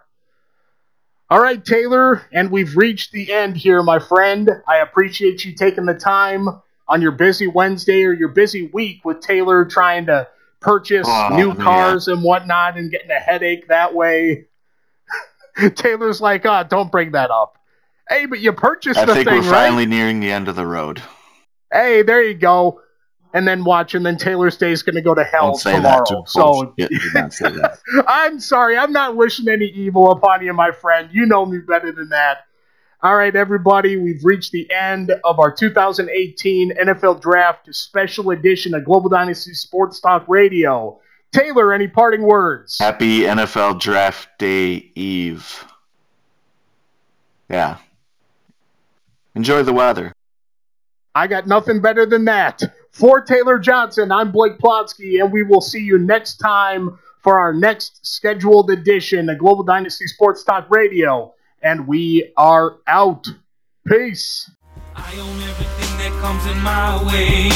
All 1.30 1.42
right, 1.42 1.64
Taylor, 1.66 2.22
and 2.32 2.50
we've 2.50 2.78
reached 2.78 3.12
the 3.12 3.34
end 3.34 3.58
here, 3.58 3.84
my 3.84 4.00
friend. 4.00 4.50
I 4.66 4.78
appreciate 4.78 5.44
you 5.44 5.54
taking 5.54 5.86
the 5.86 5.94
time 5.94 6.48
on 6.88 7.02
your 7.02 7.12
busy 7.12 7.48
Wednesday 7.48 8.06
or 8.06 8.14
your 8.14 8.30
busy 8.30 8.70
week 8.74 9.04
with 9.04 9.20
Taylor 9.20 9.66
trying 9.66 10.06
to 10.06 10.30
purchase 10.62 11.06
oh, 11.10 11.36
new 11.36 11.56
cars 11.56 12.08
and 12.08 12.24
whatnot 12.24 12.78
and 12.78 12.90
getting 12.90 13.12
a 13.12 13.20
headache 13.20 13.68
that 13.68 13.94
way. 13.94 14.46
Taylor's 15.76 16.22
like, 16.22 16.46
oh, 16.46 16.64
don't 16.64 16.90
bring 16.90 17.12
that 17.12 17.32
up. 17.32 17.58
Hey, 18.08 18.28
but 18.28 18.40
you 18.40 18.54
purchased 18.54 18.98
I 18.98 19.04
the 19.04 19.14
thing, 19.14 19.26
right? 19.26 19.28
I 19.28 19.42
think 19.42 19.46
we're 19.46 19.52
finally 19.52 19.86
nearing 19.88 20.22
the 20.22 20.32
end 20.32 20.48
of 20.48 20.56
the 20.56 20.66
road. 20.66 21.04
Hey, 21.70 22.02
there 22.02 22.24
you 22.24 22.34
go. 22.34 22.80
And 23.36 23.48
then 23.48 23.64
watch, 23.64 23.96
and 23.96 24.06
then 24.06 24.18
Taylor's 24.18 24.58
Day 24.58 24.72
is 24.72 24.84
going 24.84 24.96
to 24.96 25.02
go 25.02 25.16
to 25.16 25.24
hell 25.24 25.58
tomorrow. 25.58 26.04
To 26.06 26.24
so 26.28 26.76
I'm 28.08 28.40
sorry, 28.40 28.78
I'm 28.78 28.92
not 28.92 29.16
wishing 29.16 29.48
any 29.48 29.66
evil 29.66 30.12
upon 30.12 30.46
you, 30.46 30.54
my 30.54 30.72
friend. 30.72 31.10
You 31.12 31.26
know 31.26 31.44
me 31.44 31.58
better 31.58 31.92
than 31.92 32.10
that. 32.10 32.46
All 33.02 33.18
right, 33.18 33.36
everybody, 33.36 33.98
we've 33.98 34.24
reached 34.24 34.54
the 34.54 34.72
end 34.72 35.12
of 35.26 35.40
our 35.40 35.52
2018 35.52 36.74
NFL 36.78 37.22
Draft 37.22 37.74
Special 37.76 38.30
Edition 38.30 38.74
of 38.74 38.86
Global 38.86 39.10
Dynasty 39.10 39.54
Sports 39.54 40.00
Talk 40.00 40.26
Radio. 40.30 41.02
Taylor, 41.34 41.74
any 41.74 41.88
parting 41.88 42.22
words? 42.22 42.78
Happy 42.80 43.22
NFL 43.22 43.82
Draft 43.82 44.30
Day 44.38 44.92
Eve. 44.96 45.66
Yeah. 47.50 47.78
Enjoy 49.36 49.64
the 49.64 49.74
weather. 49.74 50.14
I 51.14 51.28
got 51.28 51.46
nothing 51.46 51.82
better 51.82 52.06
than 52.06 52.26
that. 52.26 52.62
For 52.94 53.22
Taylor 53.22 53.58
Johnson, 53.58 54.12
I'm 54.12 54.32
Blake 54.32 54.60
Plotsky, 54.60 55.20
and 55.20 55.34
we 55.34 55.42
will 55.42 55.62
see 55.62 55.80
you 55.80 55.98
next 55.98 56.38
time 56.38 57.00
for 57.24 57.40
our 57.40 57.52
next 57.52 58.06
scheduled 58.06 58.70
edition 58.70 59.30
of 59.30 59.40
Global 59.40 59.64
Dynasty 59.64 60.06
Sports 60.06 60.44
Talk 60.44 60.70
Radio. 60.70 61.34
And 61.64 61.88
we 61.88 62.32
are 62.38 62.78
out. 62.86 63.26
Peace. 63.88 64.52
I 64.96 65.12
own 65.18 65.42
everything 65.42 65.98
that 65.98 66.14
comes 66.22 66.46
in 66.46 66.62
my 66.62 67.02
way. 67.10 67.50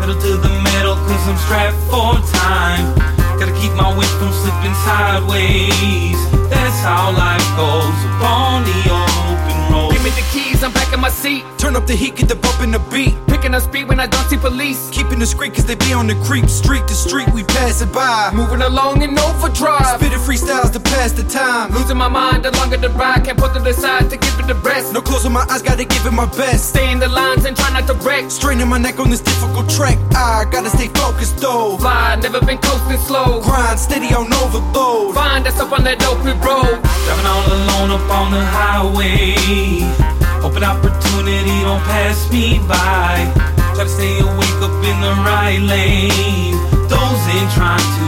Pedal 0.00 0.18
to 0.18 0.36
the 0.38 0.48
metal, 0.72 0.94
cause 0.94 1.28
I'm 1.28 1.36
strapped 1.44 1.76
for 1.92 2.16
time. 2.40 2.96
Gotta 3.38 3.52
keep 3.60 3.72
my 3.76 3.92
weight 3.92 4.08
from 4.16 4.32
slipping 4.32 4.72
sideways. 4.88 6.16
That's 6.48 6.80
how 6.80 7.12
life 7.12 7.44
goes 7.60 7.98
upon 8.16 8.64
the 8.64 8.88
open 8.88 9.72
road. 9.74 9.92
Give 9.92 10.02
me 10.02 10.10
the 10.10 10.26
keys, 10.32 10.64
I'm 10.64 10.72
back 10.72 10.94
in 10.94 11.00
my 11.00 11.10
seat. 11.10 11.44
Turn 11.58 11.76
up 11.76 11.86
the 11.86 11.94
heat, 11.94 12.16
get 12.16 12.30
the 12.30 12.36
bump 12.36 12.62
in 12.62 12.70
the 12.70 12.78
beat. 12.90 13.14
Picking 13.40 13.54
up 13.54 13.62
speed 13.62 13.88
when 13.88 13.98
I 13.98 14.06
don't 14.06 14.28
see 14.28 14.36
police. 14.36 14.90
Keeping 14.90 15.18
the 15.18 15.24
street 15.24 15.54
cause 15.54 15.64
they 15.64 15.74
be 15.74 15.94
on 15.94 16.06
the 16.06 16.14
creep. 16.28 16.44
Street 16.44 16.86
to 16.86 16.92
street, 16.92 17.26
we 17.32 17.42
pass 17.42 17.80
it 17.80 17.90
by. 17.90 18.30
Moving 18.34 18.60
along 18.60 19.00
in 19.00 19.18
overdrive. 19.18 19.96
Spitting 19.96 20.18
freestyles 20.18 20.70
to 20.74 20.78
pass 20.78 21.12
the 21.12 21.22
time. 21.22 21.72
Losing 21.72 21.96
my 21.96 22.08
mind 22.08 22.44
the 22.44 22.50
longer 22.58 22.76
the 22.76 22.90
ride. 22.90 23.24
Can't 23.24 23.38
put 23.38 23.54
to 23.54 23.60
the 23.60 23.72
to 23.72 24.16
give 24.18 24.38
it 24.40 24.46
the 24.46 24.54
rest. 24.56 24.92
No 24.92 25.00
closing 25.00 25.32
my 25.32 25.46
eyes, 25.48 25.62
gotta 25.62 25.86
give 25.86 26.04
it 26.04 26.12
my 26.12 26.26
best. 26.36 26.68
Stay 26.68 26.92
in 26.92 26.98
the 26.98 27.08
lines 27.08 27.46
and 27.46 27.56
try 27.56 27.72
not 27.72 27.86
to 27.86 27.94
wreck. 28.04 28.30
Straining 28.30 28.68
my 28.68 28.76
neck 28.76 29.00
on 29.00 29.08
this 29.08 29.22
difficult 29.22 29.70
track. 29.70 29.96
I 30.14 30.44
gotta 30.52 30.68
stay 30.68 30.88
focused 30.88 31.38
though. 31.38 31.78
Fly, 31.78 32.16
never 32.20 32.44
been 32.44 32.58
coasting 32.58 33.00
slow. 33.08 33.40
Grind 33.40 33.80
steady 33.80 34.12
on 34.12 34.30
overload. 34.34 35.14
Find 35.14 35.46
us 35.46 35.58
up 35.58 35.72
on 35.72 35.82
that 35.84 36.04
open 36.04 36.38
road. 36.44 36.76
Driving 37.08 37.24
all 37.24 37.46
alone 37.56 37.90
up 37.96 38.10
on 38.10 38.32
the 38.32 38.44
highway. 38.44 40.09
Open 40.42 40.64
opportunity, 40.64 41.60
don't 41.60 41.84
pass 41.84 42.30
me 42.32 42.58
by. 42.66 43.28
Try 43.74 43.84
to 43.84 43.88
stay 43.88 44.18
awake 44.20 44.60
up 44.64 44.72
in 44.80 44.96
the 45.04 45.12
right 45.20 45.60
lane. 45.60 46.56
Those 46.88 47.22
in 47.36 47.46
trying 47.52 47.76
to 47.78 48.06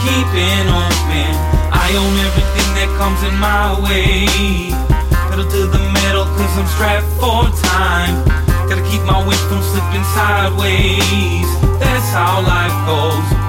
keep 0.00 0.28
it 0.32 0.64
open. 0.64 1.32
I 1.68 1.92
own 2.00 2.14
everything 2.24 2.68
that 2.80 2.88
comes 2.96 3.20
in 3.28 3.36
my 3.36 3.76
way. 3.84 4.24
Pedal 5.28 5.44
to 5.44 5.60
the 5.68 5.82
metal, 5.92 6.24
cause 6.36 6.56
I'm 6.56 6.66
strapped 6.72 7.06
for 7.20 7.52
time. 7.68 8.24
Gotta 8.66 8.82
keep 8.88 9.02
my 9.04 9.20
weight 9.28 9.44
from 9.44 9.60
slipping 9.60 10.04
sideways. 10.16 11.48
That's 11.78 12.08
how 12.16 12.40
life 12.40 12.74
goes. 12.88 13.44